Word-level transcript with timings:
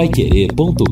paiquerê.com.br 0.00 0.86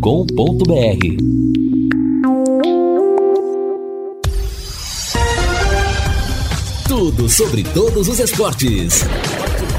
Tudo 6.87 7.27
sobre 7.27 7.63
todos 7.63 8.07
os 8.07 8.19
esportes. 8.19 9.07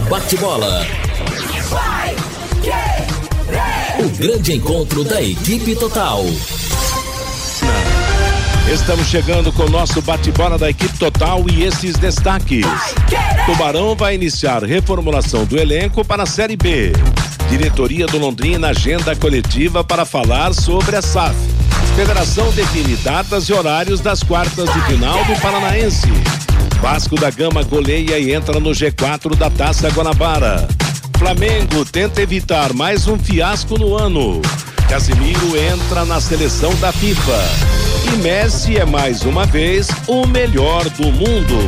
Bate-bola. 0.09 0.83
O 3.99 4.17
grande 4.17 4.53
encontro 4.53 5.03
da 5.03 5.21
equipe 5.21 5.75
total. 5.75 6.25
Estamos 8.73 9.05
chegando 9.09 9.53
com 9.53 9.65
o 9.65 9.69
nosso 9.69 10.01
bate-bola 10.01 10.57
da 10.57 10.71
equipe 10.71 10.97
total 10.97 11.45
e 11.51 11.65
esses 11.65 11.95
destaques. 11.97 12.65
Tubarão 13.45 13.95
vai 13.95 14.15
iniciar 14.15 14.63
reformulação 14.63 15.45
do 15.45 15.55
elenco 15.55 16.03
para 16.03 16.23
a 16.23 16.25
Série 16.25 16.57
B. 16.57 16.93
Diretoria 17.49 18.05
do 18.05 18.19
Londrina 18.19 18.69
agenda 18.69 19.15
coletiva 19.15 19.83
para 19.83 20.05
falar 20.05 20.53
sobre 20.53 20.95
a 20.95 21.01
SAF. 21.01 21.35
Federação 21.95 22.51
define 22.51 22.95
datas 22.97 23.49
e 23.49 23.53
horários 23.53 23.99
das 23.99 24.21
quartas 24.21 24.71
de 24.71 24.81
final 24.81 25.25
do 25.25 25.35
Paranaense. 25.41 26.07
Vasco 26.79 27.15
da 27.15 27.29
Gama 27.31 27.63
goleia 27.63 28.19
e 28.19 28.31
entra 28.31 28.59
no 28.59 28.69
G4 28.69 29.35
da 29.35 29.49
Taça 29.49 29.89
Guanabara. 29.89 30.67
Flamengo 31.17 31.83
tenta 31.83 32.21
evitar 32.21 32.71
mais 32.73 33.07
um 33.07 33.17
fiasco 33.17 33.77
no 33.77 33.95
ano. 33.97 34.41
Casimiro 34.87 35.57
entra 35.57 36.05
na 36.05 36.21
seleção 36.21 36.73
da 36.75 36.91
FIFA. 36.91 37.79
E 38.13 38.17
Messi 38.17 38.77
é 38.77 38.85
mais 38.85 39.23
uma 39.23 39.45
vez 39.45 39.89
o 40.07 40.25
melhor 40.25 40.87
do 40.91 41.11
mundo. 41.11 41.67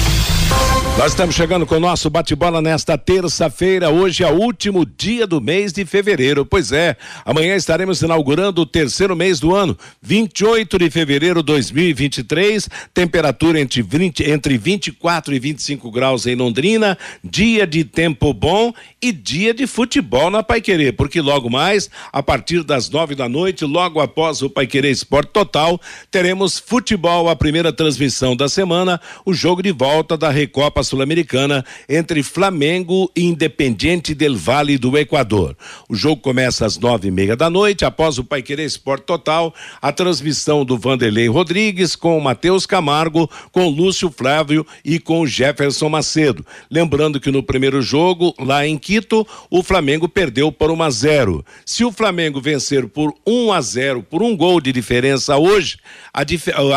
Nós 0.97 1.13
estamos 1.13 1.33
chegando 1.33 1.65
com 1.65 1.77
o 1.77 1.79
nosso 1.79 2.09
bate-bola 2.09 2.61
nesta 2.61 2.95
terça-feira. 2.95 3.89
Hoje 3.89 4.23
é 4.23 4.27
o 4.29 4.35
último 4.35 4.85
dia 4.85 5.25
do 5.25 5.41
mês 5.41 5.71
de 5.73 5.83
fevereiro. 5.83 6.45
Pois 6.45 6.71
é, 6.71 6.95
amanhã 7.25 7.55
estaremos 7.55 8.01
inaugurando 8.01 8.61
o 8.61 8.65
terceiro 8.65 9.15
mês 9.15 9.39
do 9.39 9.55
ano, 9.55 9.75
28 10.01 10.77
de 10.77 10.89
fevereiro 10.91 11.41
de 11.41 11.45
2023. 11.47 12.69
Temperatura 12.93 13.59
entre, 13.59 13.81
20, 13.81 14.29
entre 14.29 14.57
24 14.57 15.33
e 15.33 15.39
25 15.39 15.89
graus 15.89 16.27
em 16.27 16.35
Londrina. 16.35 16.95
Dia 17.23 17.65
de 17.65 17.83
tempo 17.83 18.31
bom 18.31 18.71
e 19.01 19.11
dia 19.11 19.53
de 19.55 19.65
futebol 19.65 20.29
na 20.29 20.43
Paiquerê. 20.43 20.91
Porque 20.91 21.19
logo 21.19 21.49
mais, 21.49 21.89
a 22.11 22.21
partir 22.21 22.63
das 22.63 22.89
nove 22.89 23.15
da 23.15 23.27
noite, 23.27 23.65
logo 23.65 24.01
após 24.01 24.43
o 24.43 24.49
Paiquerê 24.49 24.91
Esporte 24.91 25.31
Total, 25.31 25.81
teremos 26.11 26.59
futebol, 26.59 27.27
a 27.29 27.35
primeira 27.35 27.73
transmissão 27.73 28.35
da 28.35 28.47
semana, 28.47 29.01
o 29.25 29.33
jogo 29.33 29.63
de 29.63 29.71
volta 29.71 30.15
da 30.15 30.29
Recopa 30.29 30.80
Sul-Americana 30.83 31.65
entre 31.87 32.23
Flamengo 32.23 33.11
e 33.15 33.23
Independiente 33.23 34.13
del 34.13 34.35
Vale 34.35 34.77
do 34.77 34.97
Equador. 34.97 35.55
O 35.89 35.95
jogo 35.95 36.21
começa 36.21 36.65
às 36.65 36.77
nove 36.77 37.07
e 37.07 37.11
meia 37.11 37.35
da 37.35 37.49
noite, 37.49 37.85
após 37.85 38.17
o 38.17 38.23
Paiquerê 38.23 38.65
Esporte 38.65 39.05
Total, 39.05 39.53
a 39.81 39.91
transmissão 39.91 40.65
do 40.65 40.77
Vanderlei 40.77 41.27
Rodrigues 41.27 41.95
com 41.95 42.17
o 42.17 42.21
Matheus 42.21 42.65
Camargo, 42.65 43.29
com 43.51 43.67
Lúcio 43.67 44.11
Flávio 44.11 44.65
e 44.83 44.99
com 44.99 45.25
Jefferson 45.25 45.89
Macedo. 45.89 46.45
Lembrando 46.69 47.19
que 47.19 47.31
no 47.31 47.43
primeiro 47.43 47.81
jogo, 47.81 48.33
lá 48.39 48.65
em 48.65 48.77
Quito, 48.77 49.27
o 49.49 49.63
Flamengo 49.63 50.07
perdeu 50.07 50.51
por 50.51 50.71
1 50.71 50.83
a 50.83 50.89
0. 50.89 51.45
Se 51.65 51.83
o 51.83 51.91
Flamengo 51.91 52.41
vencer 52.41 52.87
por 52.87 53.13
1 53.25 53.53
a 53.53 53.61
0, 53.61 54.03
por 54.03 54.21
um 54.21 54.35
gol 54.35 54.59
de 54.59 54.71
diferença 54.71 55.37
hoje, 55.37 55.77
a, 56.13 56.21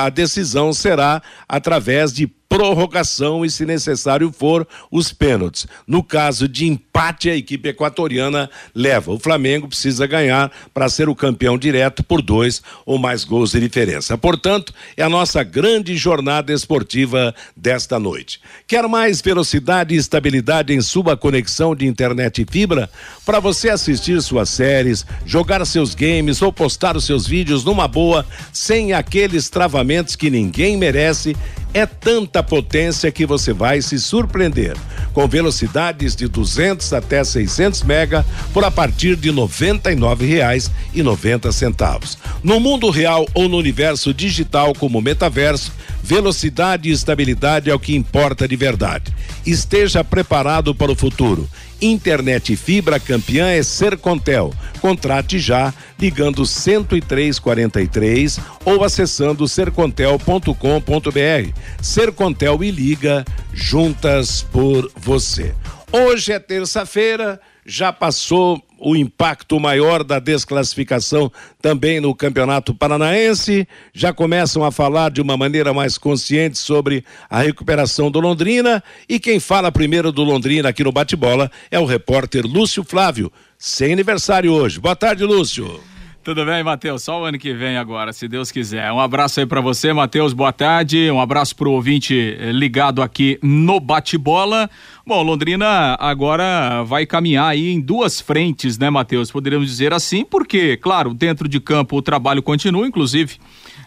a 0.04 0.08
decisão 0.08 0.72
será 0.72 1.22
através 1.48 2.12
de 2.12 2.26
prorrogação 2.54 3.44
e, 3.44 3.50
se 3.50 3.66
necessário 3.66 4.30
for, 4.30 4.64
os 4.88 5.12
pênaltis. 5.12 5.66
No 5.88 6.04
caso 6.04 6.46
de 6.46 6.68
empate, 6.68 7.28
a 7.28 7.34
equipe 7.34 7.68
equatoriana 7.68 8.48
leva. 8.72 9.10
O 9.10 9.18
Flamengo 9.18 9.66
precisa 9.66 10.06
ganhar 10.06 10.52
para 10.72 10.88
ser 10.88 11.08
o 11.08 11.16
campeão 11.16 11.58
direto 11.58 12.04
por 12.04 12.22
dois 12.22 12.62
ou 12.86 12.96
mais 12.96 13.24
gols 13.24 13.50
de 13.50 13.58
diferença. 13.58 14.16
Portanto, 14.16 14.72
é 14.96 15.02
a 15.02 15.08
nossa 15.08 15.42
grande 15.42 15.96
jornada 15.96 16.52
esportiva 16.52 17.34
desta 17.56 17.98
noite. 17.98 18.40
Quer 18.68 18.86
mais 18.86 19.20
velocidade 19.20 19.92
e 19.92 19.98
estabilidade 19.98 20.72
em 20.72 20.80
sua 20.80 21.16
conexão 21.16 21.74
de 21.74 21.88
internet 21.88 22.42
e 22.42 22.46
fibra? 22.48 22.88
Para 23.26 23.40
você 23.40 23.68
assistir 23.68 24.22
suas 24.22 24.48
séries, 24.48 25.04
jogar 25.26 25.64
seus 25.66 25.92
games 25.92 26.40
ou 26.40 26.52
postar 26.52 26.96
os 26.96 27.04
seus 27.04 27.26
vídeos 27.26 27.64
numa 27.64 27.88
boa, 27.88 28.24
sem 28.52 28.92
aqueles 28.92 29.50
travamentos 29.50 30.14
que 30.14 30.30
ninguém 30.30 30.76
merece 30.76 31.34
é 31.74 31.84
tanta 31.84 32.42
potência 32.42 33.12
que 33.12 33.26
você 33.26 33.52
vai 33.52 33.82
se 33.82 33.98
surpreender. 33.98 34.74
Com 35.12 35.28
velocidades 35.28 36.16
de 36.16 36.28
200 36.28 36.92
até 36.92 37.24
600 37.24 37.82
mega 37.82 38.24
por 38.52 38.64
a 38.64 38.70
partir 38.70 39.16
de 39.16 39.30
R$ 39.30 39.36
99,90. 39.36 42.16
No 42.42 42.60
mundo 42.60 42.88
real 42.90 43.26
ou 43.34 43.48
no 43.48 43.58
universo 43.58 44.14
digital 44.14 44.72
como 44.72 45.02
metaverso, 45.02 45.72
velocidade 46.02 46.88
e 46.88 46.92
estabilidade 46.92 47.70
é 47.70 47.74
o 47.74 47.80
que 47.80 47.96
importa 47.96 48.46
de 48.46 48.54
verdade. 48.56 49.12
Esteja 49.44 50.04
preparado 50.04 50.72
para 50.74 50.92
o 50.92 50.96
futuro. 50.96 51.50
Internet 51.80 52.54
fibra 52.56 53.00
campeã 53.00 53.48
é 53.48 53.62
Sercontel. 53.62 54.52
Contrate 54.80 55.38
já 55.38 55.72
ligando 55.98 56.44
10343 56.44 58.38
ou 58.64 58.84
acessando 58.84 59.48
sercontel.com.br. 59.48 61.52
Sercontel 61.80 62.64
e 62.64 62.70
liga 62.70 63.24
juntas 63.52 64.42
por 64.42 64.90
você. 64.96 65.54
Hoje 65.92 66.32
é 66.32 66.38
terça-feira, 66.38 67.40
já 67.64 67.92
passou 67.92 68.62
o 68.78 68.94
impacto 68.94 69.58
maior 69.58 70.04
da 70.04 70.18
desclassificação 70.18 71.32
também 71.62 72.00
no 72.00 72.14
Campeonato 72.14 72.74
Paranaense. 72.74 73.66
Já 73.94 74.12
começam 74.12 74.62
a 74.62 74.70
falar 74.70 75.10
de 75.10 75.22
uma 75.22 75.36
maneira 75.36 75.72
mais 75.72 75.96
consciente 75.96 76.58
sobre 76.58 77.04
a 77.30 77.40
recuperação 77.40 78.10
do 78.10 78.20
Londrina. 78.20 78.82
E 79.08 79.18
quem 79.18 79.40
fala 79.40 79.72
primeiro 79.72 80.12
do 80.12 80.22
Londrina 80.22 80.68
aqui 80.68 80.84
no 80.84 80.92
Bate-Bola 80.92 81.50
é 81.70 81.78
o 81.78 81.86
repórter 81.86 82.44
Lúcio 82.44 82.84
Flávio. 82.84 83.32
Sem 83.56 83.92
aniversário 83.92 84.52
hoje. 84.52 84.78
Boa 84.78 84.96
tarde, 84.96 85.24
Lúcio. 85.24 85.93
Tudo 86.24 86.42
bem, 86.46 86.64
Matheus? 86.64 87.02
Só 87.02 87.20
o 87.20 87.24
ano 87.26 87.38
que 87.38 87.52
vem 87.52 87.76
agora, 87.76 88.10
se 88.10 88.26
Deus 88.26 88.50
quiser. 88.50 88.90
Um 88.90 88.98
abraço 88.98 89.40
aí 89.40 89.44
para 89.44 89.60
você, 89.60 89.92
Matheus. 89.92 90.32
Boa 90.32 90.54
tarde. 90.54 91.10
Um 91.10 91.20
abraço 91.20 91.54
pro 91.54 91.70
ouvinte 91.70 92.14
eh, 92.40 92.50
ligado 92.50 93.02
aqui 93.02 93.38
no 93.42 93.78
Bate-Bola. 93.78 94.70
Bom, 95.06 95.22
Londrina 95.22 95.94
agora 96.00 96.82
vai 96.82 97.04
caminhar 97.04 97.48
aí 97.48 97.70
em 97.70 97.78
duas 97.78 98.22
frentes, 98.22 98.78
né, 98.78 98.88
Matheus? 98.88 99.30
Poderíamos 99.30 99.68
dizer 99.68 99.92
assim, 99.92 100.24
porque, 100.24 100.78
claro, 100.78 101.12
dentro 101.12 101.46
de 101.46 101.60
campo 101.60 101.98
o 101.98 102.00
trabalho 102.00 102.42
continua, 102.42 102.88
inclusive. 102.88 103.36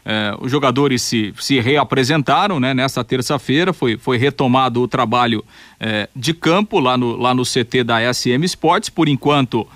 Eh, 0.06 0.38
os 0.40 0.52
jogadores 0.52 1.02
se, 1.02 1.34
se 1.40 1.60
reapresentaram 1.60 2.60
né, 2.60 2.72
nessa 2.72 3.04
terça-feira, 3.04 3.74
foi, 3.74 3.98
foi 3.98 4.20
retomado 4.20 4.80
o 4.84 4.88
trabalho 4.88 5.44
eh, 5.80 6.08
de 6.16 6.36
campo 6.36 6.80
lá 6.80 6.96
no, 6.96 7.16
lá 7.18 7.34
no 7.34 7.42
CT 7.42 7.84
da 7.84 8.14
SM 8.14 8.44
Sports. 8.44 8.92
Por 8.92 9.10
enquanto, 9.10 9.68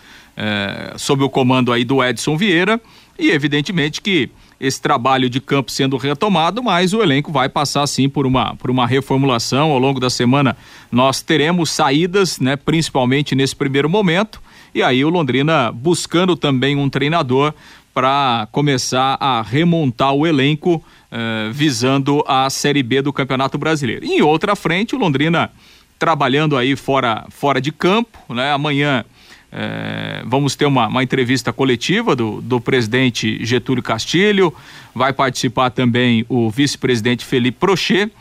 é, 0.42 0.94
sob 0.98 1.24
o 1.24 1.30
comando 1.30 1.72
aí 1.72 1.84
do 1.84 2.04
Edson 2.04 2.36
Vieira 2.36 2.82
e 3.20 3.30
evidentemente 3.30 4.02
que 4.02 4.32
esse 4.60 4.82
trabalho 4.82 5.30
de 5.30 5.40
campo 5.40 5.72
sendo 5.72 5.98
retomado, 5.98 6.64
mas 6.64 6.94
o 6.94 7.02
elenco 7.02 7.32
vai 7.32 7.48
passar 7.48 7.86
sim 7.86 8.10
por 8.10 8.26
uma, 8.26 8.56
por 8.56 8.72
uma 8.72 8.88
reformulação 8.88 9.72
ao 9.72 9.78
longo 9.78 10.00
da 10.00 10.10
semana. 10.10 10.58
Nós 10.92 11.22
teremos 11.22 11.70
saídas, 11.70 12.40
né, 12.40 12.56
principalmente 12.56 13.36
nesse 13.36 13.56
primeiro 13.56 13.90
momento, 13.90 14.42
e 14.74 14.82
aí 14.82 15.06
o 15.06 15.10
Londrina 15.10 15.72
buscando 15.72 16.36
também 16.36 16.76
um 16.76 16.90
treinador 16.90 17.54
para 17.94 18.48
começar 18.52 19.18
a 19.20 19.42
remontar 19.42 20.14
o 20.14 20.26
elenco 20.26 20.84
eh, 21.12 21.50
visando 21.52 22.24
a 22.28 22.50
Série 22.50 22.82
B 22.82 23.02
do 23.02 23.12
Campeonato 23.12 23.58
Brasileiro. 23.58 24.06
Em 24.06 24.22
outra 24.22 24.56
frente, 24.56 24.96
o 24.96 25.00
Londrina 25.00 25.52
trabalhando 26.00 26.56
aí 26.56 26.76
fora, 26.76 27.26
fora 27.30 27.60
de 27.60 27.72
campo, 27.72 28.18
né? 28.34 28.52
Amanhã 28.52 29.04
é, 29.52 30.24
vamos 30.26 30.56
ter 30.56 30.66
uma, 30.66 30.88
uma, 30.88 31.04
entrevista 31.04 31.52
coletiva 31.52 32.16
do, 32.16 32.42
do 32.42 32.62
presidente 32.62 33.44
Getúlio 33.46 33.84
Castilho, 33.84 34.54
vai 34.96 35.12
participar 35.12 35.70
também 35.72 36.26
o 36.30 36.50
vice-presidente 36.50 37.26
Felipe 37.26 37.58
Prochet. 37.60 38.12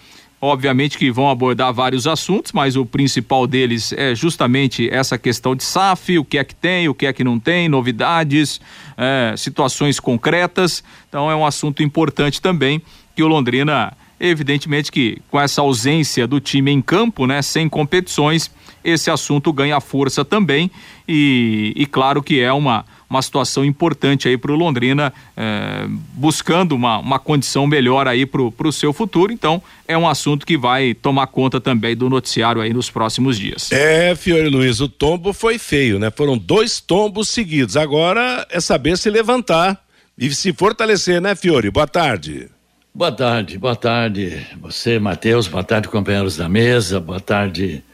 Obviamente 0.43 0.97
que 0.97 1.11
vão 1.11 1.29
abordar 1.29 1.71
vários 1.73 2.07
assuntos, 2.07 2.51
mas 2.53 2.75
o 2.75 2.87
principal 2.87 3.47
deles 3.47 3.93
é 3.93 4.15
justamente 4.15 4.89
essa 4.91 5.19
questão 5.19 5.55
de 5.55 5.63
SAF, 5.63 6.19
o 6.19 6.25
que 6.25 6.39
é 6.39 6.45
que 6.45 6.55
tem, 6.55 6.89
o 6.89 6.95
que 6.95 7.05
é 7.05 7.13
que 7.13 7.23
não 7.23 7.39
tem, 7.39 7.69
novidades, 7.69 8.59
é, 8.97 9.35
situações 9.37 10.01
concretas. 10.01 10.83
Então 11.11 11.31
é 11.31 11.37
um 11.37 11.45
assunto 11.45 11.83
importante 11.83 12.41
também 12.41 12.81
que 13.15 13.23
o 13.23 13.29
Londrina 13.29 13.93
Evidentemente 14.21 14.93
que 14.93 15.19
com 15.31 15.41
essa 15.41 15.63
ausência 15.63 16.27
do 16.27 16.39
time 16.39 16.71
em 16.71 16.83
campo, 16.83 17.27
né, 17.27 17.41
sem 17.41 17.69
competições, 17.69 18.51
esse 18.85 19.11
assunto 19.11 19.53
ganha 19.53 19.81
força 19.81 20.25
também 20.25 20.71
e, 21.09 21.73
e 21.75 21.87
claro 21.87 22.23
que 22.23 22.39
é 22.39 22.53
uma 22.53 22.85
uma 23.11 23.21
situação 23.21 23.65
importante 23.65 24.29
aí 24.29 24.39
para 24.39 24.53
o 24.53 24.55
Londrina, 24.55 25.13
é, 25.37 25.85
buscando 26.15 26.77
uma, 26.77 26.99
uma 26.99 27.19
condição 27.19 27.67
melhor 27.67 28.07
aí 28.07 28.25
para 28.25 28.41
o 28.41 28.73
seu 28.73 28.93
futuro. 28.93 29.33
Então, 29.33 29.61
é 29.89 29.99
um 29.99 30.09
assunto 30.09 30.47
que 30.47 30.57
vai 30.57 30.95
tomar 30.95 31.27
conta 31.27 31.61
também 31.61 31.97
do 31.97 32.09
noticiário 32.09 32.63
aí 32.63 32.73
nos 32.73 32.89
próximos 32.89 33.37
dias. 33.37 33.73
É, 33.73 34.15
Fiore 34.15 34.49
Luiz, 34.49 34.79
o 34.81 34.89
tombo 34.89 35.33
foi 35.33 35.59
feio, 35.59 35.99
né? 35.99 36.09
Foram 36.13 36.39
dois 36.39 36.81
tombos 36.81 37.29
seguidos. 37.29 37.77
Agora 37.77 38.47
é 38.49 38.61
saber 38.61 38.97
se 38.97 39.11
levantar 39.11 39.83
e 40.17 40.33
se 40.33 40.53
fortalecer, 40.53 41.21
né, 41.21 41.35
Fiore? 41.35 41.69
Boa 41.69 41.89
tarde. 41.89 42.49
Boa 42.93 43.13
tarde, 43.13 43.57
boa 43.57 43.77
tarde. 43.77 44.45
Você, 44.61 44.99
Matheus, 44.99 45.47
boa 45.47 45.63
tarde, 45.63 45.89
companheiros 45.89 46.37
da 46.37 46.49
mesa, 46.49 46.99
boa 46.99 47.21
tarde, 47.21 47.85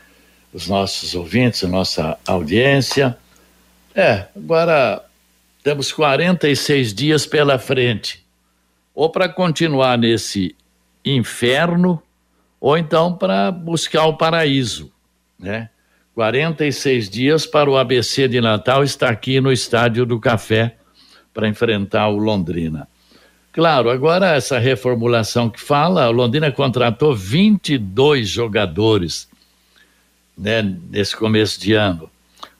os 0.54 0.66
nossos 0.66 1.14
ouvintes, 1.14 1.62
a 1.62 1.68
nossa 1.68 2.18
audiência. 2.26 3.16
É, 3.94 4.26
agora 4.34 5.04
temos 5.62 5.92
46 5.92 6.94
dias 6.94 7.26
pela 7.26 7.58
frente. 7.58 8.24
Ou 8.94 9.10
para 9.10 9.28
continuar 9.28 9.98
nesse 9.98 10.56
inferno, 11.04 12.02
ou 12.58 12.78
então 12.78 13.14
para 13.14 13.50
buscar 13.50 14.06
o 14.06 14.16
paraíso, 14.16 14.90
né? 15.38 15.68
46 16.14 17.10
dias 17.10 17.44
para 17.44 17.68
o 17.68 17.76
ABC 17.76 18.26
de 18.26 18.40
Natal 18.40 18.82
estar 18.82 19.10
aqui 19.10 19.42
no 19.42 19.52
Estádio 19.52 20.06
do 20.06 20.18
Café 20.18 20.78
para 21.34 21.46
enfrentar 21.46 22.08
o 22.08 22.16
Londrina. 22.16 22.88
Claro, 23.56 23.88
agora 23.88 24.34
essa 24.36 24.58
reformulação 24.58 25.48
que 25.48 25.58
fala, 25.58 26.10
o 26.10 26.12
Londrina 26.12 26.52
contratou 26.52 27.16
22 27.16 28.28
jogadores 28.28 29.26
né, 30.36 30.60
nesse 30.90 31.16
começo 31.16 31.58
de 31.58 31.72
ano. 31.72 32.10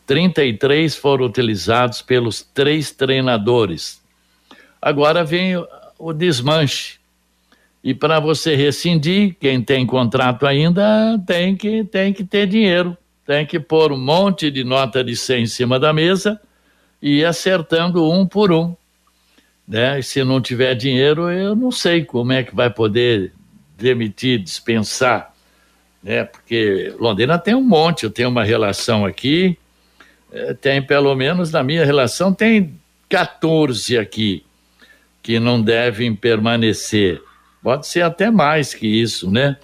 33 0.06 0.96
foram 0.96 1.26
utilizados 1.26 2.00
pelos 2.00 2.40
três 2.40 2.92
treinadores. 2.92 4.00
Agora 4.80 5.22
vem 5.22 5.58
o, 5.58 5.68
o 5.98 6.14
desmanche. 6.14 6.98
E 7.84 7.92
para 7.92 8.18
você 8.18 8.56
rescindir, 8.56 9.36
quem 9.38 9.60
tem 9.60 9.84
contrato 9.84 10.46
ainda 10.46 11.22
tem 11.26 11.54
que, 11.54 11.84
tem 11.84 12.10
que 12.10 12.24
ter 12.24 12.46
dinheiro. 12.46 12.96
Tem 13.26 13.44
que 13.44 13.60
pôr 13.60 13.92
um 13.92 14.00
monte 14.02 14.50
de 14.50 14.64
nota 14.64 15.04
de 15.04 15.14
100 15.14 15.42
em 15.42 15.46
cima 15.46 15.78
da 15.78 15.92
mesa 15.92 16.40
e 17.02 17.18
ir 17.18 17.26
acertando 17.26 18.10
um 18.10 18.26
por 18.26 18.50
um. 18.50 18.74
Né? 19.66 19.98
E 19.98 20.02
se 20.02 20.22
não 20.22 20.40
tiver 20.40 20.74
dinheiro, 20.74 21.30
eu 21.30 21.56
não 21.56 21.72
sei 21.72 22.04
como 22.04 22.32
é 22.32 22.42
que 22.42 22.54
vai 22.54 22.70
poder 22.70 23.32
demitir, 23.76 24.38
dispensar. 24.38 25.34
Né? 26.02 26.24
Porque 26.24 26.94
Londrina 26.98 27.38
tem 27.38 27.54
um 27.54 27.62
monte, 27.62 28.04
eu 28.04 28.10
tenho 28.10 28.28
uma 28.28 28.44
relação 28.44 29.04
aqui, 29.04 29.58
é, 30.32 30.54
tem 30.54 30.80
pelo 30.80 31.14
menos 31.14 31.50
na 31.50 31.62
minha 31.62 31.84
relação, 31.84 32.32
tem 32.32 32.78
14 33.08 33.98
aqui 33.98 34.44
que 35.22 35.40
não 35.40 35.60
devem 35.60 36.14
permanecer. 36.14 37.20
Pode 37.62 37.88
ser 37.88 38.02
até 38.02 38.30
mais 38.30 38.72
que 38.72 38.86
isso, 38.86 39.28
né? 39.28 39.56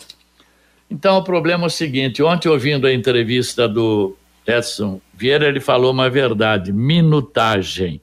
Então 0.91 1.17
o 1.17 1.25
problema 1.25 1.65
é 1.65 1.67
o 1.69 1.71
seguinte: 1.71 2.23
ontem, 2.23 2.49
ouvindo 2.49 2.87
a 2.87 2.93
entrevista 2.93 3.69
do 3.69 4.17
Edson 4.47 5.01
Vieira, 5.15 5.47
ele 5.47 5.61
falou 5.61 5.93
uma 5.93 6.11
verdade: 6.11 6.73
minutagem. 6.73 8.01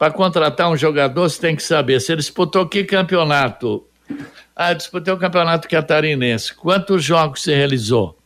Para 0.00 0.14
contratar 0.14 0.70
um 0.70 0.78
jogador, 0.78 1.28
você 1.28 1.38
tem 1.38 1.54
que 1.54 1.62
saber 1.62 2.00
se 2.00 2.10
ele 2.10 2.22
disputou 2.22 2.66
que 2.66 2.84
campeonato. 2.84 3.86
Ah, 4.56 4.72
disputei 4.72 5.12
o 5.12 5.18
campeonato 5.18 5.68
catarinense. 5.68 6.54
Quantos 6.54 7.04
jogos 7.04 7.42
você 7.42 7.54
realizou? 7.54 8.18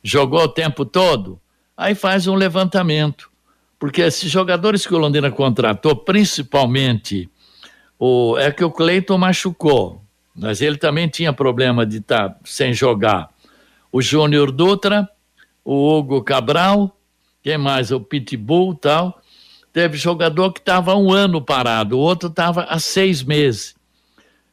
Jogou 0.00 0.44
o 0.44 0.48
tempo 0.48 0.84
todo? 0.84 1.40
Aí 1.76 1.96
faz 1.96 2.28
um 2.28 2.36
levantamento. 2.36 3.28
Porque 3.80 4.00
esses 4.00 4.30
jogadores 4.30 4.86
que 4.86 4.94
o 4.94 4.98
Londrina 4.98 5.28
contratou, 5.28 5.96
principalmente, 5.96 7.28
o, 7.98 8.38
é 8.38 8.52
que 8.52 8.62
o 8.62 8.70
Cleiton 8.70 9.18
machucou, 9.18 10.00
mas 10.36 10.62
ele 10.62 10.76
também 10.76 11.08
tinha 11.08 11.32
problema 11.32 11.84
de 11.84 11.96
estar 11.96 12.28
tá 12.28 12.36
sem 12.44 12.72
jogar. 12.72 13.28
O 13.90 14.00
Júnior 14.00 14.52
Dutra, 14.52 15.08
o 15.64 15.98
Hugo 15.98 16.22
Cabral, 16.22 16.96
quem 17.42 17.58
mais? 17.58 17.90
O 17.90 17.98
Pitbull 17.98 18.76
tal. 18.76 19.20
Teve 19.72 19.96
jogador 19.96 20.52
que 20.52 20.60
estava 20.60 20.94
um 20.94 21.10
ano 21.12 21.40
parado, 21.40 21.96
o 21.96 22.00
outro 22.00 22.28
estava 22.28 22.64
há 22.64 22.78
seis 22.78 23.22
meses. 23.22 23.74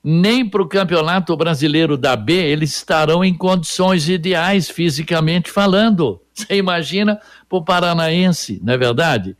Nem 0.02 0.48
para 0.48 0.62
o 0.62 0.68
Campeonato 0.68 1.36
Brasileiro 1.36 1.98
da 1.98 2.16
B 2.16 2.34
eles 2.34 2.74
estarão 2.74 3.24
em 3.24 3.34
condições 3.34 4.08
ideais, 4.08 4.70
fisicamente 4.70 5.52
falando. 5.52 6.22
Você 6.34 6.56
imagina 6.56 7.20
para 7.50 7.58
o 7.58 7.64
paranaense, 7.64 8.62
não 8.64 8.74
é 8.74 8.78
verdade? 8.78 9.36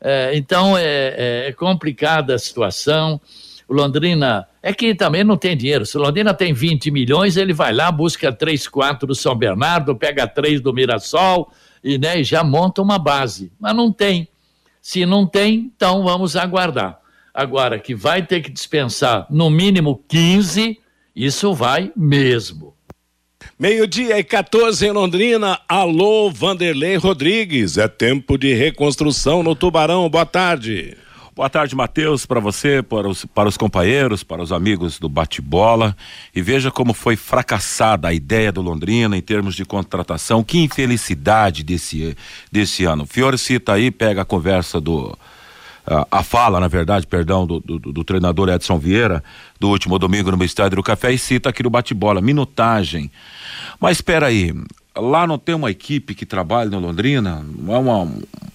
É, 0.00 0.36
então 0.36 0.76
é, 0.76 0.84
é, 0.84 1.48
é, 1.48 1.52
complicada 1.52 2.34
a 2.34 2.38
situação. 2.38 3.20
O 3.66 3.74
Londrina 3.74 4.46
é 4.62 4.72
que 4.72 4.94
também 4.94 5.24
não 5.24 5.36
tem 5.36 5.56
dinheiro. 5.56 5.84
Se 5.84 5.96
o 5.96 6.00
Londrina 6.00 6.32
tem 6.34 6.52
20 6.52 6.90
milhões, 6.90 7.36
ele 7.36 7.52
vai 7.52 7.72
lá, 7.72 7.90
busca 7.90 8.30
3, 8.30 8.68
4 8.68 9.08
do 9.08 9.14
São 9.14 9.34
Bernardo, 9.34 9.96
pega 9.96 10.28
3 10.28 10.60
do 10.60 10.72
Mirassol 10.72 11.50
e, 11.82 11.98
né, 11.98 12.20
e 12.20 12.24
já 12.24 12.44
monta 12.44 12.82
uma 12.82 12.98
base. 12.98 13.50
Mas 13.58 13.74
não 13.74 13.90
tem. 13.90 14.28
Se 14.84 15.06
não 15.06 15.26
tem, 15.26 15.72
então 15.74 16.04
vamos 16.04 16.36
aguardar. 16.36 17.00
Agora, 17.32 17.78
que 17.78 17.94
vai 17.94 18.22
ter 18.22 18.42
que 18.42 18.50
dispensar 18.50 19.26
no 19.30 19.48
mínimo 19.48 20.04
15, 20.06 20.78
isso 21.16 21.54
vai 21.54 21.90
mesmo. 21.96 22.74
Meio-dia 23.58 24.18
e 24.18 24.22
14 24.22 24.86
em 24.86 24.90
Londrina. 24.90 25.58
Alô, 25.66 26.30
Vanderlei 26.30 26.96
Rodrigues. 26.96 27.78
É 27.78 27.88
tempo 27.88 28.36
de 28.36 28.52
reconstrução 28.52 29.42
no 29.42 29.56
Tubarão. 29.56 30.06
Boa 30.10 30.26
tarde. 30.26 30.94
Boa 31.36 31.50
tarde, 31.50 31.74
Matheus, 31.74 32.24
para 32.24 32.38
você, 32.38 32.80
para 32.80 33.08
os, 33.08 33.24
para 33.24 33.48
os 33.48 33.56
companheiros, 33.56 34.22
para 34.22 34.40
os 34.40 34.52
amigos 34.52 35.00
do 35.00 35.08
bate-bola. 35.08 35.96
E 36.32 36.40
veja 36.40 36.70
como 36.70 36.94
foi 36.94 37.16
fracassada 37.16 38.06
a 38.06 38.14
ideia 38.14 38.52
do 38.52 38.62
Londrina 38.62 39.16
em 39.16 39.20
termos 39.20 39.56
de 39.56 39.64
contratação. 39.64 40.44
Que 40.44 40.58
infelicidade 40.58 41.64
desse, 41.64 42.16
desse 42.52 42.84
ano. 42.84 43.04
Fiore 43.04 43.36
cita 43.36 43.72
aí, 43.72 43.90
pega 43.90 44.22
a 44.22 44.24
conversa 44.24 44.80
do. 44.80 45.18
A, 45.84 46.06
a 46.18 46.22
fala, 46.22 46.60
na 46.60 46.68
verdade, 46.68 47.04
perdão, 47.04 47.44
do, 47.44 47.58
do, 47.58 47.80
do, 47.80 48.04
treinador 48.04 48.48
Edson 48.48 48.78
Vieira, 48.78 49.22
do 49.58 49.70
último 49.70 49.98
domingo 49.98 50.30
no 50.30 50.44
Estádio 50.44 50.76
do 50.76 50.84
Café, 50.84 51.12
e 51.12 51.18
cita 51.18 51.48
aqui 51.48 51.64
no 51.64 51.68
bate-bola: 51.68 52.20
minutagem. 52.20 53.10
Mas 53.80 53.96
espera 53.96 54.26
aí, 54.26 54.54
lá 54.96 55.26
não 55.26 55.36
tem 55.36 55.54
uma 55.54 55.70
equipe 55.70 56.14
que 56.14 56.24
trabalha 56.24 56.70
no 56.70 56.78
Londrina, 56.78 57.44
não, 57.58 57.74
é 57.74 57.78
uma, 57.78 58.12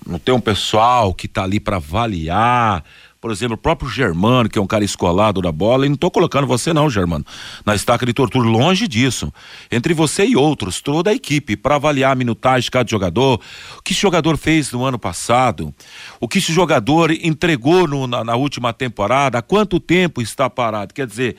não 0.10 0.20
tem 0.20 0.34
um 0.34 0.40
pessoal 0.42 1.14
que 1.14 1.28
está 1.28 1.44
ali 1.44 1.60
para 1.60 1.78
avaliar. 1.78 2.84
Por 3.22 3.32
exemplo, 3.32 3.56
o 3.56 3.58
próprio 3.58 3.90
Germano, 3.90 4.50
que 4.50 4.58
é 4.58 4.62
um 4.62 4.66
cara 4.66 4.84
escolado 4.84 5.42
da 5.42 5.52
bola, 5.52 5.86
e 5.86 5.90
não 5.90 5.96
estou 5.96 6.10
colocando 6.10 6.48
você 6.48 6.72
não, 6.72 6.90
Germano, 6.90 7.26
na 7.66 7.76
estaca 7.76 8.06
de 8.06 8.14
tortura, 8.14 8.48
longe 8.48 8.88
disso. 8.88 9.32
Entre 9.70 9.94
você 9.94 10.26
e 10.26 10.38
outros, 10.38 10.82
toda 10.82 11.12
a 11.12 11.14
equipe, 11.14 11.58
para 11.58 11.76
avaliar 11.76 12.14
a 12.14 12.16
minutagem 12.16 12.62
de 12.62 12.72
cada 12.72 12.90
jogador, 12.90 13.40
o 13.78 13.84
que 13.84 13.92
esse 13.92 14.02
jogador 14.02 14.38
fez 14.38 14.72
no 14.72 14.86
ano 14.86 14.98
passado, 14.98 15.74
o 16.20 16.28
que 16.28 16.40
esse 16.40 16.54
jogador 16.54 17.12
entregou 17.12 17.88
no, 17.88 18.08
na, 18.08 18.24
na 18.24 18.36
última 18.36 18.72
temporada, 18.72 19.38
há 19.38 19.42
quanto 19.42 19.80
tempo 19.80 20.22
está 20.22 20.50
parado. 20.50 20.94
Quer 20.94 21.06
dizer, 21.06 21.36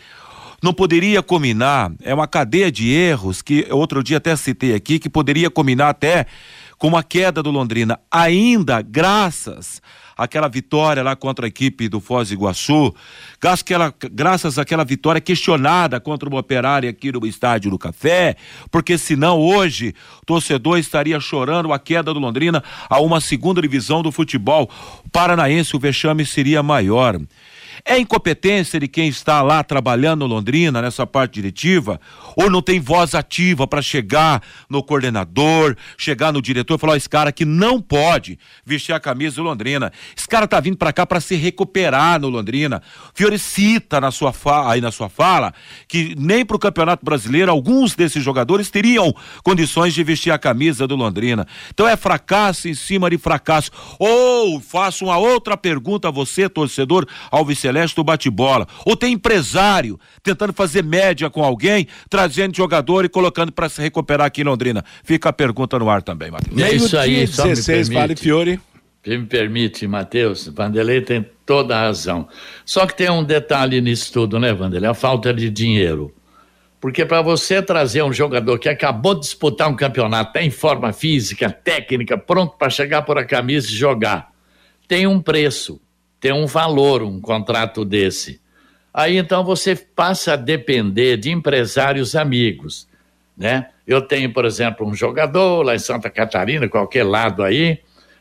não 0.63 0.75
poderia 0.75 1.23
combinar, 1.23 1.91
é 2.03 2.15
uma 2.15 2.29
cadeia 2.29 2.71
de 2.71 2.91
erros 2.91 3.41
que 3.41 3.67
outro 3.71 4.05
dia 4.05 4.19
até 4.19 4.37
citei 4.37 4.75
aqui, 4.75 4.99
que 4.99 5.09
poderia 5.09 5.51
combinar 5.51 5.89
até 5.89 6.27
com 6.81 6.89
uma 6.89 7.03
queda 7.03 7.43
do 7.43 7.51
Londrina, 7.51 8.01
ainda 8.11 8.81
graças 8.81 9.83
àquela 10.17 10.49
vitória 10.49 11.03
lá 11.03 11.15
contra 11.15 11.47
a 11.47 11.49
equipe 11.49 11.91
do 11.91 12.01
Foz 12.01 12.29
do 12.29 12.35
Iguaçu, 12.35 12.95
graças 14.11 14.59
àquela 14.59 14.83
vitória 14.83 15.21
questionada 15.21 16.01
contra 16.01 16.27
o 16.27 16.39
Operário 16.39 16.89
aqui 16.89 17.13
no 17.13 17.27
Estádio 17.27 17.71
do 17.71 17.79
Café, 17.79 18.35
porque 18.71 18.97
senão 18.97 19.39
hoje 19.39 19.95
o 20.23 20.25
torcedor 20.25 20.79
estaria 20.79 21.21
chorando 21.21 21.71
a 21.71 21.79
queda 21.79 22.15
do 22.15 22.19
Londrina 22.19 22.65
a 22.89 22.99
uma 22.99 23.21
segunda 23.21 23.61
divisão 23.61 24.03
do 24.03 24.11
futebol 24.11 24.71
paranaense, 25.13 25.77
o 25.77 25.79
vexame 25.79 26.25
seria 26.25 26.63
maior. 26.63 27.21
É 27.85 27.99
incompetência 27.99 28.79
de 28.79 28.87
quem 28.87 29.09
está 29.09 29.43
lá 29.43 29.63
trabalhando 29.65 30.27
Londrina, 30.27 30.83
nessa 30.83 31.07
parte 31.07 31.35
diretiva? 31.35 32.01
Ou 32.37 32.51
não 32.51 32.61
tem 32.61 32.79
voz 32.79 33.15
ativa 33.15 33.67
para 33.67 33.81
chegar 33.81 34.43
no 34.69 34.83
coordenador, 34.83 35.77
chegar 35.97 36.33
no 36.33 36.43
diretor 36.43 36.75
e 36.75 36.79
falar: 36.79 36.97
esse 36.97 37.09
cara 37.09 37.33
que 37.33 37.45
não 37.45 37.81
pode 37.81 38.39
vestir 38.65 38.93
a 38.93 39.01
camisa 39.01 39.37
do 39.37 39.43
Londrina. 39.43 39.93
Esse 40.17 40.29
cara 40.29 40.47
tá 40.47 40.61
vindo 40.61 40.77
para 40.77 40.93
cá 40.93 41.07
para 41.07 41.21
se 41.21 41.35
recuperar 41.37 42.21
no 42.21 42.29
Londrina. 42.29 42.83
Fiore 43.15 43.39
cita 43.39 44.01
na 44.01 44.11
sua 44.11 44.33
aí 44.71 44.81
na 44.81 44.91
sua 44.91 45.09
fala 45.09 45.53
que 45.89 46.15
nem 46.19 46.45
para 46.45 46.57
o 46.57 46.61
Campeonato 46.61 47.05
Brasileiro 47.05 47.51
alguns 47.51 47.95
desses 47.95 48.23
jogadores 48.23 48.71
teriam 48.71 49.15
condições 49.43 49.95
de 49.95 50.03
vestir 50.03 50.31
a 50.31 50.39
camisa 50.39 50.87
do 50.87 50.97
Londrina. 50.97 51.47
Então 51.73 51.87
é 51.89 51.97
fracasso 51.97 52.69
em 52.69 52.75
cima 52.75 53.09
de 53.11 53.19
fracasso. 53.19 53.71
Ou 53.99 54.61
faço 54.61 55.07
uma 55.07 55.19
outra 55.19 55.57
pergunta 55.57 56.09
a 56.09 56.11
você, 56.11 56.49
torcedor, 56.49 57.07
ao 57.31 57.45
vice 57.45 57.70
Celeste 57.71 57.97
do 57.97 58.05
bate-bola. 58.05 58.67
Ou 58.85 58.97
tem 58.97 59.15
empresário 59.15 59.99
tentando 60.23 60.53
fazer 60.53 60.83
média 60.83 61.31
com 61.31 61.43
alguém, 61.43 61.87
trazendo 62.09 62.57
jogador 62.57 63.05
e 63.05 63.09
colocando 63.09 63.53
para 63.53 63.69
se 63.69 63.81
recuperar 63.81 64.27
aqui 64.27 64.41
em 64.41 64.45
Londrina. 64.45 64.85
Fica 65.05 65.29
a 65.29 65.33
pergunta 65.33 65.79
no 65.79 65.89
ar 65.89 66.03
também, 66.03 66.31
Matheus. 66.31 66.61
É 66.61 66.75
isso 66.75 66.99
aí, 66.99 67.27
só 67.27 67.45
16, 67.45 67.89
me 67.89 67.95
permite. 67.95 68.21
Fiore. 68.21 68.61
Se 69.03 69.17
me 69.17 69.27
permite, 69.27 69.87
Matheus, 69.87 70.49
Vanderlei 70.49 71.01
tem 71.01 71.25
toda 71.47 71.77
a 71.77 71.83
razão. 71.83 72.29
Só 72.67 72.85
que 72.87 72.95
tem 72.95 73.09
um 73.11 73.25
detalhe 73.25 73.81
nisso 73.81 74.13
tudo, 74.13 74.39
né, 74.39 74.53
Vanderlei? 74.53 74.91
A 74.91 74.95
falta 74.95 75.33
de 75.33 75.49
dinheiro. 75.49 76.13
Porque 76.81 77.05
para 77.05 77.23
você 77.23 77.63
trazer 77.63 78.03
um 78.03 78.13
jogador 78.13 78.59
que 78.59 78.69
acabou 78.69 79.15
de 79.15 79.21
disputar 79.21 79.69
um 79.69 79.77
campeonato, 79.77 80.33
tem 80.33 80.51
forma 80.51 80.93
física, 80.93 81.51
técnica, 81.51 82.19
pronto 82.19 82.57
para 82.57 82.71
chegar 82.71 83.03
por 83.03 83.17
a 83.17 83.25
camisa 83.25 83.69
e 83.69 83.75
jogar, 83.75 84.31
tem 84.89 85.07
um 85.07 85.21
preço, 85.21 85.81
tem 86.21 86.33
um 86.33 86.47
valor 86.47 87.03
um 87.03 87.21
contrato 87.21 87.85
desse. 87.85 88.41
Aí 88.93 89.17
então 89.17 89.43
você 89.45 89.75
passa 89.75 90.35
a 90.35 90.37
depender 90.37 91.17
de 91.17 91.31
empresários 91.31 92.15
amigos, 92.15 92.87
né? 93.37 93.69
Eu 93.87 94.03
tenho, 94.03 94.33
por 94.33 94.45
exemplo, 94.45 94.87
um 94.87 94.95
jogador 94.95 95.63
lá 95.63 95.75
em 95.75 95.79
Santa 95.79 96.11
Catarina, 96.11 96.69
qualquer 96.69 97.05
lado 97.05 97.43
aí, 97.43 97.81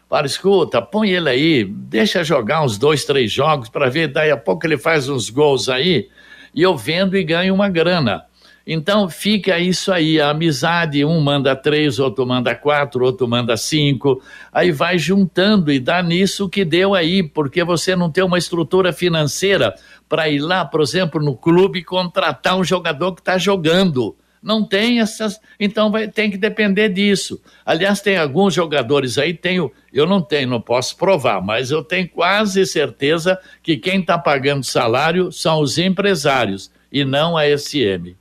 Fala, 0.09 0.25
escuta, 0.25 0.81
põe 0.81 1.11
ele 1.11 1.29
aí, 1.29 1.63
deixa 1.63 2.23
jogar 2.23 2.63
uns 2.63 2.79
dois, 2.79 3.05
três 3.05 3.31
jogos 3.31 3.69
para 3.69 3.91
ver, 3.91 4.07
daí 4.07 4.31
a 4.31 4.37
pouco 4.37 4.65
ele 4.65 4.75
faz 4.75 5.07
uns 5.07 5.29
gols 5.29 5.69
aí, 5.69 6.09
e 6.51 6.63
eu 6.63 6.75
vendo 6.75 7.15
e 7.15 7.23
ganho 7.23 7.53
uma 7.53 7.69
grana. 7.69 8.25
Então 8.71 9.09
fica 9.09 9.57
isso 9.57 9.91
aí, 9.91 10.21
a 10.21 10.29
amizade, 10.29 11.03
um 11.03 11.19
manda 11.19 11.55
três, 11.55 11.97
outro 11.97 12.23
manda 12.23 12.53
quatro, 12.53 13.03
outro 13.03 13.27
manda 13.27 13.57
cinco, 13.57 14.21
aí 14.53 14.71
vai 14.71 14.95
juntando 14.95 15.71
e 15.71 15.79
dá 15.79 16.03
nisso 16.03 16.47
que 16.47 16.63
deu 16.63 16.93
aí, 16.93 17.23
porque 17.23 17.63
você 17.63 17.95
não 17.95 18.11
tem 18.11 18.23
uma 18.23 18.37
estrutura 18.37 18.93
financeira 18.93 19.73
para 20.07 20.29
ir 20.29 20.37
lá, 20.37 20.63
por 20.63 20.81
exemplo, 20.81 21.19
no 21.19 21.35
clube 21.35 21.83
contratar 21.83 22.55
um 22.55 22.63
jogador 22.63 23.15
que 23.15 23.21
está 23.21 23.39
jogando. 23.39 24.15
Não 24.39 24.63
tem 24.63 24.99
essas. 24.99 25.41
Então 25.59 25.89
vai, 25.89 26.07
tem 26.07 26.29
que 26.29 26.37
depender 26.37 26.89
disso. 26.89 27.41
Aliás, 27.65 28.01
tem 28.01 28.19
alguns 28.19 28.53
jogadores 28.53 29.17
aí, 29.17 29.33
tenho, 29.33 29.71
eu 29.91 30.05
não 30.05 30.21
tenho, 30.21 30.47
não 30.47 30.61
posso 30.61 30.95
provar, 30.95 31.41
mas 31.41 31.71
eu 31.71 31.83
tenho 31.83 32.07
quase 32.07 32.67
certeza 32.67 33.35
que 33.63 33.77
quem 33.77 33.99
está 33.99 34.15
pagando 34.15 34.63
salário 34.63 35.31
são 35.31 35.59
os 35.59 35.79
empresários 35.79 36.71
e 36.91 37.03
não 37.03 37.35
a 37.35 37.45
SM. 37.57 38.18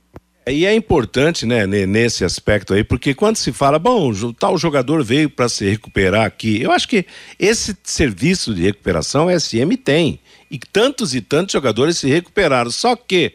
E 0.51 0.65
é 0.65 0.73
importante, 0.73 1.45
né, 1.45 1.65
ne- 1.67 1.85
nesse 1.85 2.23
aspecto 2.25 2.73
aí, 2.73 2.83
porque 2.83 3.13
quando 3.13 3.35
se 3.37 3.51
fala, 3.51 3.77
bom, 3.77 4.11
tal 4.33 4.57
jogador 4.57 5.03
veio 5.03 5.29
para 5.29 5.47
se 5.49 5.69
recuperar 5.69 6.25
aqui, 6.25 6.61
eu 6.61 6.71
acho 6.71 6.87
que 6.87 7.05
esse 7.37 7.75
serviço 7.83 8.53
de 8.53 8.63
recuperação 8.63 9.27
a 9.27 9.33
SM 9.39 9.75
tem. 9.77 10.19
E 10.49 10.57
tantos 10.57 11.13
e 11.13 11.21
tantos 11.21 11.53
jogadores 11.53 11.97
se 11.97 12.09
recuperaram. 12.09 12.71
Só 12.71 12.95
que, 12.95 13.33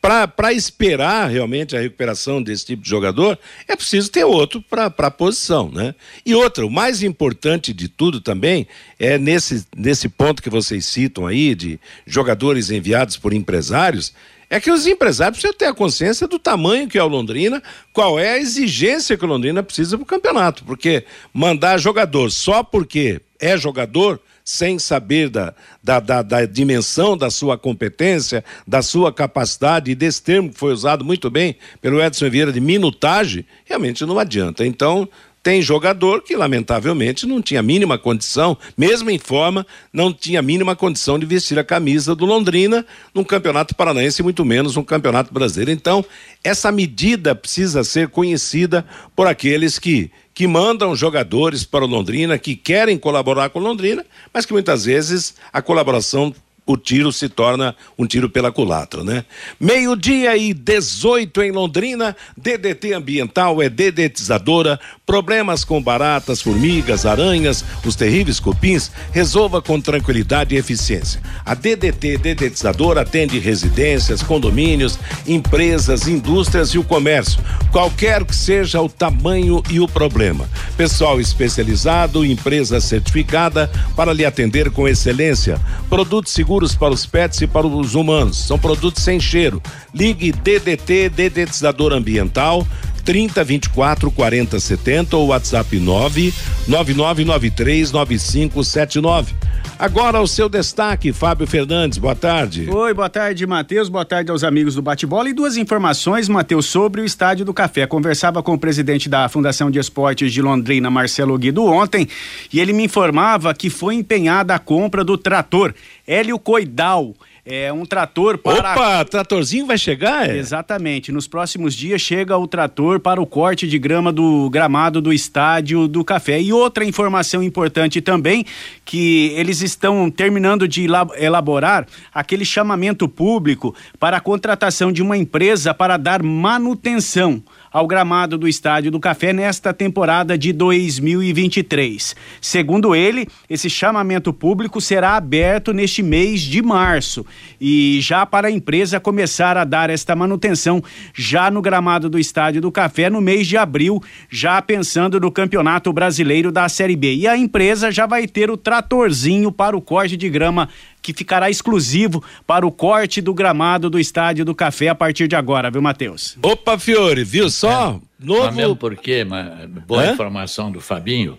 para 0.00 0.52
esperar 0.52 1.28
realmente 1.30 1.76
a 1.76 1.80
recuperação 1.80 2.42
desse 2.42 2.66
tipo 2.66 2.82
de 2.82 2.88
jogador, 2.88 3.38
é 3.68 3.76
preciso 3.76 4.10
ter 4.10 4.24
outro 4.24 4.62
para 4.62 4.86
a 4.86 5.10
posição, 5.10 5.70
né? 5.70 5.94
E 6.24 6.34
outra, 6.34 6.66
o 6.66 6.70
mais 6.70 7.02
importante 7.02 7.72
de 7.72 7.86
tudo 7.88 8.20
também 8.20 8.66
é 8.98 9.18
nesse, 9.18 9.64
nesse 9.76 10.08
ponto 10.08 10.42
que 10.42 10.50
vocês 10.50 10.86
citam 10.86 11.26
aí, 11.26 11.54
de 11.54 11.78
jogadores 12.06 12.70
enviados 12.70 13.16
por 13.16 13.32
empresários, 13.32 14.12
é 14.50 14.60
que 14.60 14.70
os 14.70 14.84
empresários 14.84 15.38
precisam 15.38 15.56
ter 15.56 15.66
a 15.66 15.74
consciência 15.74 16.26
do 16.26 16.36
tamanho 16.36 16.88
que 16.88 16.98
é 16.98 17.02
o 17.02 17.06
Londrina, 17.06 17.62
qual 17.92 18.18
é 18.18 18.32
a 18.32 18.38
exigência 18.38 19.16
que 19.16 19.24
o 19.24 19.28
Londrina 19.28 19.62
precisa 19.62 19.96
para 19.96 20.02
o 20.02 20.06
campeonato. 20.06 20.64
Porque 20.64 21.04
mandar 21.32 21.78
jogador 21.78 22.30
só 22.32 22.64
porque 22.64 23.20
é 23.38 23.56
jogador, 23.56 24.20
sem 24.44 24.78
saber 24.80 25.28
da, 25.28 25.54
da, 25.82 26.00
da, 26.00 26.22
da 26.22 26.44
dimensão 26.44 27.16
da 27.16 27.30
sua 27.30 27.56
competência, 27.56 28.44
da 28.66 28.82
sua 28.82 29.12
capacidade, 29.12 29.92
e 29.92 29.94
desse 29.94 30.20
termo 30.20 30.50
que 30.50 30.58
foi 30.58 30.72
usado 30.72 31.04
muito 31.04 31.30
bem 31.30 31.56
pelo 31.80 32.02
Edson 32.02 32.28
Vieira 32.28 32.52
de 32.52 32.60
minutagem, 32.60 33.46
realmente 33.64 34.04
não 34.04 34.18
adianta. 34.18 34.66
Então, 34.66 35.08
tem 35.42 35.62
jogador 35.62 36.22
que, 36.22 36.36
lamentavelmente, 36.36 37.26
não 37.26 37.40
tinha 37.40 37.60
a 37.60 37.62
mínima 37.62 37.96
condição, 37.96 38.56
mesmo 38.76 39.10
em 39.10 39.18
forma, 39.18 39.66
não 39.92 40.12
tinha 40.12 40.40
a 40.40 40.42
mínima 40.42 40.76
condição 40.76 41.18
de 41.18 41.24
vestir 41.24 41.58
a 41.58 41.64
camisa 41.64 42.14
do 42.14 42.26
Londrina 42.26 42.84
num 43.14 43.24
campeonato 43.24 43.74
paranaense, 43.74 44.22
muito 44.22 44.44
menos 44.44 44.76
um 44.76 44.82
campeonato 44.82 45.32
brasileiro. 45.32 45.70
Então, 45.70 46.04
essa 46.44 46.70
medida 46.70 47.34
precisa 47.34 47.82
ser 47.82 48.08
conhecida 48.08 48.84
por 49.16 49.26
aqueles 49.26 49.78
que, 49.78 50.10
que 50.34 50.46
mandam 50.46 50.94
jogadores 50.94 51.64
para 51.64 51.84
o 51.84 51.88
Londrina, 51.88 52.38
que 52.38 52.54
querem 52.54 52.98
colaborar 52.98 53.48
com 53.48 53.60
o 53.60 53.62
Londrina, 53.62 54.04
mas 54.34 54.44
que 54.44 54.52
muitas 54.52 54.84
vezes 54.84 55.34
a 55.52 55.62
colaboração 55.62 56.34
o 56.70 56.76
tiro 56.76 57.12
se 57.12 57.28
torna 57.28 57.74
um 57.98 58.06
tiro 58.06 58.30
pela 58.30 58.52
culatra, 58.52 59.02
né? 59.02 59.24
Meio-dia 59.58 60.36
e 60.36 60.54
18 60.54 61.42
em 61.42 61.50
Londrina, 61.50 62.16
DDT 62.36 62.92
ambiental 62.92 63.60
é 63.60 63.68
dedetizadora, 63.68 64.78
problemas 65.04 65.64
com 65.64 65.82
baratas, 65.82 66.40
formigas, 66.40 67.04
aranhas, 67.04 67.64
os 67.84 67.96
terríveis 67.96 68.38
cupins, 68.38 68.90
resolva 69.10 69.60
com 69.60 69.80
tranquilidade 69.80 70.54
e 70.54 70.58
eficiência. 70.58 71.20
A 71.44 71.54
DDT 71.54 72.18
dedetizadora 72.18 73.00
atende 73.00 73.38
residências, 73.38 74.22
condomínios, 74.22 74.98
empresas, 75.26 76.06
indústrias 76.06 76.70
e 76.70 76.78
o 76.78 76.84
comércio, 76.84 77.42
qualquer 77.72 78.24
que 78.24 78.34
seja 78.34 78.80
o 78.80 78.88
tamanho 78.88 79.62
e 79.68 79.80
o 79.80 79.88
problema. 79.88 80.48
Pessoal 80.76 81.20
especializado, 81.20 82.24
empresa 82.24 82.80
certificada 82.80 83.68
para 83.96 84.12
lhe 84.12 84.24
atender 84.24 84.70
com 84.70 84.86
excelência. 84.86 85.60
Produtos 85.88 86.32
seguros 86.32 86.59
para 86.74 86.92
os 86.92 87.06
pets 87.06 87.40
e 87.40 87.46
para 87.46 87.66
os 87.66 87.94
humanos. 87.94 88.36
São 88.36 88.58
produtos 88.58 89.02
sem 89.02 89.18
cheiro. 89.18 89.62
Ligue 89.94 90.32
DDT 90.32 91.08
Dedetizador 91.08 91.92
Ambiental 91.92 92.66
30 93.10 93.42
24 93.42 94.08
40 94.08 94.60
70 94.60 95.16
ou 95.16 95.26
WhatsApp 95.26 95.80
9 95.80 96.32
9993 96.68 97.90
9579. 97.90 99.34
Agora 99.76 100.20
o 100.20 100.28
seu 100.28 100.48
destaque, 100.48 101.12
Fábio 101.12 101.44
Fernandes. 101.44 101.98
Boa 101.98 102.14
tarde. 102.14 102.70
Oi, 102.70 102.94
boa 102.94 103.08
tarde, 103.08 103.44
Matheus. 103.48 103.88
Boa 103.88 104.04
tarde 104.04 104.30
aos 104.30 104.44
amigos 104.44 104.76
do 104.76 104.82
Bate-Bola. 104.82 105.28
E 105.28 105.32
duas 105.32 105.56
informações, 105.56 106.28
Matheus, 106.28 106.66
sobre 106.66 107.00
o 107.00 107.04
Estádio 107.04 107.44
do 107.44 107.52
Café. 107.52 107.84
Conversava 107.84 108.44
com 108.44 108.54
o 108.54 108.58
presidente 108.58 109.08
da 109.08 109.28
Fundação 109.28 109.72
de 109.72 109.80
Esportes 109.80 110.32
de 110.32 110.40
Londrina, 110.40 110.88
Marcelo 110.88 111.36
Guido, 111.36 111.64
ontem, 111.64 112.06
e 112.52 112.60
ele 112.60 112.72
me 112.72 112.84
informava 112.84 113.52
que 113.52 113.68
foi 113.68 113.96
empenhada 113.96 114.54
a 114.54 114.58
compra 114.60 115.02
do 115.02 115.18
trator 115.18 115.74
Hélio 116.06 116.38
Coidal. 116.38 117.12
É 117.44 117.72
um 117.72 117.86
trator 117.86 118.36
para. 118.36 118.72
Opa, 118.72 119.04
tratorzinho 119.04 119.66
vai 119.66 119.78
chegar? 119.78 120.28
É? 120.28 120.36
Exatamente. 120.36 121.10
Nos 121.10 121.26
próximos 121.26 121.74
dias 121.74 122.00
chega 122.00 122.36
o 122.36 122.46
trator 122.46 123.00
para 123.00 123.20
o 123.20 123.26
corte 123.26 123.66
de 123.66 123.78
grama 123.78 124.12
do 124.12 124.50
gramado 124.50 125.00
do 125.00 125.12
estádio 125.12 125.88
do 125.88 126.04
Café. 126.04 126.40
E 126.40 126.52
outra 126.52 126.84
informação 126.84 127.42
importante 127.42 128.00
também, 128.00 128.44
que 128.84 129.32
eles 129.36 129.62
estão 129.62 130.10
terminando 130.10 130.68
de 130.68 130.86
elaborar 131.16 131.86
aquele 132.12 132.44
chamamento 132.44 133.08
público 133.08 133.74
para 133.98 134.18
a 134.18 134.20
contratação 134.20 134.92
de 134.92 135.02
uma 135.02 135.16
empresa 135.16 135.72
para 135.72 135.96
dar 135.96 136.22
manutenção 136.22 137.42
ao 137.72 137.86
gramado 137.86 138.36
do 138.36 138.48
Estádio 138.48 138.90
do 138.90 138.98
Café 138.98 139.32
nesta 139.32 139.72
temporada 139.72 140.36
de 140.36 140.52
2023. 140.52 142.16
Segundo 142.40 142.94
ele, 142.94 143.28
esse 143.48 143.70
chamamento 143.70 144.32
público 144.32 144.80
será 144.80 145.16
aberto 145.16 145.72
neste 145.72 146.02
mês 146.02 146.40
de 146.40 146.60
março 146.60 147.24
e 147.60 147.98
já 148.00 148.24
para 148.24 148.48
a 148.48 148.50
empresa 148.50 149.00
começar 149.00 149.56
a 149.56 149.64
dar 149.64 149.90
esta 149.90 150.14
manutenção 150.14 150.82
já 151.14 151.50
no 151.50 151.62
gramado 151.62 152.08
do 152.08 152.18
Estádio 152.18 152.60
do 152.60 152.72
Café 152.72 153.10
no 153.10 153.20
mês 153.20 153.46
de 153.46 153.56
abril, 153.56 154.02
já 154.28 154.60
pensando 154.62 155.20
no 155.20 155.30
Campeonato 155.30 155.92
Brasileiro 155.92 156.52
da 156.52 156.68
Série 156.68 156.96
B. 156.96 157.14
E 157.14 157.28
a 157.28 157.36
empresa 157.36 157.90
já 157.90 158.06
vai 158.06 158.26
ter 158.26 158.50
o 158.50 158.56
tratorzinho 158.56 159.50
para 159.52 159.76
o 159.76 159.80
corte 159.80 160.16
de 160.16 160.28
grama 160.28 160.68
que 161.02 161.12
ficará 161.14 161.48
exclusivo 161.48 162.22
para 162.46 162.66
o 162.66 162.70
corte 162.70 163.20
do 163.20 163.32
gramado 163.32 163.88
do 163.88 163.98
Estádio 163.98 164.44
do 164.44 164.54
Café 164.54 164.88
a 164.88 164.94
partir 164.94 165.26
de 165.28 165.34
agora, 165.34 165.70
viu, 165.70 165.80
Matheus? 165.80 166.36
Opa, 166.42 166.78
Fiore, 166.78 167.24
viu 167.24 167.48
só? 167.50 168.00
É. 168.06 168.10
Novo. 168.24 168.44
Mas 168.44 168.54
mesmo 168.54 168.76
porque, 168.76 169.24
mas, 169.24 169.66
boa 169.86 170.02
Hã? 170.02 170.12
informação 170.12 170.70
do 170.70 170.80
Fabinho, 170.80 171.38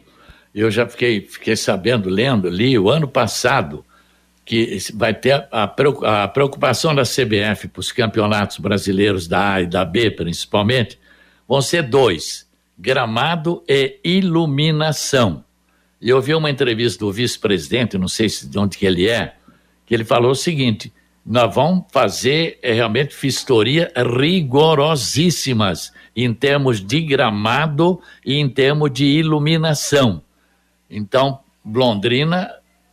eu 0.53 0.71
já 0.71 0.88
fiquei, 0.88 1.21
fiquei 1.21 1.55
sabendo, 1.55 2.10
lendo, 2.10 2.50
li 2.50 2.77
o 2.77 2.89
ano 2.89 3.07
passado, 3.07 3.86
que 4.45 4.77
vai 4.93 5.13
ter 5.13 5.48
a, 5.51 5.67
preocupação 6.27 6.93
da 6.93 7.03
CBF 7.03 7.67
para 7.67 7.79
os 7.79 7.91
campeonatos 7.91 8.57
brasileiros 8.57 9.27
da 9.27 9.53
A 9.53 9.62
e 9.62 9.67
da 9.67 9.86
B, 9.86 10.12
principalmente, 10.12 11.00
vão 11.48 11.62
ser 11.62 11.83
dois: 11.83 12.50
gramado 12.77 13.63
e 13.67 14.00
iluminação. 14.03 15.43
E 16.01 16.10
eu 16.10 16.19
vi 16.19 16.33
uma 16.33 16.50
entrevista 16.50 17.05
do 17.05 17.12
vice-presidente, 17.12 17.98
não 17.98 18.07
sei 18.07 18.27
se 18.27 18.48
de 18.48 18.57
onde 18.57 18.77
que 18.77 18.86
ele 18.86 19.07
é, 19.07 19.36
que 19.86 19.93
ele 19.93 20.03
falou 20.03 20.31
o 20.31 20.36
seguinte: 20.36 20.91
nós 21.25 21.53
vamos 21.53 21.86
fazer 21.91 22.57
é, 22.62 22.74
realmente 22.74 23.15
vistoria 23.15 23.91
rigorosíssimas 23.95 25.93
em 26.15 26.33
termos 26.33 26.83
de 26.83 27.01
gramado 27.01 28.01
e 28.25 28.36
em 28.36 28.50
termos 28.50 28.91
de 28.91 29.05
iluminação. 29.05 30.24
Então, 30.89 31.39
Londrina 31.63 32.51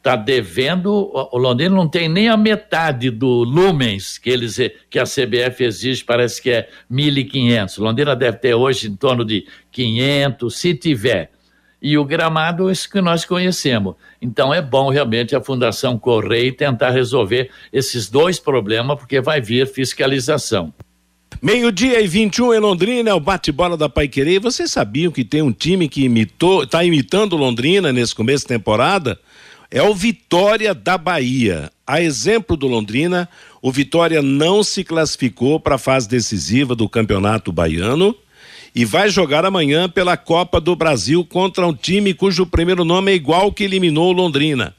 está 0.08 0.16
devendo, 0.16 1.10
o 1.12 1.36
Londrina 1.36 1.74
não 1.74 1.86
tem 1.86 2.08
nem 2.08 2.28
a 2.30 2.36
metade 2.36 3.10
do 3.10 3.44
lumens 3.44 4.16
que 4.16 4.30
eles 4.30 4.58
que 4.88 4.98
a 4.98 5.04
CBF 5.04 5.64
exige, 5.64 6.02
parece 6.02 6.40
que 6.40 6.50
é 6.50 6.68
1.500. 6.90 7.78
Londrina 7.78 8.16
deve 8.16 8.38
ter 8.38 8.54
hoje 8.54 8.88
em 8.88 8.96
torno 8.96 9.22
de 9.22 9.46
500, 9.70 10.56
se 10.56 10.74
tiver. 10.74 11.30
E 11.80 11.98
o 11.98 12.04
gramado 12.06 12.70
é 12.70 12.72
isso 12.72 12.90
que 12.90 13.02
nós 13.02 13.26
conhecemos. 13.26 13.96
Então 14.20 14.52
é 14.52 14.62
bom 14.62 14.88
realmente 14.88 15.36
a 15.36 15.42
Fundação 15.42 15.98
correr 15.98 16.46
e 16.46 16.52
tentar 16.52 16.90
resolver 16.90 17.50
esses 17.70 18.08
dois 18.08 18.40
problemas, 18.40 18.98
porque 18.98 19.20
vai 19.20 19.42
vir 19.42 19.66
fiscalização. 19.66 20.72
Meio-dia 21.40 22.00
e 22.00 22.06
21 22.06 22.54
em 22.54 22.58
Londrina, 22.58 23.10
é 23.10 23.14
o 23.14 23.20
bate-bola 23.20 23.76
da 23.76 23.88
Paiquerê. 23.88 24.40
Vocês 24.40 24.72
sabiam 24.72 25.12
que 25.12 25.22
tem 25.22 25.42
um 25.42 25.52
time 25.52 25.86
que 25.88 26.02
imitou, 26.04 26.64
está 26.64 26.82
imitando 26.82 27.36
Londrina 27.36 27.92
nesse 27.92 28.14
começo 28.14 28.44
de 28.44 28.48
temporada? 28.48 29.20
É 29.70 29.82
o 29.82 29.94
Vitória 29.94 30.74
da 30.74 30.96
Bahia. 30.96 31.70
A 31.86 32.00
exemplo 32.00 32.56
do 32.56 32.66
Londrina, 32.66 33.28
o 33.60 33.70
Vitória 33.70 34.22
não 34.22 34.62
se 34.62 34.82
classificou 34.82 35.60
para 35.60 35.74
a 35.74 35.78
fase 35.78 36.08
decisiva 36.08 36.74
do 36.74 36.88
Campeonato 36.88 37.52
Baiano 37.52 38.16
e 38.74 38.84
vai 38.84 39.10
jogar 39.10 39.44
amanhã 39.44 39.88
pela 39.88 40.16
Copa 40.16 40.58
do 40.60 40.74
Brasil 40.74 41.22
contra 41.24 41.66
um 41.66 41.74
time 41.74 42.14
cujo 42.14 42.46
primeiro 42.46 42.84
nome 42.84 43.12
é 43.12 43.14
igual 43.14 43.52
que 43.52 43.64
eliminou 43.64 44.10
Londrina. 44.12 44.74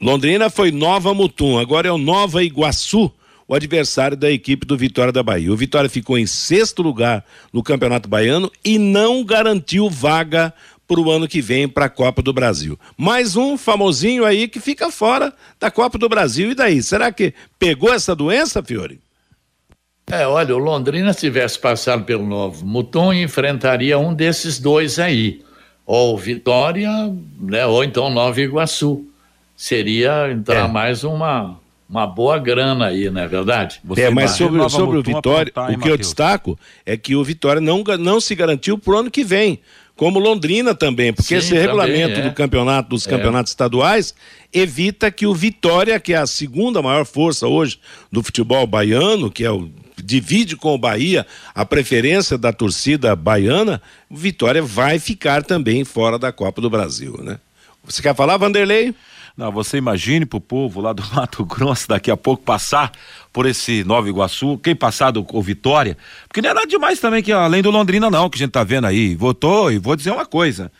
Londrina 0.00 0.48
foi 0.48 0.72
Nova 0.72 1.12
Mutum, 1.12 1.58
agora 1.58 1.88
é 1.88 1.92
o 1.92 1.98
Nova 1.98 2.42
Iguaçu 2.42 3.12
o 3.50 3.54
adversário 3.56 4.16
da 4.16 4.30
equipe 4.30 4.64
do 4.64 4.76
Vitória 4.76 5.12
da 5.12 5.24
Bahia. 5.24 5.52
O 5.52 5.56
Vitória 5.56 5.90
ficou 5.90 6.16
em 6.16 6.24
sexto 6.24 6.82
lugar 6.82 7.24
no 7.52 7.64
Campeonato 7.64 8.08
Baiano 8.08 8.48
e 8.64 8.78
não 8.78 9.24
garantiu 9.24 9.90
vaga 9.90 10.54
para 10.90 11.00
o 11.00 11.08
ano 11.08 11.28
que 11.28 11.40
vem 11.40 11.68
para 11.68 11.84
a 11.84 11.88
Copa 11.88 12.20
do 12.20 12.32
Brasil. 12.32 12.76
Mais 12.96 13.36
um 13.36 13.56
famosinho 13.56 14.24
aí 14.24 14.48
que 14.48 14.58
fica 14.58 14.90
fora 14.90 15.32
da 15.60 15.70
Copa 15.70 15.96
do 15.96 16.08
Brasil. 16.08 16.50
E 16.50 16.54
daí? 16.54 16.82
Será 16.82 17.12
que 17.12 17.32
pegou 17.60 17.94
essa 17.94 18.12
doença, 18.12 18.60
Fiore? 18.60 18.98
É, 20.10 20.26
olha, 20.26 20.52
o 20.52 20.58
Londrina, 20.58 21.12
se 21.12 21.20
tivesse 21.20 21.56
passado 21.60 22.02
pelo 22.02 22.26
novo 22.26 22.66
Mutum, 22.66 23.12
enfrentaria 23.12 23.96
um 24.00 24.12
desses 24.12 24.58
dois 24.58 24.98
aí. 24.98 25.42
Ou 25.86 26.18
Vitória, 26.18 26.90
né, 27.38 27.64
ou 27.66 27.84
então 27.84 28.10
Nova 28.10 28.40
Iguaçu. 28.40 29.06
Seria 29.56 30.32
entrar 30.32 30.64
é. 30.64 30.68
mais 30.68 31.04
uma, 31.04 31.56
uma 31.88 32.04
boa 32.04 32.36
grana 32.36 32.86
aí, 32.86 33.08
não 33.10 33.20
é 33.20 33.28
verdade? 33.28 33.80
Você 33.84 34.02
é, 34.02 34.10
mas 34.10 34.32
sobre, 34.32 34.68
sobre 34.68 34.98
o 34.98 35.02
Vitória, 35.04 35.52
o 35.54 35.66
que 35.66 35.76
Mateus. 35.76 35.86
eu 35.86 35.96
destaco 35.96 36.58
é 36.84 36.96
que 36.96 37.14
o 37.14 37.22
Vitória 37.22 37.60
não, 37.60 37.84
não 38.00 38.20
se 38.20 38.34
garantiu 38.34 38.76
para 38.76 38.94
o 38.94 38.98
ano 38.98 39.10
que 39.10 39.22
vem. 39.22 39.60
Como 40.00 40.18
Londrina 40.18 40.74
também, 40.74 41.12
porque 41.12 41.28
Sim, 41.28 41.34
esse 41.34 41.52
regulamento 41.52 42.20
é. 42.20 42.22
do 42.22 42.32
campeonato, 42.32 42.88
dos 42.88 43.06
é. 43.06 43.10
campeonatos 43.10 43.52
estaduais, 43.52 44.14
evita 44.50 45.10
que 45.10 45.26
o 45.26 45.34
Vitória, 45.34 46.00
que 46.00 46.14
é 46.14 46.16
a 46.16 46.26
segunda 46.26 46.80
maior 46.80 47.04
força 47.04 47.46
hoje 47.46 47.78
do 48.10 48.22
futebol 48.22 48.66
baiano, 48.66 49.30
que 49.30 49.44
é 49.44 49.50
o 49.50 49.68
divide 50.02 50.56
com 50.56 50.74
o 50.74 50.78
Bahia 50.78 51.26
a 51.54 51.66
preferência 51.66 52.38
da 52.38 52.50
torcida 52.50 53.14
baiana, 53.14 53.82
o 54.08 54.16
Vitória 54.16 54.62
vai 54.62 54.98
ficar 54.98 55.44
também 55.44 55.84
fora 55.84 56.18
da 56.18 56.32
Copa 56.32 56.62
do 56.62 56.70
Brasil, 56.70 57.20
né? 57.22 57.38
Você 57.84 58.00
quer 58.00 58.14
falar, 58.14 58.38
Vanderlei? 58.38 58.94
Não, 59.36 59.50
você 59.50 59.78
imagine 59.78 60.26
pro 60.26 60.40
povo 60.40 60.80
lá 60.80 60.92
do 60.92 61.02
Mato 61.14 61.44
Grosso 61.44 61.88
daqui 61.88 62.10
a 62.10 62.16
pouco 62.16 62.42
passar 62.42 62.92
por 63.32 63.46
esse 63.46 63.84
Nova 63.84 64.08
Iguaçu, 64.08 64.58
quem 64.58 64.74
passar 64.74 65.10
do 65.10 65.26
o 65.32 65.42
Vitória, 65.42 65.96
porque 66.26 66.42
não 66.42 66.50
é 66.50 66.54
nada 66.54 66.66
demais 66.66 67.00
também 67.00 67.22
que 67.22 67.32
além 67.32 67.62
do 67.62 67.70
Londrina 67.70 68.10
não, 68.10 68.28
que 68.28 68.36
a 68.36 68.40
gente 68.40 68.52
tá 68.52 68.64
vendo 68.64 68.86
aí, 68.86 69.14
votou 69.14 69.70
e 69.70 69.78
vou 69.78 69.94
dizer 69.94 70.10
uma 70.10 70.26
coisa, 70.26 70.70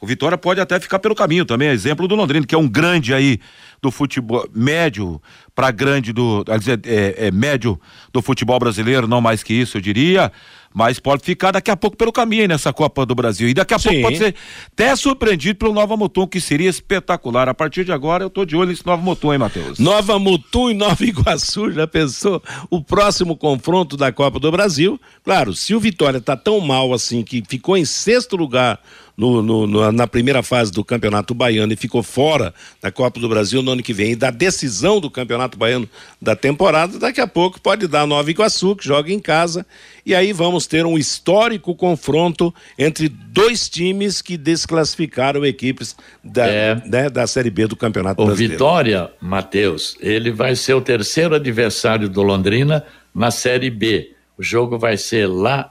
o 0.00 0.06
Vitória 0.06 0.36
pode 0.36 0.60
até 0.60 0.80
ficar 0.80 0.98
pelo 0.98 1.14
caminho 1.14 1.44
também, 1.44 1.68
exemplo 1.68 2.08
do 2.08 2.16
Londrina, 2.16 2.44
que 2.44 2.56
é 2.56 2.58
um 2.58 2.68
grande 2.68 3.14
aí 3.14 3.38
do 3.80 3.88
futebol 3.88 4.48
médio 4.52 5.22
para 5.54 5.70
grande 5.70 6.12
do, 6.12 6.44
é, 6.84 7.26
é, 7.28 7.30
médio 7.30 7.80
do 8.12 8.20
futebol 8.20 8.58
brasileiro, 8.58 9.06
não 9.06 9.20
mais 9.20 9.44
que 9.44 9.54
isso, 9.54 9.76
eu 9.76 9.80
diria 9.80 10.32
mas 10.74 10.98
pode 10.98 11.22
ficar 11.22 11.52
daqui 11.52 11.70
a 11.70 11.76
pouco 11.76 11.96
pelo 11.96 12.12
caminho 12.12 12.48
nessa 12.48 12.72
Copa 12.72 13.04
do 13.04 13.14
Brasil. 13.14 13.48
E 13.48 13.54
daqui 13.54 13.74
a 13.74 13.78
Sim. 13.78 13.88
pouco 13.88 14.02
pode 14.02 14.18
ser 14.18 14.34
até 14.72 14.94
surpreendido 14.96 15.58
pelo 15.58 15.72
Nova 15.72 15.96
Mutum, 15.96 16.26
que 16.26 16.40
seria 16.40 16.68
espetacular. 16.68 17.48
A 17.48 17.54
partir 17.54 17.84
de 17.84 17.92
agora 17.92 18.24
eu 18.24 18.30
tô 18.30 18.44
de 18.44 18.56
olho 18.56 18.70
nesse 18.70 18.86
Nova 18.86 19.02
Mutum, 19.02 19.32
hein, 19.32 19.38
Matheus? 19.38 19.78
Nova 19.78 20.18
Mutum 20.18 20.70
e 20.70 20.74
Nova 20.74 21.04
Iguaçu, 21.04 21.72
já 21.72 21.86
pensou? 21.86 22.42
O 22.70 22.82
próximo 22.82 23.36
confronto 23.36 23.96
da 23.96 24.12
Copa 24.12 24.38
do 24.38 24.50
Brasil. 24.50 25.00
Claro, 25.24 25.54
se 25.54 25.74
o 25.74 25.80
Vitória 25.80 26.20
tá 26.20 26.36
tão 26.36 26.60
mal 26.60 26.92
assim 26.92 27.22
que 27.22 27.42
ficou 27.48 27.76
em 27.76 27.84
sexto 27.84 28.36
lugar 28.36 28.80
no, 29.16 29.42
no, 29.42 29.92
na 29.92 30.06
primeira 30.06 30.42
fase 30.42 30.72
do 30.72 30.84
Campeonato 30.84 31.34
Baiano 31.34 31.72
e 31.72 31.76
ficou 31.76 32.02
fora 32.02 32.54
da 32.80 32.90
Copa 32.90 33.20
do 33.20 33.28
Brasil 33.28 33.62
no 33.62 33.72
ano 33.72 33.82
que 33.82 33.92
vem 33.92 34.12
e 34.12 34.16
da 34.16 34.30
decisão 34.30 35.00
do 35.00 35.10
Campeonato 35.10 35.58
Baiano 35.58 35.88
da 36.20 36.34
temporada, 36.34 36.98
daqui 36.98 37.20
a 37.20 37.26
pouco 37.26 37.60
pode 37.60 37.86
dar 37.86 38.06
Nova 38.06 38.30
Iguaçu, 38.30 38.74
que 38.74 38.84
joga 38.84 39.12
em 39.12 39.18
casa, 39.18 39.66
e 40.04 40.14
aí 40.14 40.32
vamos 40.32 40.66
ter 40.66 40.86
um 40.86 40.96
histórico 40.96 41.74
confronto 41.74 42.54
entre 42.78 43.08
dois 43.08 43.68
times 43.68 44.22
que 44.22 44.36
desclassificaram 44.36 45.44
equipes 45.44 45.94
da, 46.22 46.46
é, 46.46 46.82
né, 46.86 47.10
da 47.10 47.26
Série 47.26 47.50
B 47.50 47.66
do 47.66 47.76
Campeonato 47.76 48.22
o 48.22 48.26
Brasileiro. 48.26 48.54
Vitória, 48.54 49.10
Matheus, 49.20 49.96
ele 50.00 50.30
vai 50.30 50.56
ser 50.56 50.74
o 50.74 50.80
terceiro 50.80 51.34
adversário 51.34 52.08
do 52.08 52.22
Londrina 52.22 52.84
na 53.14 53.30
Série 53.30 53.70
B. 53.70 54.12
O 54.38 54.42
jogo 54.42 54.78
vai 54.78 54.96
ser 54.96 55.26
lá 55.26 55.70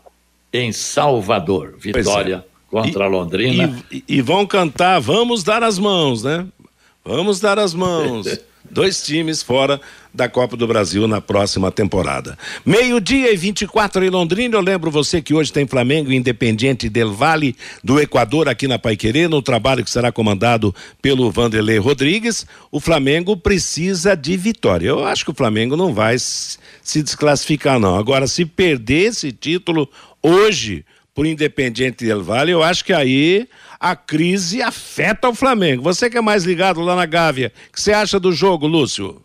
em 0.53 0.71
Salvador. 0.71 1.75
É. 1.77 1.79
Vitória 1.79 2.45
contra 2.71 3.05
e, 3.05 3.09
Londrina. 3.09 3.83
E, 3.91 4.03
e, 4.07 4.21
vão 4.21 4.47
cantar 4.47 4.99
Vamos 4.99 5.43
dar 5.43 5.61
as 5.61 5.77
mãos, 5.77 6.23
né? 6.23 6.47
Vamos 7.03 7.39
dar 7.39 7.59
as 7.59 7.73
mãos. 7.73 8.25
Dois 8.69 9.03
times 9.03 9.43
fora 9.43 9.81
da 10.13 10.29
Copa 10.29 10.55
do 10.55 10.65
Brasil 10.65 11.05
na 11.05 11.19
próxima 11.19 11.69
temporada. 11.71 12.37
Meio-dia 12.65 13.33
e 13.33 13.35
24 13.35 14.05
em 14.05 14.09
Londrina. 14.09 14.55
Eu 14.55 14.61
lembro 14.61 14.89
você 14.89 15.21
que 15.21 15.33
hoje 15.33 15.51
tem 15.51 15.67
Flamengo 15.67 16.11
Independiente 16.11 16.87
del 16.87 17.11
Vale 17.11 17.55
do 17.83 17.99
Equador 17.99 18.47
aqui 18.47 18.69
na 18.69 18.79
Paiquerê, 18.79 19.27
no 19.27 19.41
trabalho 19.41 19.83
que 19.83 19.89
será 19.91 20.09
comandado 20.09 20.73
pelo 21.01 21.29
Vanderlei 21.29 21.79
Rodrigues. 21.79 22.45
O 22.71 22.79
Flamengo 22.79 23.35
precisa 23.35 24.15
de 24.15 24.37
vitória. 24.37 24.87
Eu 24.87 25.05
acho 25.05 25.25
que 25.25 25.31
o 25.31 25.35
Flamengo 25.35 25.75
não 25.75 25.93
vai 25.93 26.15
se 26.17 27.03
desclassificar, 27.03 27.77
não. 27.77 27.97
Agora, 27.97 28.25
se 28.25 28.45
perder 28.45 29.09
esse 29.09 29.33
título 29.33 29.89
hoje 30.21 30.85
por 31.21 31.27
Independiente 31.27 32.03
del 32.03 32.23
Vale, 32.23 32.51
eu 32.51 32.63
acho 32.63 32.83
que 32.83 32.91
aí 32.91 33.47
a 33.79 33.95
crise 33.95 34.59
afeta 34.59 35.29
o 35.29 35.35
Flamengo. 35.35 35.83
Você 35.83 36.09
que 36.09 36.17
é 36.17 36.21
mais 36.21 36.45
ligado 36.45 36.81
lá 36.81 36.95
na 36.95 37.05
Gávea, 37.05 37.53
o 37.69 37.71
que 37.71 37.79
você 37.79 37.93
acha 37.93 38.19
do 38.19 38.31
jogo, 38.31 38.65
Lúcio? 38.65 39.21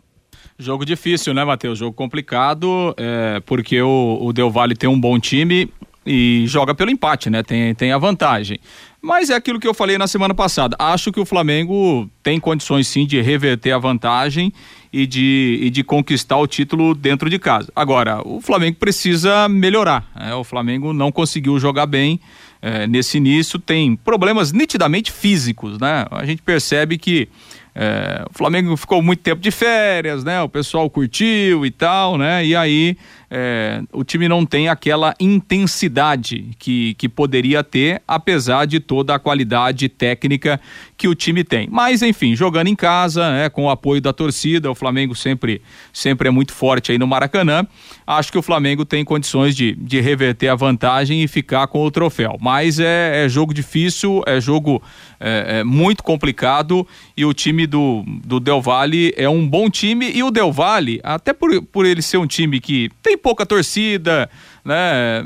Jogo 0.58 0.84
difícil, 0.84 1.32
né, 1.32 1.42
Matheus? 1.42 1.78
Jogo 1.78 1.94
complicado, 1.94 2.94
é, 2.98 3.40
porque 3.46 3.80
o, 3.80 4.18
o 4.20 4.30
Del 4.34 4.50
Valle 4.50 4.76
tem 4.76 4.90
um 4.90 5.00
bom 5.00 5.18
time 5.18 5.72
e 6.04 6.44
joga 6.46 6.74
pelo 6.74 6.90
empate, 6.90 7.30
né? 7.30 7.42
Tem, 7.42 7.74
tem 7.74 7.92
a 7.92 7.98
vantagem. 7.98 8.60
Mas 9.00 9.30
é 9.30 9.34
aquilo 9.34 9.60
que 9.60 9.68
eu 9.68 9.74
falei 9.74 9.98
na 9.98 10.06
semana 10.06 10.34
passada. 10.34 10.76
Acho 10.78 11.12
que 11.12 11.20
o 11.20 11.24
Flamengo 11.24 12.10
tem 12.22 12.40
condições 12.40 12.88
sim 12.88 13.06
de 13.06 13.20
reverter 13.20 13.72
a 13.72 13.78
vantagem 13.78 14.52
e 14.92 15.06
de, 15.06 15.58
e 15.62 15.70
de 15.70 15.84
conquistar 15.84 16.38
o 16.38 16.46
título 16.46 16.94
dentro 16.94 17.28
de 17.30 17.38
casa. 17.38 17.70
Agora, 17.76 18.20
o 18.26 18.40
Flamengo 18.40 18.78
precisa 18.78 19.48
melhorar. 19.48 20.10
Né? 20.14 20.34
O 20.34 20.42
Flamengo 20.42 20.92
não 20.92 21.12
conseguiu 21.12 21.58
jogar 21.58 21.86
bem 21.86 22.20
é, 22.62 22.86
nesse 22.86 23.18
início, 23.18 23.58
tem 23.58 23.94
problemas 23.96 24.52
nitidamente 24.52 25.12
físicos, 25.12 25.78
né? 25.78 26.06
A 26.10 26.24
gente 26.24 26.42
percebe 26.42 26.98
que 26.98 27.28
é, 27.74 28.24
o 28.28 28.36
Flamengo 28.36 28.76
ficou 28.76 29.02
muito 29.02 29.20
tempo 29.20 29.40
de 29.40 29.50
férias, 29.50 30.24
né? 30.24 30.40
O 30.42 30.48
pessoal 30.48 30.88
curtiu 30.88 31.66
e 31.66 31.70
tal, 31.70 32.16
né? 32.16 32.44
E 32.44 32.56
aí 32.56 32.96
é, 33.30 33.82
o 33.92 34.04
time 34.04 34.28
não 34.28 34.46
tem 34.46 34.68
aquela 34.68 35.14
intensidade 35.18 36.50
que, 36.58 36.94
que 36.94 37.08
poderia 37.08 37.62
ter, 37.64 38.02
apesar 38.06 38.66
de 38.66 38.78
toda 38.78 39.14
a 39.14 39.18
qualidade 39.18 39.88
técnica 39.88 40.60
que 40.96 41.08
o 41.08 41.14
time 41.14 41.42
tem. 41.42 41.68
Mas, 41.70 42.02
enfim, 42.02 42.36
jogando 42.36 42.68
em 42.68 42.76
casa, 42.76 43.30
né, 43.30 43.48
com 43.48 43.64
o 43.64 43.70
apoio 43.70 44.00
da 44.00 44.12
torcida, 44.12 44.70
o 44.70 44.74
Flamengo 44.74 45.14
sempre, 45.14 45.60
sempre 45.92 46.28
é 46.28 46.30
muito 46.30 46.52
forte 46.52 46.92
aí 46.92 46.98
no 46.98 47.06
Maracanã. 47.06 47.66
Acho 48.06 48.30
que 48.30 48.38
o 48.38 48.42
Flamengo 48.42 48.84
tem 48.84 49.04
condições 49.04 49.56
de, 49.56 49.74
de 49.74 50.00
reverter 50.00 50.48
a 50.48 50.54
vantagem 50.54 51.22
e 51.22 51.28
ficar 51.28 51.66
com 51.66 51.84
o 51.84 51.90
troféu. 51.90 52.36
Mas 52.40 52.78
é, 52.78 53.24
é 53.24 53.28
jogo 53.28 53.52
difícil, 53.52 54.22
é 54.26 54.40
jogo 54.40 54.82
é, 55.18 55.58
é 55.58 55.64
muito 55.64 56.02
complicado 56.02 56.86
e 57.16 57.24
o 57.24 57.32
time 57.32 57.66
do, 57.66 58.04
do 58.24 58.38
Del 58.38 58.60
Valle 58.60 59.14
é 59.16 59.28
um 59.28 59.48
bom 59.48 59.70
time 59.70 60.10
e 60.10 60.22
o 60.22 60.30
Del 60.30 60.52
Valle, 60.52 61.00
até 61.02 61.32
por, 61.32 61.62
por 61.62 61.86
ele 61.86 62.02
ser 62.02 62.18
um 62.18 62.26
time 62.26 62.60
que 62.60 62.90
tem 63.02 63.16
pouca 63.16 63.46
torcida, 63.46 64.28
né? 64.62 65.24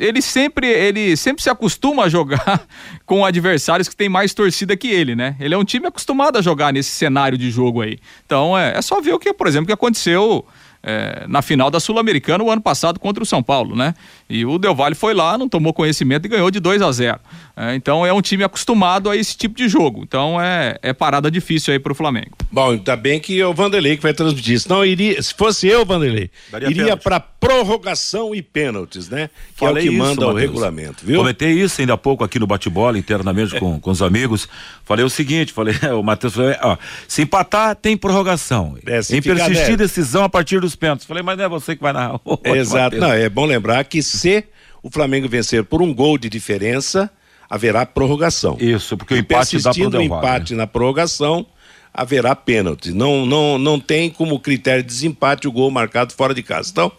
Ele 0.00 0.20
sempre, 0.20 0.66
ele 0.66 1.16
sempre 1.16 1.40
se 1.40 1.48
acostuma 1.48 2.04
a 2.04 2.08
jogar 2.08 2.66
com 3.06 3.24
adversários 3.24 3.88
que 3.88 3.94
têm 3.94 4.08
mais 4.08 4.34
torcida 4.34 4.76
que 4.76 4.88
ele, 4.88 5.14
né? 5.14 5.36
Ele 5.38 5.54
é 5.54 5.58
um 5.58 5.64
time 5.64 5.86
acostumado 5.86 6.38
a 6.38 6.42
jogar 6.42 6.72
nesse 6.72 6.90
cenário 6.90 7.38
de 7.38 7.50
jogo 7.52 7.82
aí. 7.82 7.98
Então 8.26 8.58
é, 8.58 8.76
é 8.76 8.82
só 8.82 9.00
ver 9.00 9.12
o 9.12 9.18
que, 9.18 9.32
por 9.32 9.46
exemplo, 9.46 9.66
que 9.66 9.72
aconteceu 9.72 10.44
é, 10.82 11.24
na 11.28 11.42
final 11.42 11.70
da 11.70 11.78
Sul-Americana 11.78 12.42
o 12.42 12.50
ano 12.50 12.60
passado 12.60 12.98
contra 12.98 13.22
o 13.22 13.26
São 13.26 13.42
Paulo, 13.42 13.76
né? 13.76 13.94
E 14.28 14.44
o 14.44 14.58
Del 14.58 14.74
Valle 14.74 14.94
foi 14.94 15.14
lá, 15.14 15.38
não 15.38 15.48
tomou 15.48 15.72
conhecimento 15.72 16.26
e 16.26 16.28
ganhou 16.28 16.50
de 16.50 16.58
2 16.58 16.82
a 16.82 16.90
0. 16.90 17.20
É, 17.56 17.74
então 17.74 18.04
é 18.04 18.12
um 18.12 18.20
time 18.20 18.42
acostumado 18.42 19.08
a 19.08 19.16
esse 19.16 19.36
tipo 19.36 19.54
de 19.54 19.68
jogo. 19.68 20.02
Então 20.02 20.40
é, 20.40 20.78
é 20.82 20.92
parada 20.92 21.30
difícil 21.30 21.72
aí 21.72 21.78
pro 21.78 21.94
Flamengo. 21.94 22.32
Bom, 22.50 22.70
ainda 22.70 22.96
bem 22.96 23.20
que 23.20 23.40
é 23.40 23.46
o 23.46 23.54
Vanderlei 23.54 23.96
que 23.96 24.02
vai 24.02 24.12
transmitir. 24.12 24.60
Senão 24.60 24.84
iria, 24.84 25.22
se 25.22 25.34
fosse 25.34 25.68
eu, 25.68 25.84
Vanderlei, 25.84 26.30
Daria 26.50 26.68
iria 26.68 26.96
para 26.96 27.20
prorrogação 27.42 28.32
e 28.32 28.40
pênaltis, 28.40 29.08
né? 29.08 29.28
Que 29.54 29.58
Falei 29.58 29.86
é 29.86 29.88
o 29.88 29.90
que 29.90 29.98
manda 29.98 30.12
isso, 30.12 30.30
o 30.30 30.32
regulamento, 30.32 31.04
viu? 31.04 31.18
Comentei 31.18 31.50
isso 31.50 31.80
ainda 31.80 31.94
há 31.94 31.98
pouco 31.98 32.22
aqui 32.22 32.38
no 32.38 32.46
bate-bola, 32.46 32.96
internamente 32.96 33.58
com, 33.58 33.80
com 33.80 33.90
os 33.90 34.00
amigos. 34.00 34.48
Falei 34.84 35.04
o 35.04 35.10
seguinte, 35.10 35.52
falei, 35.52 35.74
o 35.98 36.04
Matheus 36.04 36.34
falou, 36.34 36.54
ó, 36.62 36.78
se 37.08 37.22
empatar, 37.22 37.74
tem 37.74 37.96
prorrogação. 37.96 38.78
É, 38.86 39.02
se 39.02 39.16
em 39.16 39.20
persistir 39.20 39.76
decisão 39.76 40.22
a 40.22 40.28
partir 40.28 40.60
dos 40.60 40.76
pênaltis. 40.76 41.04
Falei, 41.04 41.24
mas 41.24 41.36
não 41.36 41.44
é 41.44 41.48
você 41.48 41.74
que 41.74 41.82
vai 41.82 41.92
narrar. 41.92 42.20
Exato. 42.44 42.96
Não, 42.96 43.12
é 43.12 43.28
bom 43.28 43.44
lembrar 43.44 43.82
que 43.86 44.04
se 44.04 44.44
o 44.80 44.88
Flamengo 44.88 45.28
vencer 45.28 45.64
por 45.64 45.82
um 45.82 45.92
gol 45.92 46.16
de 46.16 46.28
diferença, 46.28 47.10
haverá 47.50 47.84
prorrogação. 47.84 48.56
Isso, 48.60 48.96
porque 48.96 49.14
o 49.14 49.16
empate 49.16 49.60
dá 49.60 49.72
pro 49.74 49.98
o 49.98 50.00
empate 50.00 50.52
né? 50.52 50.58
na 50.58 50.66
prorrogação, 50.68 51.44
haverá 51.92 52.34
pênalti. 52.34 52.92
Não, 52.92 53.26
não, 53.26 53.58
não 53.58 53.78
tem 53.78 54.08
como 54.08 54.38
critério 54.38 54.82
de 54.82 54.88
desempate 54.88 55.46
o 55.46 55.52
gol 55.52 55.70
marcado 55.70 56.12
fora 56.14 56.34
de 56.34 56.42
casa. 56.42 56.70
Então, 56.70 56.90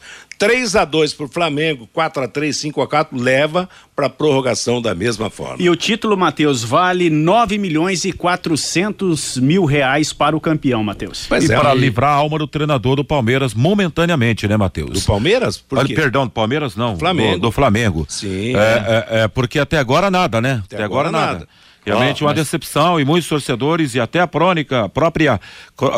3 0.43 0.75
a 0.75 0.83
2 0.83 1.13
para 1.13 1.25
o 1.25 1.29
Flamengo, 1.29 1.87
4 1.93 2.23
a 2.23 2.27
3 2.27 2.57
5 2.57 2.81
a 2.81 2.87
4 2.87 3.17
leva 3.17 3.69
para 3.95 4.09
prorrogação 4.09 4.81
da 4.81 4.93
mesma 4.93 5.29
forma. 5.29 5.55
E 5.57 5.69
o 5.69 5.75
título, 5.75 6.17
Matheus, 6.17 6.65
vale 6.65 7.09
9 7.09 7.57
milhões 7.57 8.03
e 8.03 8.11
400 8.11 9.37
mil 9.37 9.63
reais 9.63 10.11
para 10.11 10.35
o 10.35 10.41
campeão, 10.41 10.83
Matheus. 10.83 11.29
E 11.31 11.49
é, 11.49 11.55
para 11.55 11.73
livrar 11.73 12.11
a 12.11 12.15
alma 12.15 12.37
do 12.37 12.45
treinador 12.45 12.97
do 12.97 13.05
Palmeiras 13.05 13.53
momentaneamente, 13.53 14.45
né, 14.45 14.57
Matheus? 14.57 14.89
Do 14.89 15.01
Palmeiras? 15.01 15.57
Por 15.57 15.85
quê? 15.87 15.93
Perdão, 15.93 16.25
do 16.25 16.31
Palmeiras 16.31 16.75
não. 16.75 16.97
Flamengo. 16.97 17.35
Do, 17.35 17.41
do 17.43 17.51
Flamengo. 17.51 18.05
Sim. 18.09 18.53
É, 18.53 18.59
é. 18.59 19.23
É, 19.23 19.27
porque 19.29 19.59
até 19.59 19.77
agora 19.77 20.11
nada, 20.11 20.41
né? 20.41 20.61
Até, 20.65 20.75
até 20.75 20.83
agora, 20.83 21.07
agora, 21.07 21.25
nada. 21.25 21.33
nada. 21.39 21.47
Realmente 21.85 22.23
oh, 22.23 22.25
uma 22.25 22.33
mas... 22.33 22.39
decepção 22.39 22.99
e 22.99 23.05
muitos 23.05 23.27
torcedores 23.27 23.93
e 23.95 23.99
até 23.99 24.21
a 24.21 24.27
crônica, 24.27 24.85
a 24.85 24.89
própria 24.89 25.39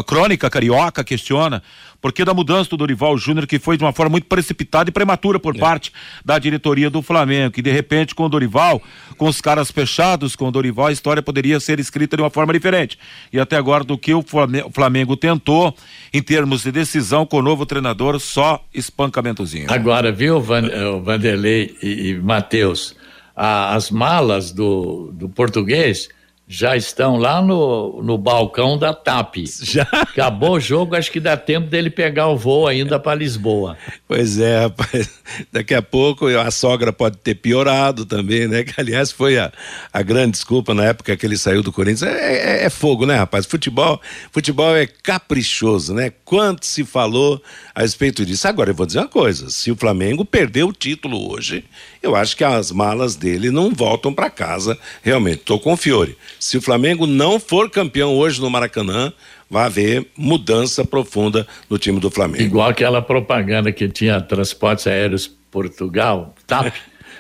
crônica 0.06 0.50
carioca 0.50 1.04
questiona 1.04 1.62
por 2.06 2.14
que 2.14 2.24
da 2.24 2.36
mudança 2.36 2.70
do 2.70 2.78
Dorival 2.78 3.18
Júnior 3.18 3.48
que 3.48 3.58
foi 3.58 3.78
de 3.78 3.84
uma 3.84 3.92
forma 3.92 4.12
muito 4.12 4.28
precipitada 4.28 4.92
e 4.92 4.94
prematura 4.94 5.40
por 5.40 5.56
é. 5.56 5.60
parte 5.60 5.92
da 6.24 6.38
diretoria 6.38 6.88
do 6.88 7.02
Flamengo, 7.02 7.52
que 7.52 7.64
de 7.64 7.72
repente 7.72 8.14
com 8.14 8.26
o 8.26 8.30
Dorival, 8.30 8.80
com 9.18 9.28
os 9.28 9.42
caras 9.42 9.72
fechados 9.72 10.36
com 10.36 10.48
o 10.48 10.52
Dorival, 10.52 10.86
a 10.86 10.92
história 10.92 11.24
poderia 11.24 11.60
ser 11.60 11.80
escrita 11.80 12.16
de 12.16 12.22
uma 12.22 12.30
forma 12.30 12.54
diferente. 12.54 12.96
E 13.34 13.40
até 13.40 13.58
agora 13.58 13.84
do 13.84 13.98
que 13.98 14.14
o 14.14 14.22
Flamengo, 14.22 14.68
o 14.68 14.72
Flamengo 14.72 15.18
tentou 15.18 15.76
em 16.14 16.22
termos 16.22 16.62
de 16.62 16.72
decisão 16.72 17.26
com 17.26 17.38
o 17.38 17.42
novo 17.42 17.66
treinador, 17.66 18.20
só 18.20 18.64
espancamentozinho. 18.72 19.66
Agora, 19.68 20.12
viu, 20.12 20.40
Van, 20.40 20.68
eh, 20.68 21.00
Vanderlei 21.04 21.76
e, 21.82 22.10
e 22.10 22.20
Matheus, 22.20 22.96
as 23.36 23.90
malas 23.90 24.52
do, 24.52 25.12
do 25.12 25.28
português 25.28 26.10
já 26.48 26.78
estão 26.78 27.18
lá 27.18 27.42
no, 27.42 28.02
no 28.04 28.18
balcão 28.18 28.78
da 28.78 28.94
TAP. 28.94 29.38
Já? 29.62 29.88
Acabou 29.92 30.54
o 30.54 30.60
jogo, 30.60 30.96
acho 30.96 31.12
que 31.12 31.20
dá 31.20 31.36
tempo 31.36 31.68
dele 31.68 31.90
pegar 31.90 32.28
o 32.28 32.38
voo 32.38 32.68
ainda 32.68 33.00
para 33.00 33.16
Lisboa. 33.16 33.78
Pois 34.08 34.40
é, 34.40 34.60
rapaz. 34.62 35.10
Daqui 35.52 35.74
a 35.74 35.82
pouco 35.82 36.28
a 36.28 36.52
sogra 36.52 36.94
pode 36.94 37.18
ter 37.18 37.36
piorado 37.36 38.06
também, 38.06 38.48
né? 38.48 38.64
Que 38.64 38.80
aliás 38.80 39.12
foi 39.12 39.40
a, 39.40 39.52
a 39.92 40.02
grande 40.04 40.34
desculpa 40.34 40.74
na 40.74 40.86
época 40.86 41.18
que 41.18 41.26
ele 41.26 41.38
saiu 41.38 41.64
do 41.64 41.72
Corinthians. 41.72 42.04
É, 42.04 42.62
é, 42.62 42.66
é 42.66 42.70
fogo, 42.70 43.06
né, 43.06 43.16
rapaz? 43.16 43.46
Futebol, 43.46 44.00
futebol 44.32 44.76
é 44.76 44.86
caprichoso, 44.86 45.94
né? 45.94 46.12
Quanto 46.24 46.66
se 46.66 46.84
falou 46.84 47.42
a 47.74 47.82
respeito 47.82 48.24
disso. 48.24 48.48
Agora 48.48 48.70
eu 48.70 48.76
vou 48.76 48.86
dizer 48.86 49.00
uma 49.00 49.08
coisa: 49.08 49.50
se 49.50 49.72
o 49.72 49.76
Flamengo 49.76 50.24
perdeu 50.24 50.68
o 50.68 50.74
título 50.74 51.32
hoje, 51.32 51.66
eu 52.04 52.16
acho 52.16 52.38
que 52.38 52.44
as 52.44 52.72
malas 52.72 53.16
dele 53.16 53.50
não 53.50 53.74
voltam 53.74 54.14
para 54.14 54.30
casa. 54.30 54.78
Realmente, 55.02 55.40
estou 55.40 55.60
com 55.60 55.74
o 55.74 55.78
Fiore. 55.78 56.16
Se 56.46 56.58
o 56.58 56.62
Flamengo 56.62 57.08
não 57.08 57.40
for 57.40 57.72
campeão 57.72 58.14
hoje 58.16 58.40
no 58.40 58.52
Maracanã, 58.52 59.12
vai 59.50 59.66
haver 59.66 60.12
mudança 60.16 60.86
profunda 60.86 61.48
no 61.68 61.80
time 61.80 62.00
do 62.00 62.12
Flamengo. 62.12 62.44
Igual 62.44 62.70
aquela 62.70 63.02
propaganda 63.02 63.72
que 63.72 63.90
tinha 63.90 64.22
transportes 64.22 64.86
aéreos 64.86 65.26
Portugal, 65.50 66.36
TAP. 66.46 66.72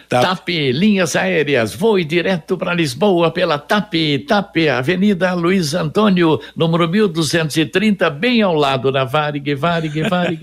TAP. 0.10 0.24
TAP, 0.24 0.50
linhas 0.72 1.16
aéreas, 1.16 1.74
voe 1.74 2.04
direto 2.04 2.58
para 2.58 2.74
Lisboa 2.74 3.32
pela 3.32 3.58
TAP, 3.58 3.94
TAP, 4.28 4.68
Avenida 4.78 5.34
Luiz 5.34 5.74
Antônio, 5.74 6.40
número 6.56 6.88
1230, 6.88 8.10
bem 8.10 8.42
ao 8.42 8.54
lado 8.54 8.92
da 8.92 9.04
Varig, 9.04 9.56
Varig, 9.56 10.02
Varig. 10.10 10.42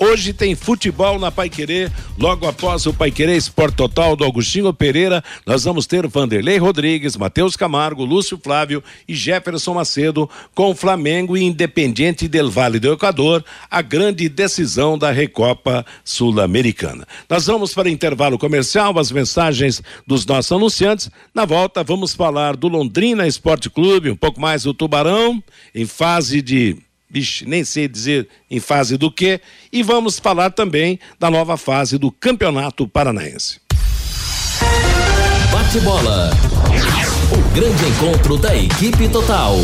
Hoje 0.04 0.32
tem 0.32 0.56
futebol 0.56 1.16
na 1.16 1.30
Paiquerê, 1.30 1.88
logo 2.18 2.44
após 2.44 2.86
o 2.86 2.92
Paiquerê 2.92 3.36
Esporte 3.36 3.76
Total 3.76 4.16
do 4.16 4.24
Agostinho 4.24 4.74
Pereira, 4.74 5.22
nós 5.46 5.62
vamos 5.62 5.86
ter 5.86 6.08
Vanderlei 6.08 6.58
Rodrigues, 6.58 7.16
Matheus 7.16 7.54
Camargo, 7.54 8.04
Lúcio 8.04 8.36
Flávio 8.36 8.82
e 9.06 9.14
Jefferson 9.14 9.74
Macedo 9.74 10.28
com 10.56 10.74
Flamengo 10.74 11.36
e 11.36 11.44
Independiente 11.44 12.26
del 12.26 12.50
Vale 12.50 12.80
do 12.80 12.92
Equador, 12.92 13.44
a 13.70 13.80
grande 13.80 14.28
decisão 14.28 14.98
da 14.98 15.12
Recopa 15.12 15.86
Sul-Americana. 16.02 17.06
Nós 17.30 17.46
vamos 17.46 17.72
para 17.72 17.88
intervalo 17.88 18.36
comercial, 18.36 18.98
as 18.98 19.12
mensagens 19.12 19.80
dos 20.04 20.26
nossos 20.26 20.50
anunciantes. 20.50 21.12
Na 21.32 21.44
volta 21.44 21.84
vamos 21.84 22.12
falar 22.12 22.56
do 22.56 22.66
Londrina 22.66 23.24
Esporte 23.24 23.70
Clube, 23.70 24.10
um 24.10 24.16
pouco 24.16 24.40
mais 24.40 24.64
do 24.64 24.74
Tubarão, 24.74 25.40
em 25.72 25.86
fase 25.86 26.42
de 26.42 26.76
Vixe, 27.12 27.44
nem 27.44 27.62
sei 27.62 27.86
dizer 27.86 28.26
em 28.50 28.58
fase 28.58 28.96
do 28.96 29.12
que. 29.12 29.38
E 29.70 29.82
vamos 29.82 30.18
falar 30.18 30.50
também 30.50 30.98
da 31.20 31.30
nova 31.30 31.58
fase 31.58 31.98
do 31.98 32.10
Campeonato 32.10 32.88
Paranaense. 32.88 33.60
Bate 35.52 35.78
bola. 35.80 36.30
O 37.30 37.54
grande 37.54 37.84
encontro 37.84 38.38
da 38.38 38.56
equipe 38.56 39.10
total. 39.10 39.58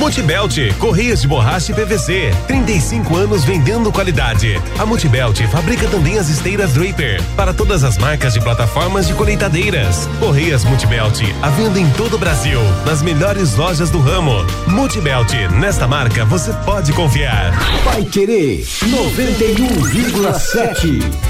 Multibelt, 0.00 0.56
Correias 0.78 1.20
de 1.20 1.28
Borracha 1.28 1.72
e 1.72 1.74
PVC. 1.74 2.32
35 2.46 3.14
anos 3.14 3.44
vendendo 3.44 3.92
qualidade. 3.92 4.58
A 4.78 4.86
Multibelt 4.86 5.38
fabrica 5.48 5.86
também 5.88 6.16
as 6.16 6.30
esteiras 6.30 6.72
Draper 6.72 7.22
para 7.36 7.52
todas 7.52 7.84
as 7.84 7.98
marcas 7.98 8.32
de 8.32 8.40
plataformas 8.40 9.06
de 9.06 9.12
colheitadeiras. 9.12 10.08
Correias 10.18 10.64
Multibelt, 10.64 11.20
a 11.42 11.50
venda 11.50 11.78
em 11.78 11.90
todo 11.90 12.14
o 12.14 12.18
Brasil, 12.18 12.58
nas 12.86 13.02
melhores 13.02 13.56
lojas 13.56 13.90
do 13.90 14.00
ramo. 14.00 14.42
Multibelt, 14.66 15.34
nesta 15.60 15.86
marca 15.86 16.24
você 16.24 16.50
pode 16.64 16.94
confiar. 16.94 17.52
Vai 17.84 18.02
querer 18.02 18.64
91,7. 18.64 21.29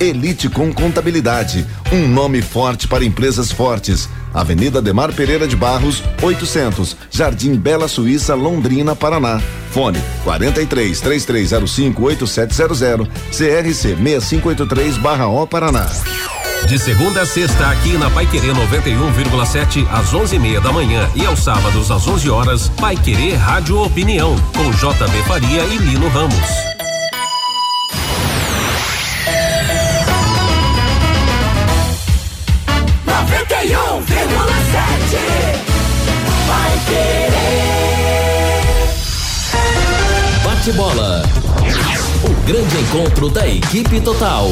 Elite 0.00 0.48
com 0.48 0.72
Contabilidade, 0.72 1.66
um 1.92 2.08
nome 2.08 2.40
forte 2.40 2.88
para 2.88 3.04
empresas 3.04 3.52
fortes. 3.52 4.08
Avenida 4.32 4.80
Demar 4.80 5.12
Pereira 5.12 5.46
de 5.46 5.54
Barros, 5.54 6.02
800, 6.22 6.96
Jardim 7.10 7.54
Bela 7.54 7.86
Suíça, 7.86 8.34
Londrina, 8.34 8.96
Paraná. 8.96 9.42
Fone 9.70 10.00
43 10.24 11.00
3305 11.00 12.02
8700, 12.02 13.08
CRC 13.30 13.96
6583/O 13.96 15.46
Paraná. 15.46 15.86
De 16.66 16.78
segunda 16.78 17.22
a 17.22 17.26
sexta, 17.26 17.68
aqui 17.68 17.92
na 17.98 18.10
Pai 18.10 18.26
Querer 18.26 18.54
91,7 18.54 19.86
às 19.90 20.12
11:30 20.12 20.60
da 20.60 20.72
manhã 20.72 21.08
e 21.14 21.26
aos 21.26 21.40
sábados 21.40 21.90
às 21.90 22.06
11 22.06 22.30
horas, 22.30 22.68
Pai 22.80 22.96
Querer 22.96 23.34
Rádio 23.34 23.82
Opinião 23.82 24.34
com 24.56 24.70
JB 24.70 25.22
Faria 25.26 25.62
e 25.64 25.76
Lino 25.78 26.08
Ramos. 26.08 26.79
Bate 40.44 40.72
bola. 40.72 41.22
O 42.24 42.46
grande 42.46 42.76
encontro 42.78 43.28
da 43.30 43.48
equipe 43.48 44.00
total. 44.00 44.48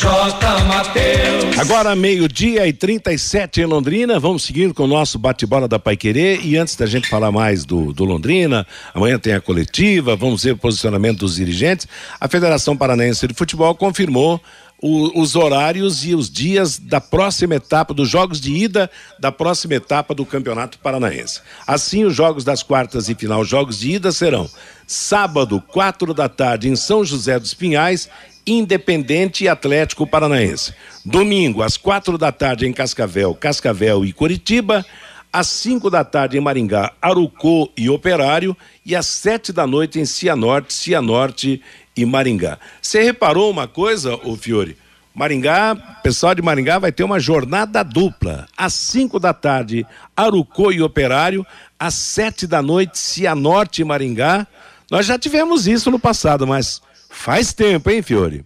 J. 0.00 0.64
Mateus. 0.64 1.58
Agora 1.58 1.96
meio-dia 1.96 2.66
e 2.68 2.72
37 2.72 3.60
em 3.60 3.64
Londrina. 3.64 4.20
Vamos 4.20 4.44
seguindo 4.44 4.72
com 4.72 4.84
o 4.84 4.86
nosso 4.86 5.18
bate-bola 5.18 5.66
da 5.66 5.78
Paiquerê. 5.78 6.38
E 6.42 6.56
antes 6.56 6.76
da 6.76 6.86
gente 6.86 7.08
falar 7.08 7.32
mais 7.32 7.64
do, 7.64 7.92
do 7.92 8.04
Londrina, 8.04 8.64
amanhã 8.94 9.18
tem 9.18 9.34
a 9.34 9.40
coletiva, 9.40 10.14
vamos 10.14 10.44
ver 10.44 10.52
o 10.52 10.56
posicionamento 10.56 11.18
dos 11.18 11.34
dirigentes. 11.34 11.88
A 12.20 12.28
Federação 12.28 12.76
Paranaense 12.76 13.26
de 13.26 13.34
Futebol 13.34 13.74
confirmou 13.74 14.40
o, 14.80 15.20
os 15.20 15.34
horários 15.34 16.04
e 16.04 16.14
os 16.14 16.30
dias 16.30 16.78
da 16.78 17.00
próxima 17.00 17.56
etapa, 17.56 17.92
dos 17.92 18.08
jogos 18.08 18.40
de 18.40 18.52
ida 18.52 18.90
da 19.18 19.32
próxima 19.32 19.74
etapa 19.74 20.14
do 20.14 20.24
Campeonato 20.24 20.78
Paranaense. 20.78 21.40
Assim, 21.66 22.04
os 22.04 22.14
jogos 22.14 22.44
das 22.44 22.62
quartas 22.62 23.08
e 23.08 23.14
final, 23.14 23.44
jogos 23.44 23.80
de 23.80 23.92
ida 23.92 24.12
serão 24.12 24.48
sábado, 24.86 25.60
quatro 25.60 26.14
da 26.14 26.28
tarde, 26.28 26.68
em 26.68 26.76
São 26.76 27.04
José 27.04 27.38
dos 27.38 27.54
Pinhais, 27.54 28.08
Independente 28.46 29.44
e 29.44 29.48
Atlético 29.48 30.06
Paranaense. 30.06 30.72
Domingo, 31.04 31.62
às 31.62 31.76
quatro 31.76 32.16
da 32.16 32.32
tarde, 32.32 32.66
em 32.66 32.72
Cascavel, 32.72 33.34
Cascavel 33.34 34.04
e 34.06 34.12
Curitiba. 34.12 34.86
Às 35.30 35.48
cinco 35.48 35.90
da 35.90 36.02
tarde, 36.02 36.38
em 36.38 36.40
Maringá, 36.40 36.90
Arucô 37.02 37.70
e 37.76 37.90
Operário. 37.90 38.56
E 38.86 38.96
às 38.96 39.04
sete 39.04 39.52
da 39.52 39.66
noite, 39.66 40.00
em 40.00 40.06
Cianorte, 40.06 40.72
Cianorte 40.72 41.60
e 41.98 42.06
Maringá. 42.06 42.58
Você 42.80 43.02
reparou 43.02 43.50
uma 43.50 43.66
coisa, 43.66 44.14
ô 44.14 44.36
Fiore? 44.36 44.76
Maringá, 45.12 45.74
pessoal 46.00 46.32
de 46.32 46.40
Maringá 46.40 46.78
vai 46.78 46.92
ter 46.92 47.02
uma 47.02 47.18
jornada 47.18 47.82
dupla. 47.82 48.46
Às 48.56 48.72
5 48.74 49.18
da 49.18 49.34
tarde, 49.34 49.84
Arucô 50.16 50.70
e 50.70 50.80
Operário. 50.80 51.44
Às 51.76 51.94
7 51.94 52.46
da 52.46 52.62
noite, 52.62 52.96
Cianorte 52.96 53.82
e 53.82 53.84
Maringá. 53.84 54.46
Nós 54.88 55.06
já 55.06 55.18
tivemos 55.18 55.66
isso 55.66 55.90
no 55.90 55.98
passado, 55.98 56.46
mas 56.46 56.80
faz 57.10 57.52
tempo, 57.52 57.90
hein, 57.90 58.00
Fiore? 58.00 58.44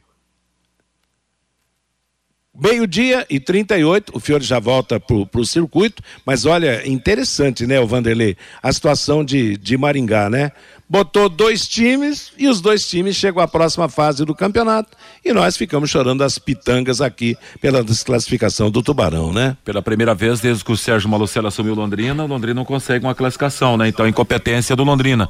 Meio-dia 2.62 3.26
e 3.28 3.40
38, 3.40 4.12
o 4.14 4.20
Fiore 4.20 4.44
já 4.44 4.60
volta 4.60 5.00
para 5.00 5.16
o 5.16 5.44
circuito, 5.44 6.00
mas 6.24 6.46
olha, 6.46 6.88
interessante, 6.88 7.66
né, 7.66 7.80
o 7.80 7.88
Vanderlei? 7.88 8.36
A 8.62 8.72
situação 8.72 9.24
de, 9.24 9.56
de 9.56 9.76
Maringá, 9.76 10.30
né? 10.30 10.52
Botou 10.88 11.28
dois 11.28 11.66
times 11.66 12.32
e 12.38 12.46
os 12.46 12.60
dois 12.60 12.88
times 12.88 13.16
chegam 13.16 13.42
à 13.42 13.48
próxima 13.48 13.88
fase 13.88 14.24
do 14.24 14.32
campeonato 14.32 14.96
e 15.24 15.32
nós 15.32 15.56
ficamos 15.56 15.90
chorando 15.90 16.22
as 16.22 16.38
pitangas 16.38 17.00
aqui 17.00 17.36
pela 17.60 17.82
desclassificação 17.82 18.70
do 18.70 18.80
Tubarão, 18.80 19.32
né? 19.32 19.56
Pela 19.64 19.82
primeira 19.82 20.14
vez 20.14 20.38
desde 20.38 20.64
que 20.64 20.70
o 20.70 20.76
Sérgio 20.76 21.10
Malucello 21.10 21.48
assumiu 21.48 21.74
Londrina, 21.74 22.22
o 22.22 22.28
Londrina 22.28 22.54
não 22.54 22.64
consegue 22.64 23.04
uma 23.04 23.14
classificação, 23.14 23.76
né? 23.76 23.88
Então, 23.88 24.06
incompetência 24.06 24.76
do 24.76 24.84
Londrina. 24.84 25.28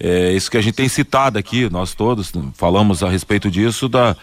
É 0.00 0.32
isso 0.32 0.50
que 0.50 0.56
a 0.56 0.62
gente 0.62 0.74
tem 0.74 0.88
citado 0.88 1.38
aqui, 1.38 1.68
nós 1.70 1.94
todos 1.94 2.32
falamos 2.54 3.02
a 3.02 3.10
respeito 3.10 3.50
disso, 3.50 3.88
da, 3.88 4.16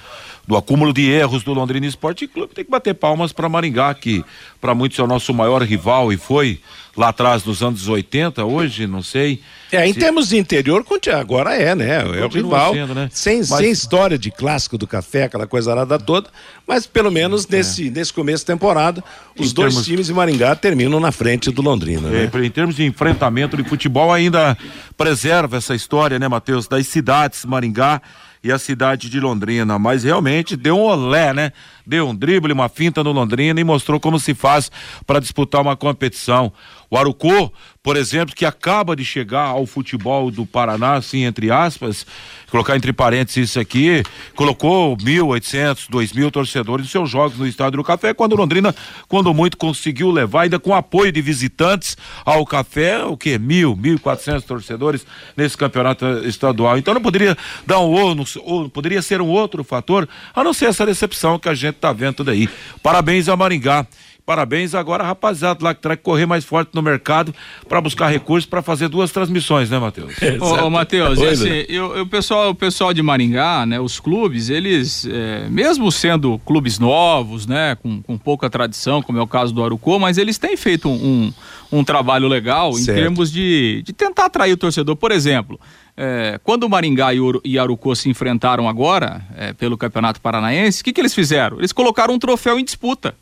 do 0.50 0.58
acúmulo 0.58 0.92
de 0.92 1.08
erros 1.08 1.44
do 1.44 1.54
Londrina 1.54 1.86
Esporte 1.86 2.26
Clube. 2.26 2.56
Tem 2.56 2.66
que 2.66 2.72
bater 2.72 2.96
palmas 2.96 3.32
para 3.32 3.48
Maringá, 3.48 3.94
que 3.94 4.26
para 4.60 4.74
muitos 4.74 4.98
é 4.98 5.04
o 5.04 5.06
nosso 5.06 5.32
maior 5.32 5.62
rival 5.62 6.12
e 6.12 6.18
foi 6.18 6.60
lá 6.98 7.10
atrás 7.10 7.44
dos 7.44 7.62
anos 7.62 7.88
80, 7.88 8.44
hoje, 8.44 8.88
não 8.88 9.04
sei. 9.04 9.42
É, 9.72 9.88
em 9.88 9.94
se... 9.94 10.00
termos 10.00 10.30
de 10.30 10.38
interior, 10.40 10.84
agora 11.16 11.54
é, 11.54 11.76
né? 11.76 12.02
É 12.20 12.26
o 12.26 12.28
rival. 12.28 12.74
Sendo, 12.74 12.96
né? 12.96 13.10
sem, 13.14 13.38
mas... 13.38 13.48
sem 13.48 13.70
história 13.70 14.18
de 14.18 14.32
clássico 14.32 14.76
do 14.76 14.88
café, 14.88 15.26
aquela 15.26 15.46
coisa 15.46 15.70
arada 15.70 16.00
toda, 16.00 16.32
mas 16.68 16.88
pelo 16.88 17.12
menos 17.12 17.46
é. 17.46 17.58
nesse, 17.58 17.92
nesse 17.92 18.12
começo 18.12 18.42
de 18.42 18.48
temporada, 18.48 19.04
os 19.38 19.52
em 19.52 19.54
dois 19.54 19.76
termos... 19.76 19.86
times 19.86 20.08
de 20.08 20.14
Maringá 20.14 20.56
terminam 20.56 21.00
na 21.00 21.12
frente 21.12 21.52
do 21.52 21.62
Londrina. 21.62 22.08
É, 22.08 22.26
né? 22.26 22.32
Em 22.44 22.50
termos 22.50 22.76
de 22.76 22.84
enfrentamento 22.84 23.56
de 23.56 23.64
futebol, 23.64 24.12
ainda 24.12 24.58
preserva 24.98 25.58
essa 25.58 25.76
história, 25.76 26.18
né, 26.18 26.28
Matheus, 26.28 26.68
das 26.68 26.88
cidades 26.88 27.46
Maringá 27.46 28.02
e 28.44 28.52
a 28.52 28.58
cidade 28.58 29.10
de 29.10 29.20
Londrina, 29.20 29.78
mas 29.78 30.04
realmente 30.04 30.56
deu 30.56 30.78
um 30.78 30.84
olé, 30.84 31.34
né? 31.34 31.52
Deu 31.86 32.08
um 32.08 32.16
drible, 32.16 32.54
uma 32.54 32.70
finta 32.70 33.04
no 33.04 33.12
Londrina 33.12 33.60
e 33.60 33.64
mostrou 33.64 34.00
como 34.00 34.20
se 34.20 34.34
faz 34.34 34.72
para 35.06 35.20
disputar 35.20 35.62
uma 35.62 35.76
competição. 35.76 36.54
O 36.92 36.98
Arucô, 36.98 37.52
por 37.84 37.96
exemplo, 37.96 38.36
que 38.36 38.46
acaba 38.46 38.96
de 38.96 39.06
chegar 39.06 39.46
ao 39.46 39.66
futebol 39.66 40.32
do 40.32 40.46
Paraná, 40.46 40.96
assim, 40.96 41.24
entre 41.24 41.52
aspas, 41.52 42.06
colocar 42.50 42.76
entre 42.76 42.92
parênteses 42.92 43.52
isso 43.52 43.60
aqui, 43.60 44.04
colocou 44.36 44.98
1.800, 44.98 45.88
2.000 45.90 46.32
torcedores 46.32 46.86
nos 46.86 46.92
seus 46.92 47.10
jogos 47.10 47.38
no 47.38 47.48
Estádio 47.48 47.78
do 47.78 47.84
Café, 47.84 48.14
quando 48.14 48.36
Londrina, 48.36 48.76
quando 49.08 49.34
muito, 49.34 49.56
conseguiu 49.56 50.10
levar, 50.10 50.42
ainda 50.42 50.60
com 50.60 50.74
apoio 50.74 51.12
de 51.12 51.22
visitantes 51.22 51.96
ao 52.26 52.46
Café, 52.46 53.04
o 53.06 53.16
que? 53.16 53.38
Mil, 53.38 53.76
1.400 53.76 54.42
torcedores 54.42 55.06
nesse 55.38 55.56
campeonato 55.56 56.06
estadual. 56.26 56.78
Então 56.78 56.94
não 56.94 57.02
poderia 57.02 57.38
dar 57.68 57.80
um 57.80 57.92
ou, 57.92 58.16
ou 58.44 58.70
poderia 58.70 59.02
ser 59.02 59.22
um 59.22 59.28
outro 59.28 59.64
fator, 59.64 60.10
a 60.34 60.44
não 60.44 60.54
ser 60.54 60.66
essa 60.66 60.86
decepção 60.86 61.38
que 61.38 61.48
a 61.48 61.54
gente 61.54 61.76
está 61.76 61.94
vendo 61.94 62.24
daí. 62.24 62.50
Parabéns 62.82 63.30
a 63.30 63.38
Maringá. 63.38 63.86
Parabéns 64.30 64.76
agora, 64.76 65.04
rapaziada 65.04 65.58
lá 65.64 65.74
que 65.74 65.82
terá 65.82 65.98
que 65.98 66.04
correr 66.04 66.28
mais 66.28 66.46
forte 66.46 66.70
no 66.76 66.84
mercado 66.84 67.34
para 67.68 67.82
buscar 67.82 68.10
recursos 68.10 68.48
para 68.48 68.62
fazer 68.62 68.88
duas 68.88 69.12
transmissões, 69.12 69.72
né, 69.72 69.80
Matheus? 69.80 70.14
ô, 70.40 70.68
ô 70.68 70.70
Matheus, 70.70 71.20
assim, 71.20 71.66
eu, 71.68 71.96
eu, 71.96 72.04
o, 72.04 72.08
pessoal, 72.08 72.52
o 72.52 72.54
pessoal 72.54 72.94
de 72.94 73.02
Maringá, 73.02 73.66
né, 73.66 73.80
os 73.80 74.00
clubes, 74.00 74.52
eles, 74.52 75.08
é, 75.12 75.50
mesmo 75.50 75.92
sendo 75.92 76.38
clubes 76.46 76.78
novos, 76.78 77.48
né, 77.48 77.76
com, 77.82 78.04
com 78.04 78.20
pouca 78.20 78.52
tradição, 78.52 79.02
como 79.02 79.18
é 79.18 79.22
o 79.24 79.26
caso 79.26 79.52
do 79.52 79.64
Arucô, 79.64 79.98
mas 79.98 80.20
eles 80.20 80.38
têm 80.38 80.56
feito 80.56 80.88
um, 80.88 81.34
um, 81.72 81.80
um 81.80 81.84
trabalho 81.84 82.28
legal 82.28 82.74
certo. 82.74 82.92
em 82.92 83.02
termos 83.02 83.32
de, 83.32 83.82
de 83.84 83.94
tentar 83.94 84.26
atrair 84.26 84.54
o 84.54 84.58
torcedor. 84.58 84.96
Por 84.96 85.12
exemplo, 85.12 85.60
é, 85.98 86.40
quando 86.44 86.66
o 86.66 86.70
Maringá 86.70 87.08
e 87.44 87.58
Arucô 87.58 87.96
se 87.96 88.08
enfrentaram 88.08 88.70
agora, 88.70 89.24
é, 89.36 89.54
pelo 89.54 89.76
Campeonato 89.76 90.22
Paranaense, 90.22 90.82
o 90.82 90.86
que, 90.86 90.94
que 90.94 91.02
eles 91.02 91.16
fizeram? 91.16 91.58
Eles 91.58 91.72
colocaram 91.72 92.14
um 92.14 92.20
troféu 92.20 92.60
em 92.60 92.64
disputa 92.64 93.16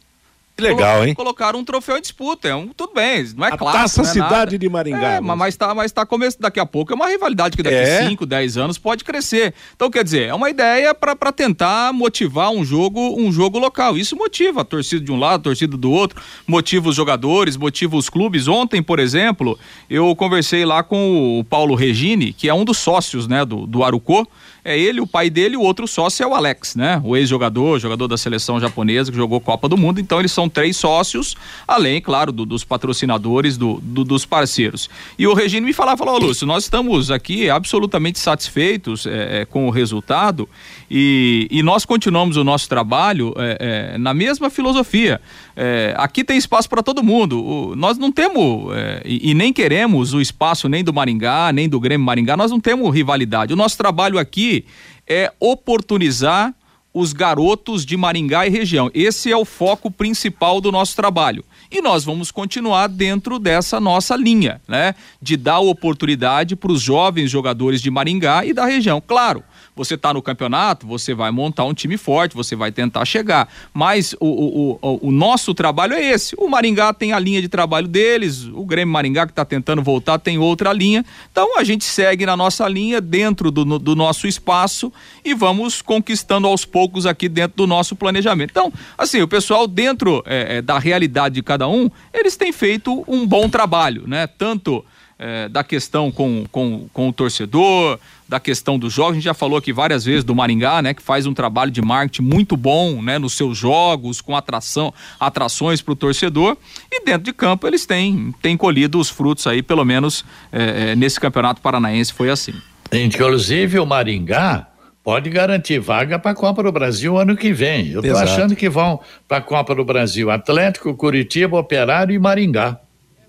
Que 0.57 0.63
legal, 0.63 1.05
hein? 1.05 1.13
Colocaram 1.13 1.59
um 1.59 1.63
troféu 1.63 1.97
em 1.97 2.01
disputa. 2.01 2.47
É 2.47 2.55
um, 2.55 2.69
tudo 2.69 2.91
bem, 2.95 3.23
não 3.37 3.45
é 3.45 3.55
clássico. 3.55 3.79
Taça 3.79 4.01
não 4.01 4.09
é 4.09 4.13
Cidade 4.13 4.31
nada. 4.33 4.57
de 4.57 4.67
Maringá, 4.69 5.11
É, 5.11 5.21
mas, 5.21 5.37
mas 5.37 5.55
tá, 5.55 5.75
mas 5.75 5.91
tá 5.91 6.03
começando 6.03 6.41
daqui 6.41 6.59
a 6.59 6.65
pouco. 6.65 6.91
É 6.91 6.95
uma 6.95 7.07
rivalidade 7.07 7.55
que 7.55 7.61
daqui 7.61 7.75
É? 7.75 8.07
5, 8.07 8.25
10 8.25 8.57
anos 8.57 8.77
pode 8.79 9.03
crescer. 9.03 9.53
Então, 9.75 9.91
quer 9.91 10.03
dizer, 10.03 10.23
é 10.23 10.33
uma 10.33 10.49
ideia 10.49 10.95
para 10.95 11.31
tentar 11.31 11.93
motivar 11.93 12.49
um 12.49 12.65
jogo, 12.65 12.99
um 13.21 13.31
jogo 13.31 13.59
local. 13.59 13.95
Isso 13.99 14.15
motiva 14.15 14.61
a 14.61 14.65
torcida 14.65 15.05
de 15.05 15.11
um 15.11 15.19
lado, 15.19 15.41
a 15.41 15.43
torcida 15.43 15.77
do 15.77 15.91
outro, 15.91 16.19
motiva 16.47 16.89
os 16.89 16.95
jogadores, 16.95 17.55
motiva 17.55 17.95
os 17.95 18.09
clubes. 18.09 18.47
Ontem, 18.47 18.81
por 18.81 18.97
exemplo, 18.97 19.59
eu 19.87 20.15
conversei 20.15 20.65
lá 20.65 20.81
com 20.81 21.39
o 21.39 21.43
Paulo 21.43 21.75
Regini, 21.75 22.33
que 22.33 22.49
é 22.49 22.53
um 22.53 22.65
dos 22.65 22.79
sócios, 22.79 23.27
né, 23.27 23.45
do, 23.45 23.67
do 23.67 23.83
Arucô. 23.83 24.27
É 24.67 24.77
ele, 24.77 24.99
o 24.99 25.07
pai 25.07 25.29
dele, 25.29 25.55
o 25.55 25.61
outro 25.61 25.87
sócio 25.87 26.23
é 26.23 26.27
o 26.27 26.35
Alex, 26.35 26.75
né? 26.75 27.01
O 27.03 27.15
ex-jogador, 27.15 27.79
jogador 27.79 28.07
da 28.07 28.17
seleção 28.17 28.59
japonesa 28.59 29.09
que 29.11 29.17
jogou 29.17 29.39
Copa 29.39 29.69
do 29.69 29.77
Mundo. 29.77 29.99
Então 29.99 30.19
eles 30.19 30.31
são 30.31 30.49
três 30.49 30.75
sócios, 30.75 31.35
além, 31.67 32.01
claro, 32.01 32.31
do- 32.31 32.45
dos 32.45 32.63
patrocinadores, 32.63 33.57
do, 33.57 33.79
do- 33.81 34.03
dos 34.03 34.25
parceiros. 34.25 34.89
E 35.17 35.25
o 35.25 35.33
Regine 35.33 35.65
me 35.65 35.73
falava, 35.73 35.97
falou, 35.97 36.15
"Ô, 36.15 36.17
Lúcio, 36.19 36.45
nós 36.45 36.63
estamos 36.65 37.09
aqui 37.09 37.49
absolutamente 37.49 38.19
satisfeitos 38.19 39.05
é, 39.05 39.41
é, 39.41 39.45
com 39.45 39.67
o 39.67 39.69
resultado 39.69 40.49
e, 40.91 41.47
e 41.49 41.63
nós 41.63 41.85
continuamos 41.85 42.37
o 42.37 42.43
nosso 42.43 42.67
trabalho 42.67 43.33
é, 43.37 43.93
é, 43.93 43.97
na 43.97 44.13
mesma 44.13 44.49
filosofia. 44.49 45.21
É, 45.59 45.95
aqui 45.97 46.23
tem 46.23 46.37
espaço 46.37 46.69
para 46.69 46.83
todo 46.83 47.01
mundo. 47.03 47.43
O- 47.43 47.75
nós 47.75 47.97
não 47.97 48.11
temos 48.11 48.71
é, 48.75 49.01
e, 49.03 49.31
e 49.31 49.33
nem 49.33 49.51
queremos 49.51 50.13
o 50.13 50.21
espaço 50.21 50.69
nem 50.69 50.83
do 50.83 50.93
Maringá, 50.93 51.51
nem 51.51 51.67
do 51.67 51.79
Grêmio 51.79 52.05
Maringá, 52.05 52.37
nós 52.37 52.51
não 52.51 52.59
temos 52.59 52.93
rivalidade. 52.93 53.53
O 53.53 53.55
nosso 53.55 53.75
trabalho 53.75 54.19
aqui 54.19 54.65
é 55.07 55.33
oportunizar 55.39 56.53
os 56.93 57.13
garotos 57.13 57.85
de 57.85 57.95
Maringá 57.97 58.47
e 58.47 58.49
região. 58.49 58.89
Esse 58.93 59.31
é 59.31 59.37
o 59.37 59.45
foco 59.45 59.89
principal 59.91 60.59
do 60.61 60.71
nosso 60.71 60.95
trabalho. 60.95 61.43
E 61.71 61.81
nós 61.81 62.03
vamos 62.03 62.31
continuar 62.31 62.87
dentro 62.87 63.37
dessa 63.37 63.79
nossa 63.79 64.15
linha, 64.15 64.61
né? 64.67 64.95
De 65.21 65.37
dar 65.37 65.59
oportunidade 65.59 66.55
para 66.55 66.71
os 66.71 66.81
jovens 66.81 67.29
jogadores 67.29 67.81
de 67.81 67.91
Maringá 67.91 68.45
e 68.45 68.53
da 68.53 68.65
região. 68.65 69.01
Claro, 69.05 69.43
você 69.77 69.93
está 69.93 70.13
no 70.13 70.21
campeonato, 70.21 70.87
você 70.87 71.13
vai 71.13 71.31
montar 71.31 71.65
um 71.65 71.73
time 71.73 71.97
forte, 71.97 72.35
você 72.35 72.55
vai 72.55 72.71
tentar 72.71 73.05
chegar. 73.05 73.47
Mas 73.73 74.13
o, 74.19 74.25
o, 74.27 74.79
o, 74.81 75.07
o 75.07 75.11
nosso 75.11 75.53
trabalho 75.53 75.93
é 75.93 76.03
esse. 76.03 76.35
O 76.37 76.49
Maringá 76.49 76.93
tem 76.93 77.13
a 77.13 77.19
linha 77.19 77.41
de 77.41 77.47
trabalho 77.47 77.87
deles, 77.87 78.45
o 78.45 78.65
Grêmio 78.65 78.91
Maringá, 78.91 79.25
que 79.25 79.31
está 79.31 79.45
tentando 79.45 79.81
voltar, 79.81 80.17
tem 80.17 80.37
outra 80.37 80.73
linha. 80.73 81.05
Então 81.31 81.57
a 81.57 81.63
gente 81.63 81.85
segue 81.85 82.25
na 82.25 82.35
nossa 82.35 82.67
linha, 82.67 82.99
dentro 82.99 83.51
do, 83.51 83.77
do 83.77 83.95
nosso 83.95 84.27
espaço 84.27 84.91
e 85.23 85.33
vamos 85.33 85.81
conquistando 85.81 86.47
aos 86.47 86.65
poucos 86.65 87.05
aqui 87.05 87.29
dentro 87.29 87.57
do 87.57 87.67
nosso 87.67 87.95
planejamento. 87.95 88.49
Então, 88.49 88.73
assim, 88.97 89.21
o 89.21 89.27
pessoal, 89.27 89.67
dentro 89.67 90.23
eh, 90.25 90.57
eh, 90.57 90.61
da 90.61 90.79
realidade 90.79 91.35
de 91.35 91.43
cada 91.43 91.67
um, 91.67 91.89
eles 92.13 92.35
têm 92.35 92.51
feito 92.51 93.03
um 93.07 93.25
bom 93.25 93.47
trabalho, 93.47 94.07
né? 94.07 94.25
Tanto 94.27 94.83
eh, 95.19 95.49
da 95.49 95.63
questão 95.63 96.11
com, 96.11 96.45
com, 96.51 96.87
com 96.93 97.09
o 97.09 97.13
torcedor, 97.13 97.99
da 98.27 98.39
questão 98.39 98.77
dos 98.77 98.93
jogos. 98.93 99.11
A 99.11 99.15
gente 99.15 99.23
já 99.23 99.33
falou 99.33 99.57
aqui 99.57 99.73
várias 99.73 100.05
vezes 100.05 100.23
do 100.23 100.35
Maringá, 100.35 100.81
né? 100.81 100.93
Que 100.93 101.01
faz 101.01 101.25
um 101.25 101.33
trabalho 101.33 101.71
de 101.71 101.81
marketing 101.81 102.21
muito 102.21 102.55
bom, 102.55 103.01
né? 103.01 103.17
Nos 103.17 103.33
seus 103.33 103.57
jogos, 103.57 104.21
com 104.21 104.35
atração, 104.35 104.93
atrações 105.19 105.81
para 105.81 105.93
o 105.93 105.95
torcedor. 105.95 106.57
E 106.91 107.03
dentro 107.03 107.23
de 107.23 107.33
campo 107.33 107.67
eles 107.67 107.85
têm, 107.85 108.33
têm 108.41 108.55
colhido 108.55 108.99
os 108.99 109.09
frutos 109.09 109.47
aí, 109.47 109.63
pelo 109.63 109.83
menos 109.83 110.23
eh, 110.51 110.91
eh, 110.91 110.95
nesse 110.95 111.19
campeonato 111.19 111.61
paranaense 111.61 112.13
foi 112.13 112.29
assim. 112.29 112.53
Inclusive 112.91 113.79
o 113.79 113.85
Maringá 113.85 114.67
pode 115.03 115.29
garantir 115.29 115.79
vaga 115.79 116.19
para 116.19 116.31
a 116.31 116.35
Copa 116.35 116.61
do 116.61 116.71
Brasil 116.71 117.17
ano 117.17 117.35
que 117.35 117.53
vem. 117.53 117.91
Eu 117.91 118.01
estou 118.01 118.17
achando 118.17 118.55
que 118.55 118.69
vão 118.69 118.99
para 119.27 119.37
a 119.37 119.41
Copa 119.41 119.73
do 119.73 119.85
Brasil 119.85 120.29
Atlético, 120.29 120.93
Curitiba, 120.95 121.57
Operário 121.57 122.13
e 122.13 122.19
Maringá. 122.19 122.79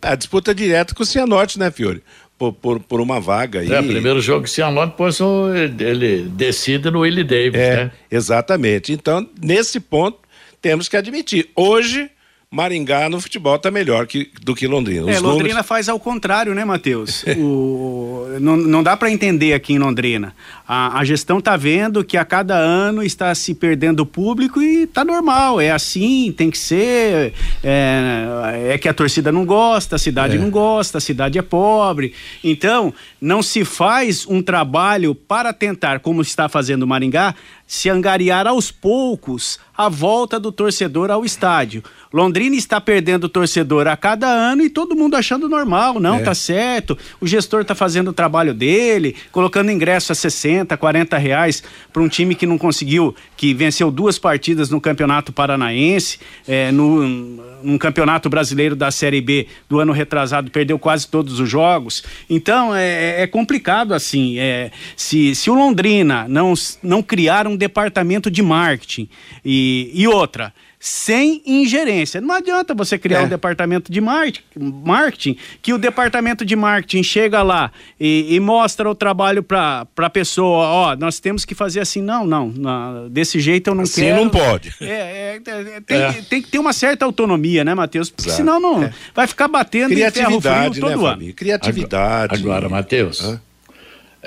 A 0.03 0.15
disputa 0.15 0.55
direta 0.55 0.95
com 0.95 1.03
o 1.03 1.07
Cianorte, 1.07 1.59
né, 1.59 1.71
Fiore? 1.71 2.03
Por, 2.39 2.53
por, 2.53 2.79
por 2.81 3.01
uma 3.01 3.19
vaga 3.21 3.61
aí. 3.61 3.73
É, 3.73 3.83
primeiro 3.83 4.21
jogo 4.21 4.45
que 4.45 4.51
Cianorte, 4.51 4.93
depois 4.93 5.19
ele 5.21 6.23
decide 6.31 6.89
no 6.91 7.01
Willie 7.01 7.25
Davis, 7.25 7.55
É, 7.61 7.77
né? 7.87 7.91
exatamente. 8.11 8.93
Então, 8.93 9.29
nesse 9.43 9.81
ponto, 9.81 10.19
temos 10.63 10.89
que 10.89 10.97
admitir. 10.97 11.51
Hoje, 11.57 12.09
Maringá 12.51 13.11
no 13.11 13.21
futebol 13.21 13.57
está 13.57 13.71
melhor 13.71 14.07
que, 14.07 14.31
do 14.43 14.55
que 14.55 14.67
Londrina. 14.67 15.11
É, 15.11 15.17
Os 15.17 15.21
Londrina 15.23 15.49
números- 15.51 15.67
faz 15.67 15.87
ao 15.87 16.01
contrário, 16.01 16.55
né, 16.55 16.65
Matheus? 16.65 17.23
O- 17.39 18.27
não, 18.41 18.57
não 18.57 18.83
dá 18.83 18.97
para 18.97 19.11
entender 19.11 19.53
aqui 19.53 19.75
em 19.75 19.79
Londrina. 19.79 20.35
A, 20.67 20.99
a 20.99 21.05
gestão 21.05 21.41
tá 21.41 21.57
vendo 21.57 22.03
que 22.05 22.17
a 22.17 22.25
cada 22.25 22.55
ano 22.57 23.03
está 23.03 23.35
se 23.35 23.53
perdendo 23.55 24.07
público 24.07 24.63
e 24.63 24.87
tá 24.87 25.05
normal. 25.05 25.61
É 25.61 25.71
assim, 25.71 26.33
tem 26.37 26.51
que 26.51 26.57
ser. 26.59 27.35
É, 27.63 28.71
é 28.75 28.79
que 28.79 28.89
a 28.89 28.95
torcida 28.95 29.31
não 29.33 29.45
gosta, 29.45 29.97
a 29.97 29.99
cidade 29.99 30.37
É. 30.37 30.39
não 30.39 30.49
gosta, 30.51 30.99
a 30.99 31.01
cidade 31.01 31.39
é 31.39 31.43
pobre. 31.43 32.15
Então, 32.43 32.95
não 33.21 33.43
se 33.43 33.65
faz 33.65 34.27
um 34.27 34.41
trabalho 34.41 35.15
para 35.15 35.53
tentar, 35.53 36.01
como 36.01 36.23
está 36.23 36.49
fazendo 36.49 36.83
o 36.85 36.87
Maringá, 36.87 37.35
se 37.69 37.91
angariar 37.91 38.47
aos 38.47 38.73
poucos 38.73 39.61
a 39.77 39.89
volta 39.89 40.41
do 40.41 40.51
torcedor 40.51 41.09
ao 41.09 41.25
estádio. 41.25 41.85
Londrina 42.13 42.57
está 42.57 42.81
perdendo 42.81 43.25
o 43.25 43.29
torcedor 43.29 43.87
a 43.87 43.97
cada 43.97 44.27
ano 44.27 44.63
e 44.63 44.71
todo 44.71 44.97
mundo 44.97 45.15
achando 45.15 45.49
normal, 45.49 46.01
não, 46.01 46.17
É. 46.17 46.21
tá 46.21 46.35
certo. 46.35 46.99
O 47.21 47.27
gestor 47.27 47.65
tá 47.65 47.75
fazendo 47.75 48.09
o 48.09 48.13
trabalho 48.13 48.55
dele, 48.55 49.15
colocando 49.31 49.71
ingresso 49.71 50.11
a 50.11 50.15
60, 50.15 50.77
40 50.77 51.17
reais 51.19 51.63
para 51.93 52.03
um 52.03 52.09
time 52.09 52.35
que 52.35 52.47
não 52.47 52.57
conseguiu, 52.57 53.15
que 53.37 53.53
venceu 53.53 53.91
duas 53.91 54.19
partidas 54.19 54.71
no 54.71 54.81
Campeonato 54.81 55.33
Paranaense, 55.33 56.19
é, 56.49 56.73
no, 56.73 57.79
Campeonato 57.79 58.29
Brasileiro 58.31 58.75
da 58.75 58.91
Série 58.91 59.21
B 59.21 59.47
do 59.69 59.79
ano 59.79 59.93
retrasado, 59.93 60.51
perdeu 60.51 60.79
quase 60.79 61.07
todos 61.07 61.39
os 61.39 61.49
jogos. 61.49 62.03
Então 62.29 62.75
é, 62.75 63.23
é 63.23 63.27
complicado 63.27 63.93
assim. 63.93 64.39
É, 64.39 64.71
se, 64.97 65.35
se 65.35 65.51
o 65.51 65.55
Londrina 65.55 66.27
não, 66.27 66.55
não 66.83 67.03
criar 67.03 67.47
um 67.47 67.58
departamento 67.59 68.31
de 68.31 68.43
marketing 68.43 69.09
e, 69.45 69.91
e 69.93 70.07
outra 70.09 70.53
sem 70.81 71.43
ingerência. 71.45 72.21
Não 72.21 72.33
adianta 72.37 72.73
você 72.73 72.97
criar 72.97 73.23
É. 73.23 73.25
um 73.25 73.29
departamento 73.29 73.91
de 73.91 74.01
marketing, 74.01 75.37
que 75.61 75.73
o 75.73 75.79
departamento 75.79 76.45
de 76.45 76.55
marketing 76.55 77.03
chega 77.03 77.43
lá 77.43 77.73
e, 77.99 78.33
e 78.35 78.39
mostra 78.39 78.89
o 78.89 78.95
trabalho 78.95 79.43
para 79.43 79.87
a 79.97 80.11
pessoa, 80.11 80.67
ó, 80.67 80.97
nós 80.97 81.19
temos 81.19 81.45
que 81.45 81.53
fazer 81.55 81.81
assim. 81.81 82.01
Não, 82.01 82.25
não, 82.25 82.53
na- 82.57 83.09
desse 83.11 83.41
jeito 83.41 83.71
eu 83.71 83.75
não 83.75 83.83
Assim 83.83 84.03
quero. 84.03 84.17
não 84.23 84.31
pode. 84.31 84.73
É, 84.81 84.87
é, 84.87 85.41
é, 85.45 85.81
tem, 85.81 85.97
É. 85.97 86.13
tem 86.31 86.41
que 86.43 86.49
ter 86.49 86.59
uma 86.61 86.73
certa 86.73 87.05
autonomia, 87.05 87.65
né, 87.65 87.75
Matheus? 87.75 88.09
Porque 88.09 88.29
Exato. 88.29 88.37
senão 88.37 88.61
não 88.61 88.85
É. 88.85 88.93
vai 89.13 89.27
ficar 89.27 89.49
batendo 89.49 89.93
em 89.93 89.97
ferro 89.97 90.13
frio 90.13 90.41
Criatividade, 90.41 90.81
todo 90.81 91.03
né, 91.03 91.09
ano. 91.27 91.35
Criatividade. 91.35 92.35
Agora, 92.37 92.69
Matheus, 92.69 93.39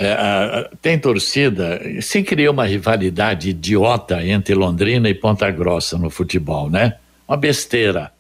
é, 0.05 0.69
tem 0.81 0.97
torcida. 0.97 1.79
Se 2.01 2.23
criou 2.23 2.53
uma 2.53 2.65
rivalidade 2.65 3.49
idiota 3.49 4.25
entre 4.25 4.55
Londrina 4.55 5.09
e 5.09 5.13
Ponta 5.13 5.49
Grossa 5.51 5.97
no 5.97 6.09
futebol, 6.09 6.69
né? 6.69 6.95
Uma 7.27 7.37
besteira. 7.37 8.11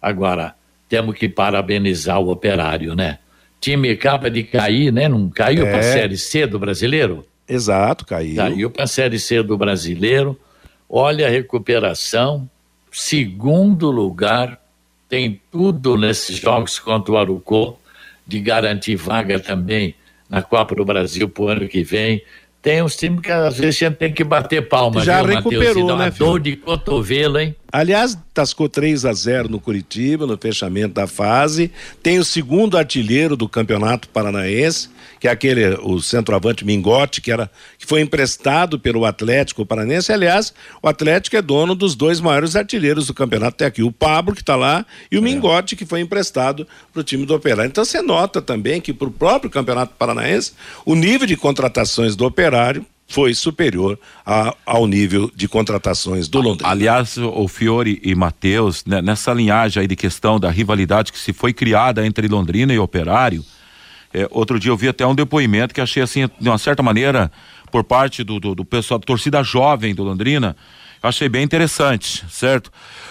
Agora, 0.00 0.54
temos 0.88 1.14
que 1.16 1.28
parabenizar 1.28 2.20
o 2.20 2.30
operário, 2.30 2.94
né? 2.94 3.18
Time 3.60 3.90
acaba 3.90 4.30
de 4.30 4.42
cair, 4.44 4.92
né? 4.92 5.08
Não 5.08 5.28
caiu 5.28 5.66
É. 5.66 5.70
para 5.70 5.80
a 5.80 5.82
Série 5.82 6.16
C 6.16 6.46
do 6.46 6.58
brasileiro? 6.58 7.26
Exato, 7.48 8.04
caiu. 8.06 8.36
Caiu 8.36 8.70
para 8.70 8.84
a 8.84 8.88
Série 8.88 9.18
C 9.18 9.42
do 9.42 9.56
brasileiro. 9.56 10.38
Olha 10.88 11.26
a 11.26 11.30
recuperação. 11.30 12.48
Segundo 12.92 13.90
lugar. 13.90 14.60
Tem 15.08 15.40
tudo 15.52 15.96
nesses 15.96 16.36
jogos 16.38 16.80
contra 16.80 17.12
o 17.12 17.16
Arucô 17.16 17.76
de 18.26 18.40
garantir 18.40 18.96
vaga 18.96 19.38
também 19.38 19.94
na 20.28 20.42
Copa 20.42 20.74
do 20.74 20.84
Brasil 20.84 21.28
pro 21.28 21.48
ano 21.48 21.68
que 21.68 21.82
vem. 21.82 22.22
Tem 22.66 22.82
uns 22.82 22.96
times 22.96 23.20
que 23.20 23.30
às 23.30 23.58
vezes 23.58 23.80
a 23.80 23.86
gente 23.86 23.96
tem 23.96 24.12
que 24.12 24.24
bater 24.24 24.68
palma, 24.68 25.04
Já 25.04 25.22
viu, 25.22 25.36
recuperou, 25.36 25.86
dá 25.86 25.94
uma 25.94 26.06
né, 26.06 26.10
dor 26.10 26.40
de 26.40 26.56
cotovelo, 26.56 27.38
hein? 27.38 27.54
Aliás, 27.70 28.18
tascou 28.34 28.68
3 28.68 29.04
a 29.04 29.12
0 29.12 29.48
no 29.48 29.60
Curitiba, 29.60 30.26
no 30.26 30.36
fechamento 30.36 30.94
da 30.94 31.06
fase. 31.06 31.70
Tem 32.02 32.18
o 32.18 32.24
segundo 32.24 32.76
artilheiro 32.76 33.36
do 33.36 33.48
Campeonato 33.48 34.08
Paranaense, 34.08 34.88
que 35.18 35.28
é 35.28 35.30
aquele, 35.30 35.68
o 35.82 36.00
centroavante 36.00 36.64
Mingote, 36.64 37.20
que, 37.20 37.30
era, 37.32 37.50
que 37.78 37.86
foi 37.86 38.00
emprestado 38.00 38.78
pelo 38.78 39.04
Atlético 39.04 39.64
Paranaense. 39.64 40.12
Aliás, 40.12 40.52
o 40.82 40.88
Atlético 40.88 41.36
é 41.36 41.42
dono 41.42 41.74
dos 41.74 41.94
dois 41.94 42.20
maiores 42.20 42.56
artilheiros 42.56 43.06
do 43.06 43.14
campeonato 43.14 43.54
até 43.54 43.66
aqui, 43.66 43.82
o 43.82 43.92
Pablo, 43.92 44.34
que 44.34 44.42
está 44.42 44.56
lá, 44.56 44.84
e 45.10 45.18
o 45.18 45.22
Mingote, 45.22 45.76
que 45.76 45.86
foi 45.86 46.00
emprestado 46.00 46.66
para 46.92 47.00
o 47.00 47.04
time 47.04 47.24
do 47.24 47.34
Operário. 47.34 47.68
Então 47.68 47.84
você 47.84 48.02
nota 48.02 48.42
também 48.42 48.80
que 48.80 48.92
para 48.92 49.08
o 49.08 49.10
próprio 49.10 49.50
Campeonato 49.50 49.94
Paranaense, 49.98 50.52
o 50.84 50.94
nível 50.94 51.26
de 51.26 51.36
contratações 51.36 52.16
do 52.16 52.24
Operário 52.24 52.84
foi 53.08 53.32
superior 53.34 53.96
a- 54.24 54.52
ao 54.66 54.84
nível 54.84 55.30
de 55.32 55.46
contratações 55.46 56.26
do 56.26 56.40
Londrina. 56.40 56.68
Aliás, 56.68 57.16
o 57.16 57.46
Fiore 57.46 58.00
e 58.02 58.16
Matheus, 58.16 58.84
né, 58.84 59.00
nessa 59.00 59.32
linhagem 59.32 59.80
aí 59.80 59.86
de 59.86 59.94
questão 59.94 60.40
da 60.40 60.50
rivalidade 60.50 61.12
que 61.12 61.18
se 61.18 61.32
foi 61.32 61.52
criada 61.52 62.04
entre 62.04 62.26
Londrina 62.26 62.74
e 62.74 62.78
Operário, 62.80 63.44
é, 64.22 64.28
outro 64.30 64.58
dia 64.58 64.70
eu 64.70 64.76
vi 64.76 64.88
até 64.88 65.06
um 65.06 65.14
depoimento 65.14 65.74
que 65.74 65.80
achei 65.80 66.02
assim, 66.02 66.28
de 66.40 66.48
uma 66.48 66.58
certa 66.58 66.82
maneira, 66.82 67.30
por 67.70 67.84
parte 67.84 68.24
do, 68.24 68.40
do, 68.40 68.54
do 68.54 68.64
pessoal, 68.64 68.98
da 68.98 69.04
torcida 69.04 69.42
jovem 69.42 69.94
do 69.94 70.02
Londrina, 70.02 70.56
achei 71.02 71.28
bem 71.28 71.42
interessante, 71.44 72.24
certo? 72.30 72.70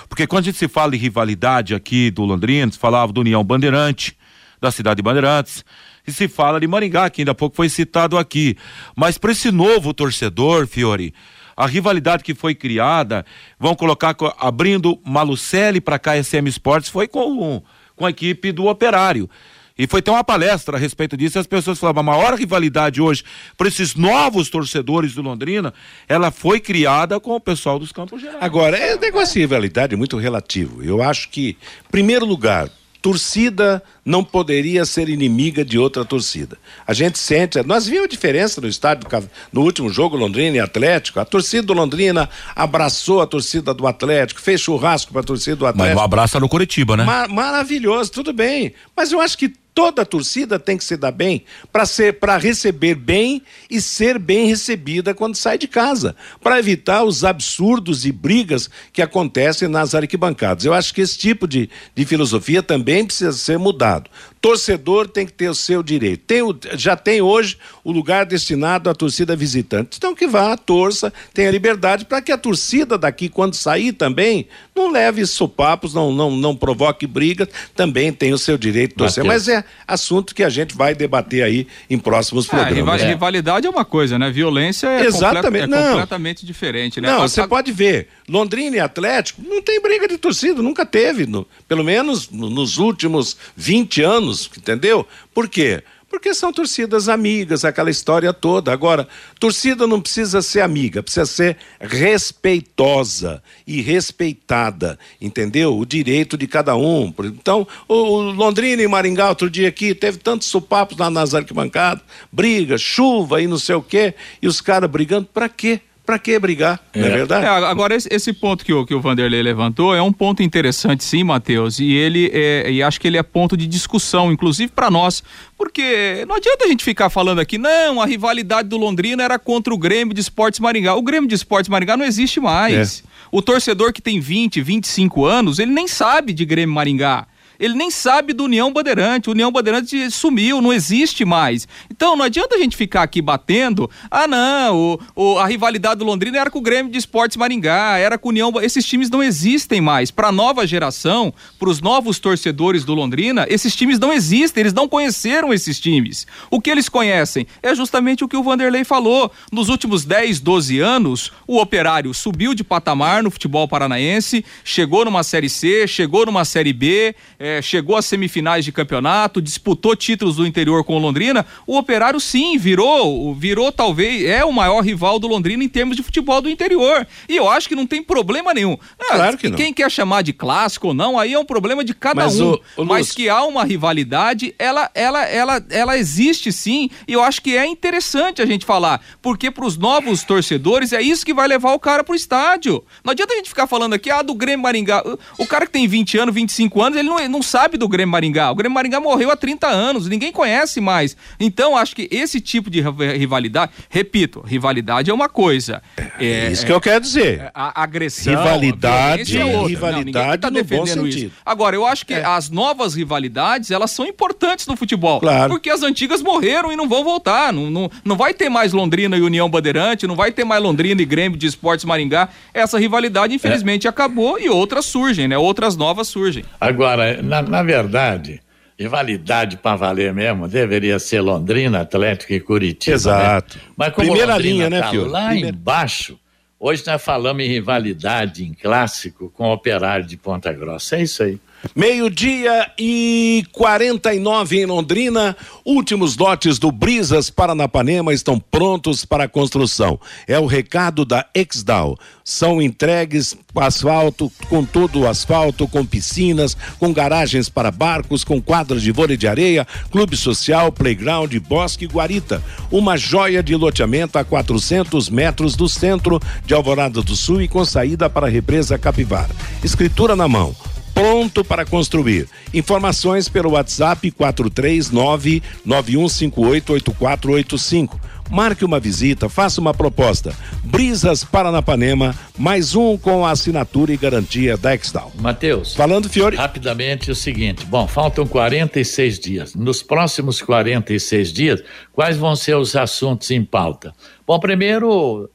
Porque 0.09 0.25
quando 0.25 0.43
a 0.43 0.45
gente 0.45 0.57
se 0.57 0.67
fala 0.67 0.95
em 0.95 0.99
rivalidade 0.99 1.75
aqui 1.75 2.09
do 2.09 2.23
Londrina, 2.23 2.71
se 2.71 2.79
falava 2.79 3.13
do 3.13 3.21
União 3.21 3.43
Bandeirante, 3.43 4.17
da 4.59 4.71
cidade 4.71 4.97
de 4.97 5.03
Bandeirantes, 5.03 5.63
e 6.07 6.11
se 6.11 6.27
fala 6.27 6.59
de 6.59 6.67
Maringá, 6.67 7.09
que 7.09 7.21
ainda 7.21 7.31
há 7.31 7.35
pouco 7.35 7.55
foi 7.55 7.69
citado 7.69 8.17
aqui. 8.17 8.57
Mas 8.95 9.17
para 9.17 9.31
esse 9.31 9.51
novo 9.51 9.93
torcedor, 9.93 10.67
Fiore, 10.67 11.13
a 11.57 11.65
rivalidade 11.67 12.23
que 12.23 12.33
foi 12.35 12.53
criada, 12.53 13.25
vão 13.59 13.75
colocar 13.75 14.13
co- 14.13 14.33
abrindo 14.39 14.99
Malucelli 15.05 15.79
para 15.81 15.97
KSM 15.99 16.47
Esportes, 16.47 16.89
foi 16.89 17.07
com, 17.07 17.61
com 17.95 18.05
a 18.05 18.09
equipe 18.09 18.51
do 18.51 18.65
Operário. 18.65 19.29
E 19.77 19.87
foi 19.87 20.01
ter 20.01 20.09
uma 20.09 20.23
palestra 20.23 20.77
a 20.77 20.79
respeito 20.79 21.17
disso, 21.17 21.37
e 21.37 21.39
as 21.39 21.47
pessoas 21.47 21.77
falavam, 21.77 21.99
a 21.99 22.03
maior 22.03 22.33
rivalidade 22.35 23.01
hoje 23.01 23.23
para 23.57 23.67
esses 23.67 23.93
novos 23.95 24.49
torcedores 24.49 25.13
do 25.13 25.21
Londrina, 25.21 25.73
ela 26.07 26.31
foi 26.31 26.61
criada 26.61 27.19
com 27.19 27.31
o 27.35 27.39
pessoal 27.41 27.77
dos 27.77 27.91
Campos 27.91 28.21
Gerais. 28.21 28.37
Agora, 28.41 28.77
é 28.77 28.95
um 28.95 28.99
negócio 28.99 29.33
de 29.33 29.39
rivalidade 29.41 29.95
muito 29.97 30.15
relativo. 30.17 30.81
Eu 30.81 31.03
acho 31.03 31.27
que, 31.29 31.49
em 31.87 31.91
primeiro 31.91 32.25
lugar, 32.25 32.69
torcida 33.01 33.83
não 34.03 34.23
poderia 34.23 34.85
ser 34.85 35.09
inimiga 35.09 35.63
de 35.63 35.77
outra 35.77 36.05
torcida. 36.05 36.57
A 36.87 36.93
gente 36.93 37.19
sente, 37.19 37.61
nós 37.63 37.85
vimos 37.85 38.05
a 38.05 38.07
diferença 38.07 38.61
no 38.61 38.67
estádio 38.69 39.07
no 39.51 39.61
último 39.61 39.89
jogo 39.89 40.15
Londrina 40.15 40.55
e 40.55 40.59
Atlético. 40.59 41.19
A 41.19 41.25
torcida 41.25 41.61
do 41.63 41.73
Londrina 41.73 42.29
abraçou 42.55 43.21
a 43.21 43.27
torcida 43.27 43.73
do 43.73 43.85
Atlético, 43.85 44.41
fez 44.41 44.61
churrasco 44.61 45.11
para 45.11 45.21
a 45.21 45.23
torcida 45.25 45.57
do 45.57 45.65
Mas 45.65 45.75
Atlético. 45.75 45.99
um 45.99 46.03
abraço 46.03 46.39
no 46.39 46.47
Curitiba, 46.49 46.95
né? 46.97 47.03
Ma- 47.03 47.27
maravilhoso, 47.27 48.09
tudo 48.11 48.31
bem. 48.31 48.73
Mas 48.95 49.11
eu 49.11 49.19
acho 49.21 49.37
que 49.37 49.53
toda 49.75 50.03
a 50.03 50.05
torcida 50.05 50.57
tem 50.57 50.77
que 50.77 50.85
se 50.85 50.95
dar 50.95 51.11
bem 51.11 51.43
para 51.71 51.85
ser 51.85 52.17
para 52.17 52.37
receber 52.37 52.95
bem 52.95 53.41
e 53.69 53.81
ser 53.81 54.17
bem 54.17 54.47
recebida 54.47 55.13
quando 55.13 55.35
sai 55.35 55.57
de 55.57 55.67
casa, 55.67 56.15
para 56.41 56.57
evitar 56.57 57.03
os 57.03 57.25
absurdos 57.25 58.05
e 58.05 58.11
brigas 58.11 58.69
que 58.93 59.01
acontecem 59.01 59.67
nas 59.67 59.93
arquibancadas. 59.93 60.63
Eu 60.63 60.73
acho 60.73 60.93
que 60.93 61.01
esse 61.01 61.17
tipo 61.17 61.45
de, 61.45 61.69
de 61.93 62.05
filosofia 62.05 62.63
também 62.63 63.05
precisa 63.05 63.33
ser 63.33 63.59
mudado. 63.59 64.09
Torcedor 64.49 65.07
tem 65.07 65.25
que 65.25 65.33
ter 65.33 65.49
o 65.49 65.55
seu 65.55 65.81
direito. 65.81 66.21
Tem 66.27 66.43
o- 66.43 66.55
já 66.73 66.95
tem 66.95 67.19
hoje 67.19 67.57
o 67.83 67.91
lugar 67.91 68.27
destinado 68.27 68.87
à 68.91 68.93
torcida 68.93 69.35
visitante. 69.35 69.97
Então 69.97 70.13
que 70.13 70.27
vá, 70.27 70.55
torça, 70.55 71.11
tenha 71.33 71.49
liberdade 71.49 72.05
para 72.05 72.21
que 72.21 72.31
a 72.31 72.37
torcida 72.37 72.95
daqui, 72.95 73.27
quando 73.27 73.55
sair 73.55 73.91
também, 73.91 74.47
não 74.75 74.91
leve 74.91 75.25
sopapos, 75.25 75.95
não, 75.95 76.11
não, 76.13 76.29
não 76.29 76.55
provoque 76.55 77.07
brigas, 77.07 77.47
também 77.75 78.13
tem 78.13 78.33
o 78.33 78.37
seu 78.37 78.55
direito 78.55 78.91
de 78.91 78.97
torcer. 78.97 79.23
Mas 79.23 79.47
é 79.47 79.63
assunto 79.87 80.35
que 80.35 80.43
a 80.43 80.49
gente 80.49 80.75
vai 80.75 80.93
debater 80.93 81.41
aí 81.43 81.65
em 81.89 81.97
próximos 81.97 82.45
É, 82.45 82.49
programas. 82.49 83.01
É. 83.01 83.07
rivalidade 83.07 83.65
é 83.65 83.69
uma 83.69 83.83
coisa, 83.85 84.19
né? 84.19 84.29
Violência 84.29 84.85
é, 84.87 85.05
Exatamente, 85.07 85.65
comple- 85.69 85.79
é 85.79 85.87
completamente 85.89 86.45
diferente, 86.45 87.01
né? 87.01 87.07
Não, 87.09 87.23
A- 87.23 87.27
você 87.27 87.41
a- 87.41 87.47
pode 87.47 87.71
ver, 87.71 88.09
Londrina 88.29 88.75
e 88.75 88.79
Atlético 88.79 89.41
não 89.41 89.59
tem 89.59 89.81
briga 89.81 90.07
de 90.07 90.19
torcida, 90.19 90.61
nunca 90.61 90.85
teve, 90.85 91.25
no- 91.25 91.47
pelo 91.67 91.83
menos 91.83 92.29
no- 92.29 92.49
nos 92.51 92.77
últimos 92.77 93.35
20 93.57 94.03
anos, 94.03 94.34
entendeu? 94.57 95.07
Por 95.33 95.47
quê? 95.47 95.83
Porque 96.09 96.33
são 96.33 96.53
torcidas 96.53 97.09
amigas, 97.09 97.65
aquela 97.65 97.89
história 97.89 98.31
toda. 98.31 98.71
Agora, 98.71 99.07
torcida 99.39 99.85
não 99.85 99.99
precisa 99.99 100.41
ser 100.41 100.61
amiga, 100.61 101.03
precisa 101.03 101.25
ser 101.25 101.57
respeitosa 101.79 103.43
e 103.67 103.81
respeitada, 103.81 104.97
entendeu? 105.19 105.77
O 105.77 105.85
direito 105.85 106.37
de 106.37 106.47
cada 106.47 106.75
um. 106.75 107.13
Então, 107.19 107.67
o, 107.87 108.21
Londrina 108.21 108.81
e 108.81 108.87
Maringá, 108.87 109.27
outro 109.29 109.49
dia 109.49 109.67
aqui, 109.67 109.93
teve 109.93 110.17
tantos 110.17 110.47
supapos 110.47 110.97
lá 110.97 111.09
nas 111.09 111.33
arquibancadas, 111.33 112.03
briga, 112.31 112.77
chuva 112.77 113.41
e 113.41 113.47
não 113.47 113.57
sei 113.57 113.75
o 113.75 113.81
quê, 113.81 114.13
e 114.41 114.47
os 114.47 114.61
caras 114.61 114.89
brigando, 114.89 115.27
pra 115.33 115.49
quê? 115.49 115.81
Pra 116.05 116.19
que 116.19 116.37
brigar? 116.37 116.79
Não 116.95 117.05
é 117.05 117.09
verdade? 117.09 117.45
É, 117.45 117.49
agora, 117.49 117.95
esse, 117.95 118.07
esse 118.11 118.31
ponto 118.31 118.63
que 118.63 118.71
o, 118.71 118.85
que 118.85 118.93
o 118.93 119.01
Vanderlei 119.01 119.41
levantou 119.41 119.95
é 119.95 120.01
um 120.01 120.13
ponto 120.13 120.43
interessante, 120.43 121.03
sim, 121.03 121.23
Matheus, 121.23 121.79
e 121.79 121.91
ele 121.91 122.29
é, 122.31 122.71
e 122.71 122.83
acho 122.83 123.01
que 123.01 123.07
ele 123.07 123.17
é 123.17 123.23
ponto 123.23 123.57
de 123.57 123.65
discussão, 123.65 124.31
inclusive 124.31 124.71
para 124.71 124.91
nós, 124.91 125.23
porque 125.57 126.23
não 126.27 126.35
adianta 126.35 126.65
a 126.65 126.67
gente 126.67 126.83
ficar 126.83 127.09
falando 127.09 127.39
aqui, 127.39 127.57
não, 127.57 127.99
a 127.99 128.05
rivalidade 128.05 128.69
do 128.69 128.77
Londrina 128.77 129.23
era 129.23 129.39
contra 129.39 129.73
o 129.73 129.77
Grêmio 129.77 130.13
de 130.13 130.21
Esportes 130.21 130.59
Maringá. 130.59 130.93
O 130.95 131.01
Grêmio 131.01 131.27
de 131.27 131.33
Esportes 131.33 131.69
Maringá 131.69 131.97
não 131.97 132.05
existe 132.05 132.39
mais. 132.39 133.03
O 133.31 133.41
torcedor 133.41 133.91
que 133.91 134.01
tem 134.01 134.19
20, 134.19 134.61
25 134.61 135.25
anos, 135.25 135.57
ele 135.57 135.71
nem 135.71 135.87
sabe 135.87 136.33
de 136.33 136.45
Grêmio 136.45 136.75
Maringá. 136.75 137.25
Ele 137.59 137.73
nem 137.73 137.89
sabe 137.91 138.33
do 138.33 138.43
União 138.45 138.71
Bandeirante. 138.71 139.29
O 139.29 139.31
União 139.33 139.51
Bandeirante 139.51 140.09
sumiu, 140.11 140.61
não 140.61 140.73
existe 140.73 141.23
mais. 141.25 141.67
Então 141.89 142.15
não 142.15 142.25
adianta 142.25 142.55
a 142.55 142.59
gente 142.59 142.75
ficar 142.75 143.03
aqui 143.03 143.21
batendo. 143.21 143.89
Ah, 144.09 144.27
não, 144.27 144.99
o, 145.15 145.33
o- 145.33 145.39
a 145.39 145.45
rivalidade 145.47 145.99
do 145.99 146.05
Londrina 146.05 146.37
era 146.39 146.49
com 146.49 146.59
o 146.59 146.61
Grêmio 146.61 146.91
de 146.91 146.97
Esportes 146.97 147.37
Maringá, 147.37 147.97
era 147.97 148.17
com 148.17 148.29
o 148.29 148.31
União. 148.31 148.51
Esses 148.61 148.85
times 148.85 149.09
não 149.09 149.21
existem 149.23 149.81
mais. 149.81 150.11
Para 150.11 150.27
a 150.29 150.31
nova 150.31 150.65
geração, 150.67 151.33
para 151.59 151.69
os 151.69 151.81
novos 151.81 152.19
torcedores 152.19 152.83
do 152.83 152.93
Londrina, 152.93 153.45
esses 153.49 153.75
times 153.75 153.99
não 153.99 154.11
existem, 154.13 154.61
eles 154.61 154.73
não 154.73 154.87
conheceram 154.87 155.53
esses 155.53 155.79
times. 155.79 156.25
O 156.49 156.59
que 156.61 156.69
eles 156.69 156.89
conhecem 156.89 157.45
é 157.61 157.73
justamente 157.75 158.23
o 158.23 158.27
que 158.27 158.37
o 158.37 158.43
Vanderlei 158.43 158.83
falou. 158.83 159.31
Nos 159.51 159.69
últimos 159.69 160.05
10, 160.05 160.39
12 160.39 160.79
anos, 160.79 161.31
o 161.47 161.59
operário 161.59 162.13
subiu 162.13 162.53
de 162.53 162.63
patamar 162.63 163.23
no 163.23 163.31
futebol 163.31 163.67
paranaense, 163.67 164.43
chegou 164.63 165.05
numa 165.05 165.23
Série 165.23 165.49
C, 165.49 165.87
chegou 165.87 166.25
numa 166.25 166.45
Série 166.45 166.73
B, 166.73 167.15
eh, 167.45 167.61
chegou 167.61 167.95
às 167.95 168.05
semifinais 168.05 168.65
de 168.65 168.71
campeonato, 168.71 169.41
disputou 169.41 169.95
títulos 169.95 170.37
do 170.37 170.45
interior 170.47 170.83
com 170.83 170.95
o 170.95 170.99
Londrina. 170.99 171.45
O 171.67 171.77
operário, 171.77 172.19
sim, 172.19 172.57
virou, 172.57 173.33
virou 173.35 173.71
talvez, 173.71 174.23
é 174.25 174.43
o 174.43 174.51
maior 174.51 174.81
rival 174.83 175.19
do 175.19 175.27
Londrina 175.27 175.63
em 175.63 175.69
termos 175.69 175.95
de 175.95 176.03
futebol 176.03 176.41
do 176.41 176.49
interior. 176.49 177.05
E 177.29 177.35
eu 177.35 177.49
acho 177.49 177.67
que 177.69 177.75
não 177.75 177.85
tem 177.85 178.01
problema 178.01 178.53
nenhum. 178.53 178.77
Ah, 178.99 179.15
Claro 179.15 179.37
que 179.37 179.49
não. 179.49 179.57
Quem 179.57 179.73
quer 179.73 179.89
chamar 179.91 180.21
de 180.23 180.33
clássico 180.33 180.87
ou 180.87 180.93
não, 180.93 181.19
aí 181.19 181.33
é 181.33 181.39
um 181.39 181.45
problema 181.45 181.83
de 181.83 181.93
cada 181.93 182.23
Mas 182.23 182.39
um. 182.39 182.51
o- 182.53 182.61
o 182.77 182.85
Mas 182.85 182.99
Lúcio- 183.07 183.15
que 183.15 183.29
há 183.29 183.43
uma 183.43 183.63
rivalidade, 183.63 184.53
ela, 184.57 184.89
ela, 184.93 185.23
ela, 185.25 185.65
ela 185.69 185.97
existe 185.97 186.51
sim, 186.51 186.89
e 187.07 187.13
eu 187.13 187.21
acho 187.23 187.41
que 187.41 187.55
é 187.55 187.65
interessante 187.65 188.41
a 188.41 188.45
gente 188.45 188.65
falar, 188.65 189.01
porque 189.21 189.51
para 189.51 189.65
os 189.65 189.77
novos 189.77 190.23
torcedores 190.23 190.91
é 190.93 191.01
isso 191.01 191.25
que 191.25 191.33
vai 191.33 191.47
levar 191.47 191.73
o 191.73 191.79
cara 191.79 192.03
pro 192.03 192.15
estádio. 192.15 192.83
Não 193.03 193.11
adianta 193.11 193.33
a 193.33 193.37
gente 193.37 193.49
ficar 193.49 193.67
falando 193.67 193.93
aqui, 193.93 194.09
ah, 194.09 194.21
do 194.21 194.33
Grêmio 194.33 194.63
Maringá. 194.63 195.03
O 195.37 195.45
cara 195.45 195.65
que 195.65 195.71
tem 195.71 195.87
20 195.87 196.17
anos, 196.17 196.33
25 196.33 196.81
anos, 196.81 196.97
ele 196.97 197.07
não, 197.09 197.19
não 197.35 197.41
sabe 197.43 197.77
do 197.77 197.87
Grêmio 197.87 198.11
Maringá. 198.11 198.49
O 198.49 198.55
Grêmio 198.55 198.73
Maringá 198.73 198.99
morreu 198.99 199.29
há 199.29 199.35
30 199.35 199.67
anos, 199.67 200.07
ninguém 200.07 200.31
conhece 200.31 200.79
mais. 200.79 201.17
Então, 201.39 201.75
acho 201.75 201.93
que 201.95 202.07
esse 202.09 202.39
tipo 202.39 202.69
de 202.69 202.79
riva- 202.81 203.11
rivalidade, 203.13 203.71
repito, 203.89 204.41
rivalidade 204.45 205.11
é 205.11 205.13
uma 205.13 205.27
coisa. 205.27 205.81
É, 206.19 206.49
isso 206.51 206.65
que 206.65 206.71
eu 206.71 206.79
quero 206.79 207.01
dizer. 207.01 207.51
A 207.53 207.81
agressão, 207.83 208.33
Rivalidade, 208.35 209.37
é 209.37 209.45
outra. 209.45 209.67
rivalidade 209.69 210.11
Não, 210.13 210.23
ninguém 210.25 210.39
tá 210.39 210.49
no 210.49 210.57
bom 210.57 210.61
defendendo 210.83 211.03
sentido. 211.05 211.27
isso. 211.27 211.31
Agora, 211.45 211.75
eu 211.75 211.85
acho 211.85 212.05
que 212.05 212.13
as 212.13 212.49
novas 212.49 212.95
rivalidades, 212.95 213.69
elas 213.71 213.91
são 213.91 214.05
importantes 214.05 214.65
no 214.67 214.75
futebol. 214.77 215.19
Claro. 215.19 215.51
Porque 215.51 215.69
as 215.69 215.83
antigas 215.83 216.21
morreram 216.21 216.71
e 216.71 216.75
não 216.75 216.87
vão 216.87 217.03
voltar. 217.03 217.51
Não, 217.51 217.69
não, 217.69 217.91
não 218.03 218.15
vai 218.15 218.33
ter 218.33 218.49
mais 218.49 218.71
Londrina 218.73 219.17
e 219.17 219.21
União 219.21 219.49
Bandeirante, 219.49 220.07
não 220.07 220.15
vai 220.15 220.31
ter 220.31 220.43
mais 220.45 220.61
Londrina 220.63 221.01
e 221.01 221.05
Grêmio 221.05 221.37
de 221.37 221.47
Esportes 221.47 221.83
Maringá. 221.85 222.29
Essa 222.53 222.79
rivalidade, 222.79 223.33
infelizmente, 223.33 223.87
acabou 223.87 224.39
e 224.39 224.47
outras 224.49 224.85
surgem, 224.85 225.27
né? 225.27 225.37
Outras 225.37 225.75
novas 225.75 226.07
surgem. 226.07 226.43
Agora, 226.59 227.21
na, 227.25 227.41
na 227.41 227.63
verdade, 227.63 228.41
rivalidade 228.77 229.57
para 229.57 229.75
valer 229.75 230.13
mesmo 230.13 230.47
deveria 230.47 230.99
ser 230.99 231.21
Londrina, 231.21 231.81
Atlético 231.81 232.33
e 232.33 232.39
Curitiba. 232.39 232.95
Exato. 232.95 233.57
né? 233.57 233.63
Mas 233.75 233.93
como 233.93 234.07
Primeira 234.07 234.33
Londrina 234.33 234.53
linha, 234.55 234.69
né, 234.69 234.81
tá 234.81 234.89
Fiore? 234.89 235.09
lá 235.09 235.27
Primeira- 235.29 235.49
embaixo, 235.57 236.19
hoje 236.59 236.83
nós 236.85 237.01
falamos 237.01 237.43
em 237.43 237.47
rivalidade, 237.47 238.43
em 238.43 238.53
clássico, 238.53 239.29
com 239.29 239.49
o 239.49 239.53
Operário 239.53 240.05
de 240.05 240.17
Ponta 240.17 240.51
Grossa. 240.53 240.97
É 240.97 241.03
isso 241.03 241.23
aí. 241.23 241.39
Meio-dia 241.73 242.71
e 242.77 243.45
49 243.51 244.59
em 244.61 244.65
Londrina. 244.65 245.35
Últimos 245.63 246.17
lotes 246.17 246.59
do 246.59 246.71
Brisas 246.71 247.29
Paranapanema 247.29 248.13
estão 248.13 248.39
prontos 248.39 249.05
para 249.05 249.27
construção. 249.27 249.99
É 250.27 250.37
o 250.37 250.45
recado 250.45 251.05
da 251.05 251.25
Exdal. 251.33 251.97
São 252.23 252.61
entregues 252.61 253.37
asfalto, 253.55 254.31
com 254.49 254.65
todo 254.65 255.01
o 255.01 255.07
asfalto, 255.07 255.67
com 255.67 255.85
piscinas, 255.85 256.57
com 256.77 256.91
garagens 256.91 257.47
para 257.47 257.71
barcos, 257.71 258.23
com 258.23 258.41
quadras 258.41 258.81
de 258.81 258.91
vôlei 258.91 259.15
de 259.15 259.27
areia, 259.27 259.65
clube 259.89 260.17
social, 260.17 260.71
playground, 260.71 261.33
bosque 261.39 261.85
e 261.85 261.87
guarita. 261.87 262.43
Uma 262.69 262.97
joia 262.97 263.41
de 263.41 263.55
loteamento 263.55 264.17
a 264.17 264.23
400 264.23 265.09
metros 265.09 265.55
do 265.55 265.69
centro 265.69 266.19
de 266.45 266.53
Alvorada 266.53 267.01
do 267.01 267.15
Sul 267.15 267.41
e 267.41 267.47
com 267.47 267.63
saída 267.63 268.09
para 268.09 268.27
a 268.27 268.29
represa 268.29 268.77
Capivara. 268.77 269.33
Escritura 269.63 270.15
na 270.15 270.27
mão 270.27 270.55
pronto 270.95 271.43
para 271.43 271.65
construir. 271.65 272.27
Informações 272.53 273.27
pelo 273.27 273.51
WhatsApp 273.51 274.09
439 274.11 275.43
9158 275.65 276.71
8485. 276.71 277.99
Marque 278.31 278.65
uma 278.65 278.79
visita, 278.79 279.29
faça 279.29 279.61
uma 279.61 279.71
proposta. 279.71 280.33
Brisas 280.63 281.23
Paranapanema, 281.23 282.15
mais 282.35 282.73
um 282.73 282.97
com 282.97 283.23
a 283.23 283.29
assinatura 283.29 283.93
e 283.93 283.97
garantia 283.97 284.57
da 284.57 284.73
Exdal. 284.73 285.11
Matheus. 285.19 285.75
Falando, 285.75 286.09
Fiore. 286.09 286.35
Rapidamente 286.35 287.11
o 287.11 287.15
seguinte: 287.15 287.65
bom, 287.65 287.87
faltam 287.87 288.25
46 288.25 289.19
dias. 289.19 289.53
Nos 289.53 289.83
próximos 289.83 290.41
46 290.41 291.31
dias, 291.31 291.63
quais 291.93 292.17
vão 292.17 292.35
ser 292.35 292.55
os 292.55 292.75
assuntos 292.75 293.29
em 293.29 293.43
pauta? 293.43 293.93
Bom, 294.25 294.39
primeiro, 294.39 295.29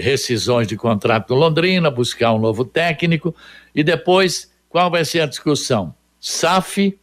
rescisões 0.00 0.66
de 0.66 0.76
contrato 0.76 1.28
com 1.28 1.34
Londrina, 1.34 1.92
buscar 1.92 2.32
um 2.32 2.40
novo 2.40 2.64
técnico 2.64 3.32
e 3.72 3.84
depois, 3.84 4.50
qual 4.72 4.90
vai 4.90 5.04
ser 5.04 5.20
a 5.20 5.26
discussão? 5.26 5.94
SAF, 6.18 6.98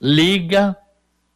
Liga 0.00 0.74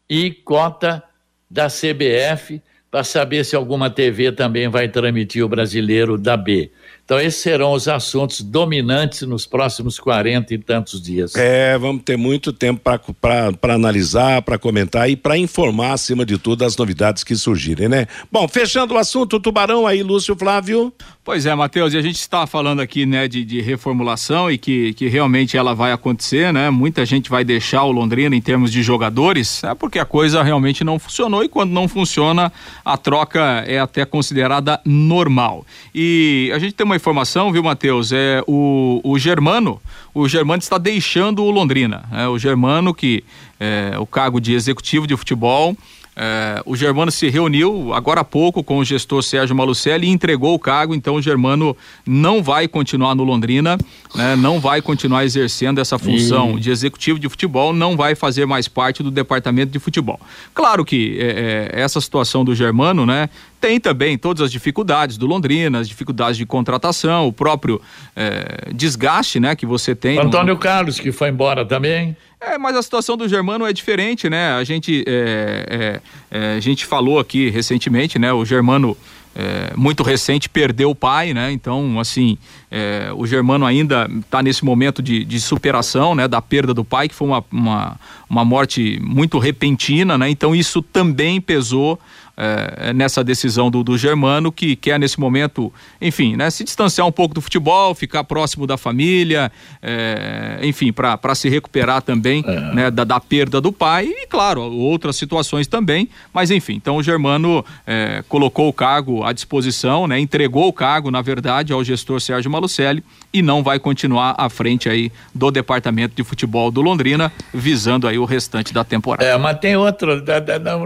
e 0.09 0.30
cota 0.30 1.05
da 1.51 1.66
CBF 1.66 2.62
para 2.91 3.05
saber 3.05 3.45
se 3.45 3.55
alguma 3.55 3.91
TV 3.91 4.32
também 4.32 4.66
vai 4.66 4.89
transmitir 4.89 5.45
o 5.45 5.49
brasileiro 5.49 6.16
da 6.16 6.39
B. 6.39 6.72
Então, 7.05 7.20
esses 7.20 7.42
serão 7.42 7.72
os 7.72 7.86
assuntos 7.86 8.40
dominantes 8.40 9.22
nos 9.22 9.44
próximos 9.44 9.98
40 9.98 10.55
e 10.55 10.59
tantos 10.59 11.02
dias. 11.02 11.34
É, 11.34 11.76
vamos 11.76 12.02
ter 12.02 12.16
muito 12.16 12.50
tempo 12.50 12.80
para 13.20 13.74
analisar, 13.74 14.40
para 14.40 14.59
comentar 14.59 15.11
e 15.11 15.14
para 15.14 15.36
informar, 15.36 15.92
acima 15.92 16.24
de 16.24 16.38
tudo, 16.38 16.64
as 16.64 16.78
novidades 16.78 17.22
que 17.22 17.36
surgirem, 17.36 17.88
né? 17.88 18.07
Bom, 18.32 18.48
fechando 18.48 18.94
o 18.94 18.98
assunto, 18.98 19.38
Tubarão 19.38 19.86
aí, 19.86 20.02
Lúcio 20.02 20.34
Flávio. 20.34 20.90
Pois 21.22 21.46
é, 21.46 21.55
Matheus, 21.55 21.94
e 21.94 21.96
a 21.96 22.02
gente 22.02 22.16
está 22.16 22.46
falando 22.46 22.80
aqui, 22.80 23.07
né, 23.07 23.26
de, 23.26 23.46
de, 23.46 23.62
reformulação 23.62 24.50
e 24.50 24.59
que, 24.59 24.92
que 24.92 25.09
realmente 25.09 25.57
ela 25.57 25.74
vai 25.74 25.90
acontecer, 25.90 26.52
né? 26.52 26.68
Muita 26.68 27.07
gente 27.07 27.30
vai 27.30 27.42
deixar 27.42 27.82
o 27.84 27.90
Londrina 27.90 28.36
em 28.36 28.42
termos 28.42 28.70
de 28.70 28.82
jogadores, 28.82 29.64
é 29.64 29.74
porque 29.74 29.98
a 29.98 30.05
coisa 30.05 30.42
realmente 30.42 30.84
não 30.84 30.98
funcionou 30.98 31.42
e 31.42 31.48
quando 31.48 31.70
não 31.70 31.88
funciona, 31.88 32.52
a 32.84 32.98
troca 32.98 33.64
é 33.66 33.78
até 33.78 34.05
considerada 34.05 34.78
normal. 34.84 35.64
E 35.94 36.50
a 36.55 36.59
gente 36.59 36.74
tem 36.74 36.84
uma 36.84 36.93
uma 36.95 36.97
informação, 36.97 37.51
viu, 37.51 37.62
Matheus? 37.62 38.12
É 38.12 38.40
o, 38.47 39.01
o 39.03 39.18
Germano, 39.18 39.80
o 40.14 40.28
Germano 40.28 40.62
está 40.62 40.78
deixando 40.78 41.42
o 41.42 41.51
Londrina. 41.51 42.05
É, 42.12 42.28
o 42.28 42.38
Germano, 42.38 42.95
que 42.95 43.24
é 43.59 43.99
o 43.99 44.07
cargo 44.07 44.40
de 44.40 44.55
executivo 44.55 45.07
de 45.07 45.16
futebol. 45.16 45.76
É, 46.17 46.62
o 46.65 46.77
Germano 46.77 47.11
se 47.11 47.29
reuniu 47.29 47.93
agora 47.93 48.21
há 48.21 48.25
pouco 48.25 48.62
com 48.62 48.79
o 48.79 48.85
gestor 48.85 49.23
Sérgio 49.23 49.55
Malucelli 49.57 50.07
e 50.07 50.11
entregou 50.11 50.55
o 50.55 50.59
cargo, 50.59 50.95
então 50.95 51.17
o 51.17 51.23
Germano 51.23 51.77
não 52.07 52.43
vai 52.43 52.69
continuar 52.69 53.15
no 53.15 53.25
Londrina, 53.25 53.77
né, 54.15 54.37
não 54.37 54.61
vai 54.61 54.81
continuar 54.81 55.25
exercendo 55.25 55.81
essa 55.81 55.99
função 55.99 56.57
e... 56.57 56.61
de 56.61 56.71
executivo 56.71 57.19
de 57.19 57.29
futebol, 57.29 57.73
não 57.73 57.97
vai 57.97 58.15
fazer 58.15 58.47
mais 58.47 58.69
parte 58.69 59.03
do 59.03 59.11
departamento 59.11 59.73
de 59.73 59.79
futebol. 59.81 60.21
Claro 60.55 60.85
que 60.85 61.19
é, 61.19 61.71
é, 61.75 61.81
essa 61.81 62.01
situação 62.01 62.45
do 62.45 62.55
Germano, 62.55 63.05
né, 63.05 63.29
tem 63.61 63.81
também 63.81 64.17
todas 64.17 64.43
as 64.43 64.53
dificuldades 64.53 65.17
do 65.17 65.27
Londrina, 65.27 65.81
as 65.81 65.89
dificuldades 65.89 66.37
de 66.37 66.47
contratação, 66.47 67.27
o 67.27 67.33
próprio 67.33 67.81
é, 68.15 68.71
desgaste, 68.73 69.41
né, 69.41 69.57
que 69.57 69.67
você 69.67 69.95
tem. 69.95 70.19
Antônio 70.19 70.55
no... 70.55 70.61
Carlos 70.61 71.01
que 71.01 71.11
foi 71.11 71.31
embora 71.31 71.65
também. 71.65 72.17
É, 72.47 72.59
mas 72.59 72.76
a 72.76 72.82
situação 72.82 73.16
do 73.16 73.26
Germano 73.26 73.64
é 73.64 73.72
diferente, 73.72 74.28
né? 74.28 74.53
A 74.53 74.64
gente, 74.64 75.03
é, 75.07 76.01
é, 76.30 76.38
é, 76.38 76.57
a 76.57 76.61
gente 76.61 76.84
falou 76.84 77.18
aqui 77.18 77.49
recentemente, 77.49 78.18
né? 78.18 78.32
O 78.32 78.45
Germano, 78.45 78.97
é, 79.34 79.72
muito 79.76 80.03
recente, 80.03 80.49
perdeu 80.49 80.90
o 80.90 80.95
pai, 80.95 81.32
né? 81.32 81.51
Então, 81.51 81.99
assim, 81.99 82.36
é, 82.70 83.11
o 83.16 83.26
Germano 83.26 83.64
ainda 83.64 84.09
está 84.20 84.42
nesse 84.42 84.64
momento 84.64 85.03
de, 85.03 85.24
de, 85.24 85.40
superação, 85.40 86.14
né? 86.14 86.28
Da 86.28 86.42
perda 86.42 86.74
do 86.74 86.84
pai, 86.84 87.09
que 87.09 87.14
foi 87.14 87.28
uma, 87.28 87.45
uma, 87.51 88.01
uma 88.28 88.45
morte 88.45 89.01
muito 89.03 89.38
repentina, 89.38 90.18
né? 90.18 90.28
Então, 90.28 90.55
isso 90.55 90.82
também 90.82 91.40
pesou 91.40 91.99
é, 92.37 92.93
nessa 92.93 93.22
decisão 93.22 93.70
do, 93.70 93.85
do, 93.85 93.97
Germano, 93.97 94.51
que 94.51 94.74
quer 94.76 94.99
nesse 94.99 95.18
momento, 95.18 95.72
enfim, 96.01 96.37
né, 96.37 96.51
se 96.51 96.64
distanciar 96.64 97.07
um 97.07 97.12
pouco 97.12 97.35
do 97.35 97.41
futebol, 97.41 97.95
ficar 97.95 98.24
próximo 98.24 98.66
da 98.66 98.76
família, 98.76 99.51
é, 99.82 100.59
enfim, 100.62 100.93
para 100.93 101.35
se 101.35 101.49
recuperar 101.49 102.03
também 102.03 102.45
é. 102.47 102.74
né, 102.74 102.91
da, 102.91 103.05
da, 103.05 103.20
perda 103.20 103.61
do 103.61 103.72
pai 103.72 104.07
e, 104.07 104.26
claro, 104.26 104.62
outras 104.62 105.16
situações 105.16 105.66
também. 105.66 106.09
Mas, 106.32 106.51
enfim, 106.51 106.74
então 106.74 106.97
o 106.97 107.03
Germano 107.03 107.64
é, 107.87 108.24
colocou 108.28 108.68
o 108.68 108.72
cargo 108.72 109.22
à 109.22 109.32
disposição, 109.32 110.07
né, 110.07 110.18
entregou 110.18 110.68
o 110.68 110.72
cargo, 110.72 111.11
na 111.11 111.22
verdade, 111.22 111.72
ao 111.72 111.85
gestor 111.85 112.20
Sérgio 112.20 112.51
Malucelli 112.51 113.03
e 113.35 113.43
não 113.43 113.62
vai 113.62 113.78
continuar 113.78 114.35
à 114.39 114.49
frente 114.49 114.89
aí 114.89 115.12
do 115.35 115.51
departamento 115.51 116.14
de 116.16 116.24
futebol 116.24 116.70
do 116.70 116.80
Londrina, 116.80 117.30
visando 117.53 118.09
aí 118.09 118.18
o 118.18 118.24
restante 118.24 118.72
da 118.72 118.82
temporada. 118.82 119.28
É, 119.28 119.37
mas 119.37 119.59
tem 119.59 119.76
outro, 119.76 120.24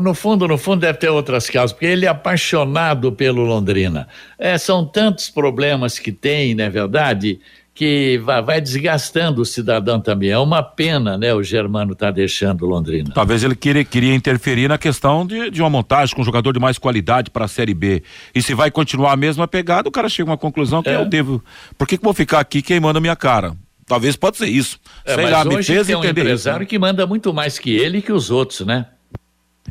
no 0.02 0.14
fundo, 0.14 0.48
no 0.48 0.58
fundo 0.58 0.80
deve 0.80 0.98
ter 0.98 1.08
outra 1.08 1.28
outras 1.28 1.50
causas, 1.50 1.72
porque 1.72 1.86
ele 1.86 2.06
é 2.06 2.08
apaixonado 2.08 3.12
pelo 3.12 3.42
Londrina. 3.42 4.08
É, 4.38 4.56
são 4.56 4.84
tantos 4.84 5.28
problemas 5.28 5.98
que 5.98 6.10
tem, 6.10 6.54
não 6.54 6.64
é 6.64 6.70
verdade? 6.70 7.38
Que 7.78 8.18
vai, 8.18 8.42
vai, 8.42 8.60
desgastando 8.60 9.40
o 9.40 9.44
cidadão 9.44 10.00
também. 10.00 10.30
É 10.30 10.38
uma 10.38 10.64
pena, 10.64 11.16
né? 11.16 11.32
O 11.32 11.44
Germano 11.44 11.94
tá 11.94 12.10
deixando 12.10 12.66
Londrina. 12.66 13.12
Talvez 13.14 13.44
ele 13.44 13.54
queria, 13.54 13.84
queria 13.84 14.12
interferir 14.16 14.66
na 14.66 14.76
questão 14.76 15.24
de, 15.24 15.48
de 15.48 15.62
uma 15.62 15.70
montagem 15.70 16.12
com 16.12 16.22
um 16.22 16.24
jogador 16.24 16.52
de 16.52 16.58
mais 16.58 16.76
qualidade 16.76 17.30
para 17.30 17.44
a 17.44 17.48
Série 17.48 17.72
B. 17.72 18.02
E 18.34 18.42
se 18.42 18.52
vai 18.52 18.68
continuar 18.68 19.12
a 19.12 19.16
mesma 19.16 19.46
pegada, 19.46 19.88
o 19.88 19.92
cara 19.92 20.08
chega 20.08 20.28
a 20.28 20.32
uma 20.32 20.36
conclusão 20.36 20.82
que 20.82 20.88
é. 20.90 20.96
eu 20.96 21.04
devo. 21.04 21.40
Por 21.78 21.86
que, 21.86 21.96
que 21.96 22.02
vou 22.02 22.12
ficar 22.12 22.40
aqui 22.40 22.62
queimando 22.62 22.98
a 22.98 23.00
minha 23.00 23.14
cara? 23.14 23.54
Talvez 23.86 24.16
pode 24.16 24.38
ser 24.38 24.48
isso. 24.48 24.80
É, 25.04 25.14
Sei 25.14 25.30
lá, 25.30 25.44
me 25.44 25.62
fez 25.62 25.86
tem 25.86 25.94
um 25.94 26.04
empresário 26.04 26.34
isso, 26.34 26.48
né? 26.48 26.66
que 26.66 26.78
manda 26.80 27.06
muito 27.06 27.32
mais 27.32 27.60
que 27.60 27.70
ele 27.76 27.98
e 27.98 28.02
que 28.02 28.12
os 28.12 28.28
outros, 28.28 28.66
né? 28.66 28.86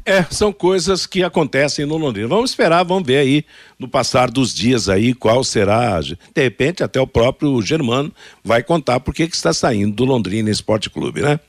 É, 0.08 0.24
são 0.32 0.53
coisas 0.53 1.05
que 1.05 1.22
acontecem 1.22 1.86
no 1.86 1.97
Londrina. 1.97 2.30
Vamos 2.30 2.51
esperar, 2.51 2.82
vamos 2.86 3.05
ver 3.05 3.18
aí 3.18 3.43
no 3.78 3.89
passar 3.89 4.32
dos 4.32 4.53
dias 4.53 4.88
aí 4.88 5.14
qual 5.14 5.43
será. 5.43 5.99
De 5.99 6.18
repente, 6.34 6.82
até 6.82 6.97
o 7.01 7.05
próprio 7.05 7.62
Germano 7.62 8.10
vai 8.41 8.64
contar 8.64 9.01
por 9.01 9.14
que 9.14 9.24
está 9.24 9.51
saindo 9.51 9.93
do 9.93 10.05
Londrina 10.05 10.49
Esporte 10.49 10.89
Clube, 10.89 11.20
né? 11.22 11.41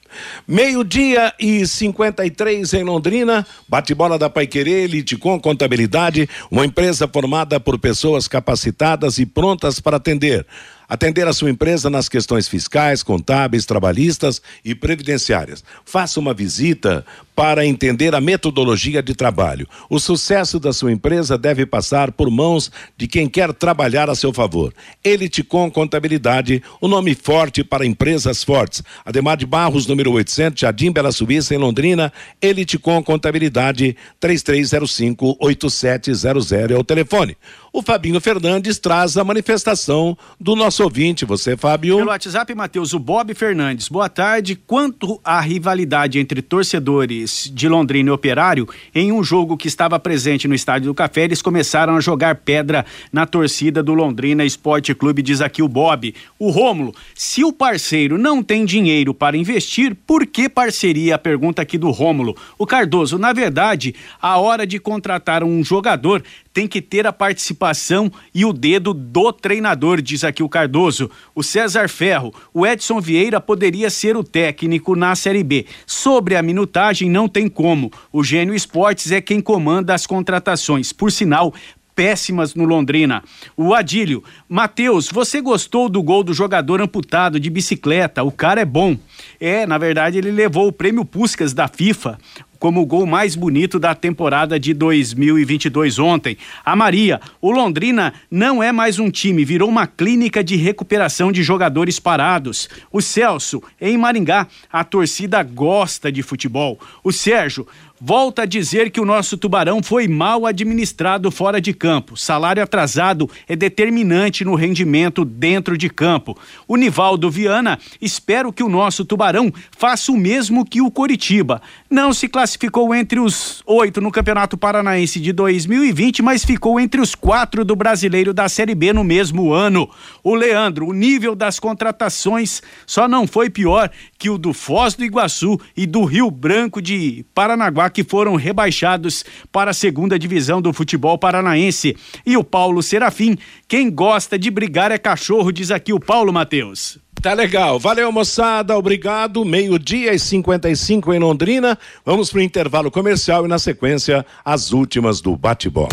Meio-dia 0.44 1.32
e 1.38 1.64
53 1.64 2.74
em 2.74 2.82
Londrina, 2.82 3.46
bate-bola 3.68 4.18
da 4.18 4.28
Paiquerê, 4.28 4.82
Elite 4.82 5.16
com 5.16 5.38
Contabilidade, 5.40 6.28
uma 6.50 6.66
empresa 6.66 7.06
formada 7.06 7.60
por 7.60 7.78
pessoas 7.78 8.26
capacitadas 8.26 9.18
e 9.18 9.26
prontas 9.26 9.78
para 9.78 9.98
atender 9.98 10.44
atender 10.88 11.28
a 11.28 11.32
sua 11.32 11.50
empresa 11.50 11.90
nas 11.90 12.08
questões 12.08 12.48
fiscais, 12.48 13.02
contábeis, 13.02 13.66
trabalhistas 13.66 14.40
e 14.64 14.74
previdenciárias. 14.74 15.62
Faça 15.84 16.18
uma 16.18 16.32
visita 16.32 17.04
para 17.38 17.64
entender 17.64 18.12
a 18.16 18.20
metodologia 18.20 19.00
de 19.00 19.14
trabalho. 19.14 19.68
O 19.88 20.00
sucesso 20.00 20.58
da 20.58 20.72
sua 20.72 20.90
empresa 20.90 21.38
deve 21.38 21.64
passar 21.64 22.10
por 22.10 22.28
mãos 22.28 22.68
de 22.96 23.06
quem 23.06 23.28
quer 23.28 23.52
trabalhar 23.52 24.10
a 24.10 24.16
seu 24.16 24.32
favor. 24.32 24.74
Elite 25.04 25.44
com 25.44 25.70
Contabilidade, 25.70 26.60
o 26.80 26.86
um 26.86 26.90
nome 26.90 27.14
forte 27.14 27.62
para 27.62 27.86
empresas 27.86 28.42
fortes. 28.42 28.82
Ademar 29.04 29.36
de 29.36 29.46
Barros, 29.46 29.86
número 29.86 30.10
800, 30.10 30.60
Jardim 30.60 30.90
Bela 30.90 31.12
Suíça, 31.12 31.54
em 31.54 31.58
Londrina. 31.58 32.12
Elite 32.42 32.76
com 32.76 33.00
Contabilidade, 33.04 33.96
3305-8700 34.20 36.72
é 36.72 36.76
o 36.76 36.82
telefone. 36.82 37.36
O 37.70 37.82
Fabinho 37.82 38.18
Fernandes 38.18 38.78
traz 38.78 39.18
a 39.18 39.24
manifestação 39.24 40.16
do 40.40 40.56
nosso 40.56 40.82
ouvinte. 40.82 41.26
Você, 41.26 41.54
Fábio? 41.54 41.98
Pelo 41.98 42.08
WhatsApp, 42.08 42.54
Matheus, 42.54 42.94
o 42.94 42.98
Bob 42.98 43.34
Fernandes. 43.34 43.88
Boa 43.88 44.08
tarde. 44.08 44.56
Quanto 44.56 45.20
à 45.22 45.38
rivalidade 45.38 46.18
entre 46.18 46.40
torcedores 46.40 47.50
de 47.52 47.68
Londrina 47.68 48.08
e 48.08 48.12
Operário, 48.12 48.66
em 48.94 49.12
um 49.12 49.22
jogo 49.22 49.54
que 49.54 49.68
estava 49.68 49.98
presente 49.98 50.48
no 50.48 50.54
Estádio 50.54 50.88
do 50.88 50.94
Café, 50.94 51.24
eles 51.24 51.42
começaram 51.42 51.94
a 51.94 52.00
jogar 52.00 52.36
pedra 52.36 52.86
na 53.12 53.26
torcida 53.26 53.82
do 53.82 53.92
Londrina 53.92 54.46
Esporte 54.46 54.94
Clube, 54.94 55.20
diz 55.20 55.42
aqui 55.42 55.62
o 55.62 55.68
Bob. 55.68 56.14
O 56.38 56.50
Rômulo, 56.50 56.94
se 57.14 57.44
o 57.44 57.52
parceiro 57.52 58.16
não 58.16 58.42
tem 58.42 58.64
dinheiro 58.64 59.12
para 59.12 59.36
investir, 59.36 59.94
por 60.06 60.24
que 60.24 60.48
parceria? 60.48 61.16
A 61.16 61.18
pergunta 61.18 61.60
aqui 61.60 61.76
do 61.76 61.90
Rômulo. 61.90 62.34
O 62.56 62.66
Cardoso, 62.66 63.18
na 63.18 63.34
verdade, 63.34 63.94
a 64.22 64.38
hora 64.38 64.66
de 64.66 64.78
contratar 64.78 65.44
um 65.44 65.62
jogador 65.62 66.22
tem 66.58 66.66
que 66.66 66.82
ter 66.82 67.06
a 67.06 67.12
participação 67.12 68.10
e 68.34 68.44
o 68.44 68.52
dedo 68.52 68.92
do 68.92 69.32
treinador, 69.32 70.02
diz 70.02 70.24
aqui 70.24 70.42
o 70.42 70.48
Cardoso. 70.48 71.08
O 71.32 71.40
César 71.40 71.88
Ferro, 71.88 72.34
o 72.52 72.66
Edson 72.66 73.00
Vieira 73.00 73.40
poderia 73.40 73.88
ser 73.88 74.16
o 74.16 74.24
técnico 74.24 74.96
na 74.96 75.14
Série 75.14 75.44
B. 75.44 75.66
Sobre 75.86 76.34
a 76.34 76.42
minutagem, 76.42 77.08
não 77.08 77.28
tem 77.28 77.48
como. 77.48 77.92
O 78.12 78.24
Gênio 78.24 78.56
Esportes 78.56 79.12
é 79.12 79.20
quem 79.20 79.40
comanda 79.40 79.94
as 79.94 80.04
contratações. 80.04 80.92
Por 80.92 81.12
sinal, 81.12 81.54
péssimas 81.98 82.54
no 82.54 82.64
Londrina. 82.64 83.24
O 83.56 83.74
Adílio, 83.74 84.22
Matheus, 84.48 85.08
você 85.08 85.40
gostou 85.40 85.88
do 85.88 86.00
gol 86.00 86.22
do 86.22 86.32
jogador 86.32 86.80
amputado 86.80 87.40
de 87.40 87.50
bicicleta? 87.50 88.22
O 88.22 88.30
cara 88.30 88.60
é 88.60 88.64
bom. 88.64 88.96
É, 89.40 89.66
na 89.66 89.78
verdade, 89.78 90.16
ele 90.16 90.30
levou 90.30 90.68
o 90.68 90.72
prêmio 90.72 91.04
Puscas 91.04 91.52
da 91.52 91.66
FIFA 91.66 92.16
como 92.58 92.80
o 92.80 92.86
gol 92.86 93.06
mais 93.06 93.34
bonito 93.34 93.78
da 93.78 93.94
temporada 93.94 94.58
de 94.58 94.74
2022 94.74 95.98
ontem. 95.98 96.36
A 96.64 96.74
Maria, 96.74 97.20
o 97.40 97.50
Londrina 97.50 98.12
não 98.30 98.62
é 98.62 98.72
mais 98.72 98.98
um 98.98 99.10
time, 99.10 99.44
virou 99.44 99.68
uma 99.68 99.86
clínica 99.86 100.42
de 100.42 100.56
recuperação 100.56 101.30
de 101.30 101.42
jogadores 101.42 101.98
parados. 101.98 102.68
O 102.92 103.00
Celso, 103.00 103.62
em 103.80 103.96
Maringá, 103.96 104.46
a 104.72 104.84
torcida 104.84 105.42
gosta 105.42 106.10
de 106.10 106.22
futebol. 106.22 106.78
O 107.02 107.12
Sérgio, 107.12 107.66
volta 108.00 108.42
a 108.42 108.46
dizer 108.46 108.90
que 108.90 109.00
o 109.00 109.04
nosso 109.04 109.36
Tubarão 109.36 109.82
foi 109.82 110.06
mal 110.06 110.46
administrado 110.46 111.30
fora 111.30 111.60
de 111.60 111.72
campo. 111.72 112.16
Salário 112.16 112.62
atrasado 112.62 113.28
é 113.48 113.56
determinante 113.56 114.44
no 114.44 114.54
rendimento 114.54 115.24
dentro 115.24 115.76
de 115.76 115.88
campo. 115.88 116.36
O 116.66 116.76
Nivaldo 116.76 117.30
Viana, 117.30 117.78
espero 118.00 118.52
que 118.52 118.62
o 118.62 118.68
nosso 118.68 119.04
Tubarão 119.04 119.52
faça 119.76 120.12
o 120.12 120.16
mesmo 120.16 120.64
que 120.64 120.80
o 120.80 120.90
Coritiba. 120.90 121.60
Não 121.90 122.12
se 122.12 122.28
classificou 122.28 122.94
entre 122.94 123.18
os 123.18 123.62
oito 123.66 124.00
no 124.00 124.12
Campeonato 124.12 124.56
Paranaense 124.56 125.20
de 125.20 125.32
2020, 125.32 126.22
mas 126.22 126.44
ficou 126.44 126.78
entre 126.78 127.00
os 127.00 127.14
quatro 127.14 127.64
do 127.64 127.74
Brasileiro 127.74 128.32
da 128.32 128.48
Série 128.48 128.74
B 128.74 128.92
no 128.92 129.02
mesmo 129.04 129.52
ano. 129.52 129.88
O 130.22 130.34
Leandro, 130.34 130.86
o 130.86 130.92
nível 130.92 131.34
das 131.34 131.58
contratações 131.58 132.62
só 132.86 133.08
não 133.08 133.26
foi 133.26 133.50
pior 133.50 133.90
que 134.18 134.30
o 134.30 134.38
do 134.38 134.52
Foz 134.52 134.94
do 134.94 135.04
Iguaçu 135.04 135.58
e 135.76 135.86
do 135.86 136.04
Rio 136.04 136.30
Branco 136.30 136.80
de 136.80 137.24
Paranaguá, 137.34 137.87
que 137.90 138.04
foram 138.04 138.36
rebaixados 138.36 139.24
para 139.52 139.70
a 139.70 139.74
segunda 139.74 140.18
divisão 140.18 140.60
do 140.60 140.72
futebol 140.72 141.18
paranaense. 141.18 141.96
E 142.24 142.36
o 142.36 142.44
Paulo 142.44 142.82
Serafim, 142.82 143.36
quem 143.66 143.90
gosta 143.90 144.38
de 144.38 144.50
brigar 144.50 144.90
é 144.92 144.98
cachorro, 144.98 145.52
diz 145.52 145.70
aqui 145.70 145.92
o 145.92 146.00
Paulo 146.00 146.32
Matheus. 146.32 146.98
Tá 147.20 147.32
legal. 147.32 147.78
Valeu, 147.78 148.10
moçada. 148.12 148.76
Obrigado. 148.78 149.44
Meio-dia 149.44 150.14
e 150.14 150.18
55 150.18 151.12
em 151.12 151.18
Londrina. 151.18 151.76
Vamos 152.04 152.30
pro 152.30 152.40
intervalo 152.40 152.90
comercial 152.90 153.44
e 153.44 153.48
na 153.48 153.58
sequência 153.58 154.24
as 154.44 154.72
últimas 154.72 155.20
do 155.20 155.36
bate-bola. 155.36 155.88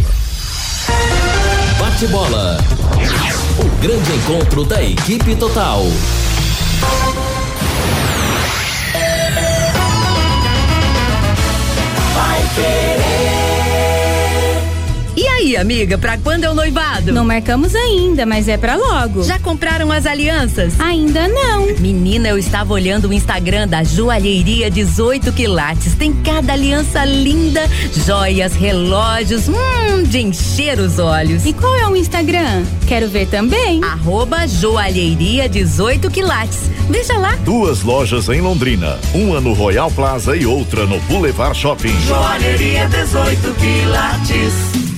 Bate-bola. 1.79 2.57
O 3.59 3.81
grande 3.81 4.11
encontro 4.11 4.63
da 4.65 4.83
equipe 4.83 5.35
total. 5.35 5.81
E 12.18 13.14
aí, 15.45 15.55
amiga, 15.55 15.97
pra 15.97 16.17
quando 16.17 16.43
é 16.43 16.49
o 16.49 16.55
noivado? 16.55 17.11
Não 17.13 17.23
marcamos 17.23 17.75
ainda, 17.75 18.25
mas 18.25 18.47
é 18.47 18.57
pra 18.57 18.75
logo. 18.75 19.23
Já 19.23 19.37
compraram 19.37 19.91
as 19.91 20.05
alianças? 20.05 20.79
Ainda 20.79 21.27
não. 21.27 21.67
Menina, 21.79 22.29
eu 22.29 22.37
estava 22.37 22.73
olhando 22.73 23.09
o 23.09 23.13
Instagram 23.13 23.67
da 23.67 23.83
Joalheria 23.83 24.71
18 24.71 25.31
Quilates. 25.33 25.93
Tem 25.93 26.11
cada 26.13 26.53
aliança 26.53 27.05
linda, 27.05 27.61
joias, 28.05 28.53
relógios, 28.53 29.47
hum, 29.47 30.03
de 30.03 30.19
encher 30.19 30.79
os 30.79 30.97
olhos. 30.97 31.45
E 31.45 31.53
qual 31.53 31.75
é 31.75 31.87
o 31.87 31.95
Instagram? 31.95 32.63
Quero 32.87 33.07
ver 33.07 33.27
também. 33.27 33.83
Arroba 33.83 34.47
Joalheria 34.47 35.47
18 35.47 36.09
Quilates. 36.09 36.61
Veja 36.89 37.17
lá. 37.17 37.35
Duas 37.43 37.83
lojas 37.83 38.29
em 38.29 38.41
Londrina, 38.41 38.97
uma 39.13 39.39
no 39.39 39.53
Royal 39.53 39.91
Plaza 39.91 40.35
e 40.35 40.45
outra 40.45 40.85
no 40.85 40.99
Boulevard 41.01 41.57
Shopping. 41.57 41.95
Joalheria 42.01 42.87
18 42.87 43.55
quilates. 43.55 44.94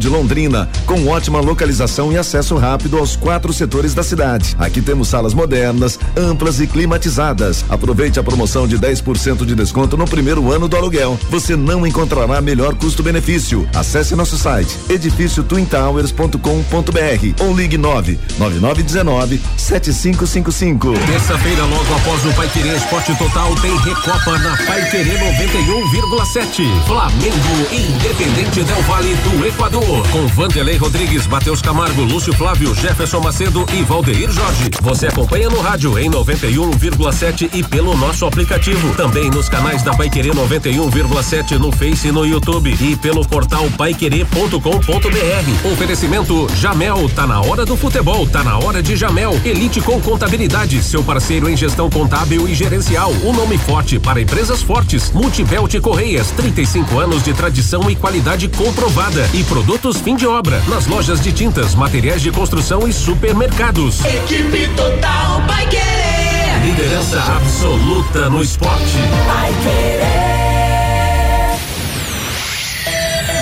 de 0.00 0.08
Londrina, 0.08 0.68
com 0.86 1.06
ótima 1.06 1.40
localização 1.40 2.12
e 2.12 2.18
acesso 2.18 2.56
rápido 2.56 2.98
aos 2.98 3.14
quatro 3.14 3.52
setores 3.52 3.94
da 3.94 4.02
cidade. 4.02 4.56
Aqui 4.58 4.82
temos 4.82 5.06
salas 5.08 5.32
modernas, 5.32 5.98
amplas 6.16 6.58
e 6.60 6.66
climatizadas. 6.66 7.64
Aproveite 7.68 8.18
a 8.18 8.22
promoção 8.22 8.66
de 8.66 8.76
10% 8.76 9.46
de 9.46 9.54
desconto 9.54 9.96
no 9.96 10.04
primeiro 10.04 10.50
ano 10.50 10.66
do 10.66 10.76
aluguel. 10.76 11.16
Você 11.30 11.54
não 11.56 11.86
encontrará 11.86 12.40
melhor 12.40 12.74
custo-benefício. 12.74 13.68
Acesse 13.74 14.16
nosso 14.16 14.36
site 14.36 14.76
edifíciotwintowers.com.br 14.88 17.44
ou 17.44 17.56
ligue 17.56 17.78
9 17.78 18.18
9919 18.38 19.40
7555. 19.56 20.92
Terça-feira, 21.06 21.64
logo 21.64 21.94
após 21.94 22.26
o 22.26 22.32
Pai 22.34 22.48
Querer 22.48 22.76
Esporte 22.76 23.16
Total, 23.16 23.54
tem 23.56 23.76
Recopa 23.78 24.38
na 24.38 24.56
Pai 24.66 24.90
Querer 24.90 25.20
91,7. 25.20 26.86
Flamengo 26.86 27.68
Independente 27.70 28.64
Del 28.64 28.82
Vale 28.82 29.14
do 29.14 29.46
Equador. 29.52 30.08
Com 30.08 30.26
Vanderlei 30.28 30.76
Rodrigues, 30.76 31.26
Matheus 31.26 31.60
Camargo, 31.60 32.02
Lúcio 32.02 32.32
Flávio, 32.32 32.74
Jefferson 32.74 33.20
Macedo 33.20 33.66
e 33.74 33.82
Valdeir 33.82 34.30
Jorge. 34.30 34.70
Você 34.80 35.06
acompanha 35.06 35.48
no 35.50 35.60
rádio 35.60 35.98
em 35.98 36.10
91,7 36.10 37.50
e 37.52 37.62
pelo 37.62 37.96
nosso 37.96 38.24
aplicativo. 38.24 38.94
Também 38.94 39.30
nos 39.30 39.48
canais 39.48 39.82
da 39.82 39.92
Pai 39.94 40.08
Querer 40.08 40.34
91,7 40.34 41.58
no 41.58 41.70
Face 41.70 42.08
e 42.08 42.12
no 42.12 42.24
YouTube 42.24 42.74
e 42.80 42.96
pelo 42.96 43.26
portal 43.26 43.68
paiquerer.com.br. 43.76 45.72
Oferecimento 45.72 46.46
Jamel, 46.56 47.08
tá 47.10 47.26
na 47.26 47.40
hora 47.40 47.66
do 47.66 47.76
futebol, 47.76 48.26
tá 48.26 48.42
na 48.42 48.58
hora 48.58 48.82
de 48.82 48.96
Jamel. 48.96 49.38
Elite 49.44 49.80
com 49.80 50.00
contabilidade, 50.00 50.82
seu 50.82 51.04
parceiro 51.04 51.48
em 51.48 51.56
gestão 51.56 51.90
contábil 51.90 52.48
e 52.48 52.54
gerencial. 52.54 53.12
Um 53.22 53.32
nome 53.32 53.58
forte 53.58 53.98
para 53.98 54.20
empresas 54.20 54.62
fortes. 54.62 55.10
Multibelt 55.12 55.78
Correias, 55.80 56.30
35 56.30 56.98
anos 56.98 57.22
de 57.22 57.34
tradição 57.34 57.90
e 57.90 57.94
qualidade 57.94 58.48
comprovada. 58.48 59.28
E 59.34 59.41
produtos 59.44 59.98
fim 59.98 60.16
de 60.16 60.26
obra 60.26 60.62
nas 60.68 60.86
lojas 60.86 61.20
de 61.20 61.32
tintas, 61.32 61.74
materiais 61.74 62.22
de 62.22 62.30
construção 62.30 62.86
e 62.86 62.92
supermercados. 62.92 64.04
Equipe 64.04 64.68
total 64.76 65.42
vai 65.46 65.66
querer. 65.68 66.64
Liderança 66.64 67.20
absoluta 67.20 68.28
no 68.30 68.42
esporte. 68.42 68.98
Vai 69.26 69.52
querer. 69.62 70.32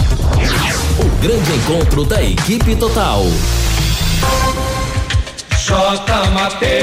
O 0.98 1.08
grande 1.22 1.52
encontro 1.52 2.04
da 2.04 2.22
equipe 2.22 2.76
total. 2.76 3.24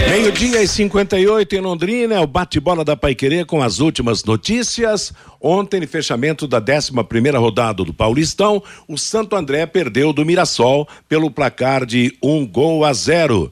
Meio-dia 0.09 0.63
e 0.63 0.67
58 0.67 1.55
em 1.55 1.59
Londrina, 1.59 2.15
é 2.15 2.19
o 2.19 2.27
bate-bola 2.27 2.83
da 2.85 2.95
Paiquerê 2.95 3.43
com 3.43 3.61
as 3.61 3.79
últimas 3.79 4.23
notícias. 4.23 5.13
Ontem, 5.41 5.79
no 5.79 5.87
fechamento 5.87 6.47
da 6.47 6.59
11 6.59 6.91
primeira 7.07 7.37
rodada 7.37 7.83
do 7.83 7.93
Paulistão, 7.93 8.63
o 8.87 8.97
Santo 8.97 9.35
André 9.35 9.65
perdeu 9.65 10.11
do 10.13 10.25
Mirassol 10.25 10.87
pelo 11.07 11.29
placar 11.29 11.85
de 11.85 12.17
um 12.23 12.47
gol 12.47 12.85
a 12.85 12.93
zero. 12.93 13.51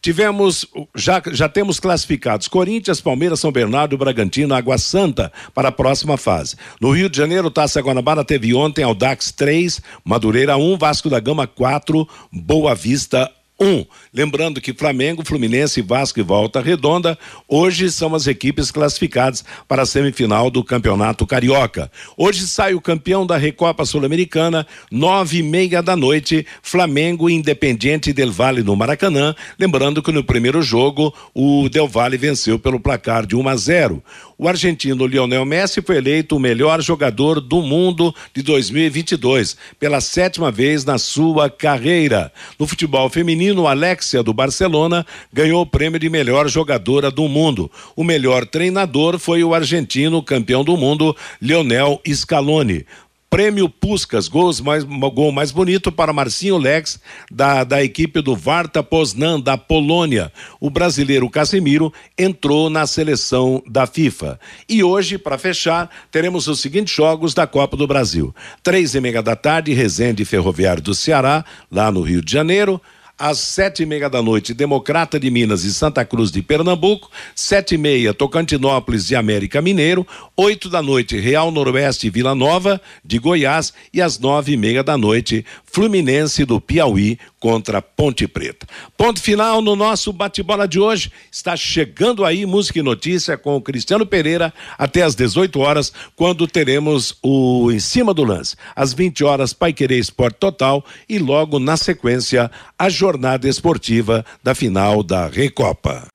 Tivemos, 0.00 0.64
já, 0.94 1.20
já 1.32 1.48
temos 1.48 1.80
classificados 1.80 2.46
Corinthians, 2.46 3.00
Palmeiras, 3.00 3.40
São 3.40 3.50
Bernardo, 3.50 3.98
Bragantino, 3.98 4.54
Água 4.54 4.78
Santa 4.78 5.32
para 5.52 5.68
a 5.68 5.72
próxima 5.72 6.16
fase. 6.16 6.56
No 6.80 6.92
Rio 6.92 7.10
de 7.10 7.16
Janeiro, 7.16 7.50
Taça 7.50 7.80
Guanabara 7.80 8.24
teve 8.24 8.54
ontem 8.54 8.84
Aldax 8.84 9.32
3, 9.32 9.82
Madureira 10.04 10.56
1, 10.56 10.78
Vasco 10.78 11.10
da 11.10 11.18
Gama 11.18 11.46
4, 11.46 12.08
Boa 12.32 12.74
Vista 12.74 13.30
um. 13.58 13.84
Lembrando 14.12 14.60
que 14.60 14.74
Flamengo, 14.74 15.24
Fluminense, 15.24 15.80
Vasco 15.80 16.20
e 16.20 16.22
Volta 16.22 16.60
Redonda 16.60 17.18
hoje 17.48 17.90
são 17.90 18.14
as 18.14 18.26
equipes 18.26 18.70
classificadas 18.70 19.44
para 19.66 19.82
a 19.82 19.86
semifinal 19.86 20.50
do 20.50 20.62
Campeonato 20.62 21.26
Carioca. 21.26 21.90
Hoje 22.16 22.46
sai 22.46 22.74
o 22.74 22.80
campeão 22.80 23.26
da 23.26 23.36
Recopa 23.36 23.84
Sul-Americana, 23.84 24.66
nove 24.90 25.38
e 25.38 25.42
meia 25.42 25.82
da 25.82 25.96
noite, 25.96 26.46
Flamengo 26.62 27.30
Independiente 27.30 28.12
Del 28.12 28.30
Valle 28.30 28.62
no 28.62 28.76
Maracanã. 28.76 29.34
Lembrando 29.58 30.02
que 30.02 30.12
no 30.12 30.22
primeiro 30.22 30.60
jogo 30.62 31.14
o 31.34 31.68
Del 31.68 31.88
Valle 31.88 32.16
venceu 32.16 32.58
pelo 32.58 32.80
placar 32.80 33.26
de 33.26 33.34
1 33.34 33.48
a 33.48 33.56
0. 33.56 34.02
O 34.38 34.46
argentino 34.46 35.06
Lionel 35.06 35.46
Messi 35.46 35.80
foi 35.80 35.96
eleito 35.96 36.36
o 36.36 36.40
melhor 36.40 36.82
jogador 36.82 37.40
do 37.40 37.62
mundo 37.62 38.14
de 38.34 38.42
2022 38.42 39.56
pela 39.80 39.98
sétima 39.98 40.50
vez 40.50 40.84
na 40.84 40.98
sua 40.98 41.48
carreira. 41.48 42.30
No 42.58 42.66
futebol 42.66 43.08
feminino, 43.08 43.66
Alexia 43.66 44.22
do 44.22 44.34
Barcelona 44.34 45.06
ganhou 45.32 45.62
o 45.62 45.66
prêmio 45.66 45.98
de 45.98 46.10
melhor 46.10 46.48
jogadora 46.48 47.10
do 47.10 47.26
mundo. 47.26 47.70
O 47.96 48.04
melhor 48.04 48.44
treinador 48.44 49.18
foi 49.18 49.42
o 49.42 49.54
argentino 49.54 50.22
campeão 50.22 50.62
do 50.62 50.76
mundo 50.76 51.16
Lionel 51.40 51.98
Scaloni. 52.06 52.84
Prêmio 53.28 53.68
Puskas, 53.68 54.28
gols 54.28 54.60
mais, 54.60 54.84
gol 54.84 55.32
mais 55.32 55.50
bonito 55.50 55.90
para 55.90 56.12
Marcinho 56.12 56.56
Lex, 56.56 57.00
da, 57.30 57.64
da 57.64 57.82
equipe 57.82 58.20
do 58.20 58.36
Varta 58.36 58.82
Poznan, 58.82 59.40
da 59.40 59.58
Polônia. 59.58 60.32
O 60.60 60.70
brasileiro 60.70 61.28
Casemiro 61.28 61.92
entrou 62.16 62.70
na 62.70 62.86
seleção 62.86 63.62
da 63.66 63.86
FIFA. 63.86 64.38
E 64.68 64.82
hoje, 64.82 65.18
para 65.18 65.36
fechar, 65.36 65.90
teremos 66.10 66.46
os 66.46 66.60
seguintes 66.60 66.94
jogos 66.94 67.34
da 67.34 67.46
Copa 67.46 67.76
do 67.76 67.86
Brasil. 67.86 68.34
Três 68.62 68.94
e 68.94 69.00
meia 69.00 69.22
da 69.22 69.34
tarde, 69.34 69.74
Resende 69.74 70.24
Ferroviário 70.24 70.82
do 70.82 70.94
Ceará, 70.94 71.44
lá 71.70 71.90
no 71.90 72.02
Rio 72.02 72.22
de 72.22 72.32
Janeiro. 72.32 72.80
Às 73.18 73.38
sete 73.38 73.82
e 73.82 73.86
meia 73.86 74.10
da 74.10 74.20
noite, 74.20 74.52
Democrata 74.52 75.18
de 75.18 75.30
Minas 75.30 75.64
e 75.64 75.72
Santa 75.72 76.04
Cruz 76.04 76.30
de 76.30 76.42
Pernambuco. 76.42 77.10
Sete 77.34 77.74
e 77.74 77.78
meia, 77.78 78.12
Tocantinópolis 78.12 79.10
e 79.10 79.16
América 79.16 79.62
Mineiro. 79.62 80.06
Oito 80.36 80.68
da 80.68 80.82
noite, 80.82 81.18
Real 81.18 81.50
Noroeste 81.50 82.08
e 82.08 82.10
Vila 82.10 82.34
Nova 82.34 82.78
de 83.02 83.18
Goiás. 83.18 83.72
E 83.90 84.02
às 84.02 84.18
nove 84.18 84.52
e 84.52 84.56
meia 84.58 84.84
da 84.84 84.98
noite, 84.98 85.46
Fluminense 85.64 86.44
do 86.44 86.60
Piauí 86.60 87.18
contra 87.38 87.82
Ponte 87.82 88.26
Preta. 88.26 88.66
Ponto 88.96 89.20
final 89.20 89.60
no 89.60 89.76
nosso 89.76 90.12
bate-bola 90.12 90.66
de 90.66 90.80
hoje. 90.80 91.10
Está 91.30 91.56
chegando 91.56 92.24
aí 92.24 92.46
música 92.46 92.78
e 92.78 92.82
notícia 92.82 93.36
com 93.36 93.56
o 93.56 93.60
Cristiano 93.60 94.06
Pereira 94.06 94.52
até 94.78 95.02
às 95.02 95.14
18 95.14 95.58
horas, 95.60 95.92
quando 96.14 96.46
teremos 96.46 97.16
o 97.22 97.70
Em 97.70 97.78
Cima 97.78 98.14
do 98.14 98.24
Lance. 98.24 98.56
Às 98.74 98.92
20 98.92 99.24
horas, 99.24 99.52
Pai 99.52 99.72
Querer 99.72 99.98
Esporte 99.98 100.38
Total 100.38 100.84
e 101.08 101.18
logo 101.18 101.58
na 101.58 101.76
sequência, 101.76 102.50
a 102.78 102.88
jornada 102.88 103.48
esportiva 103.48 104.24
da 104.42 104.54
final 104.54 105.02
da 105.02 105.26
Recopa. 105.26 106.06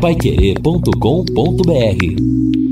Paiquerê.com.br 0.00 2.67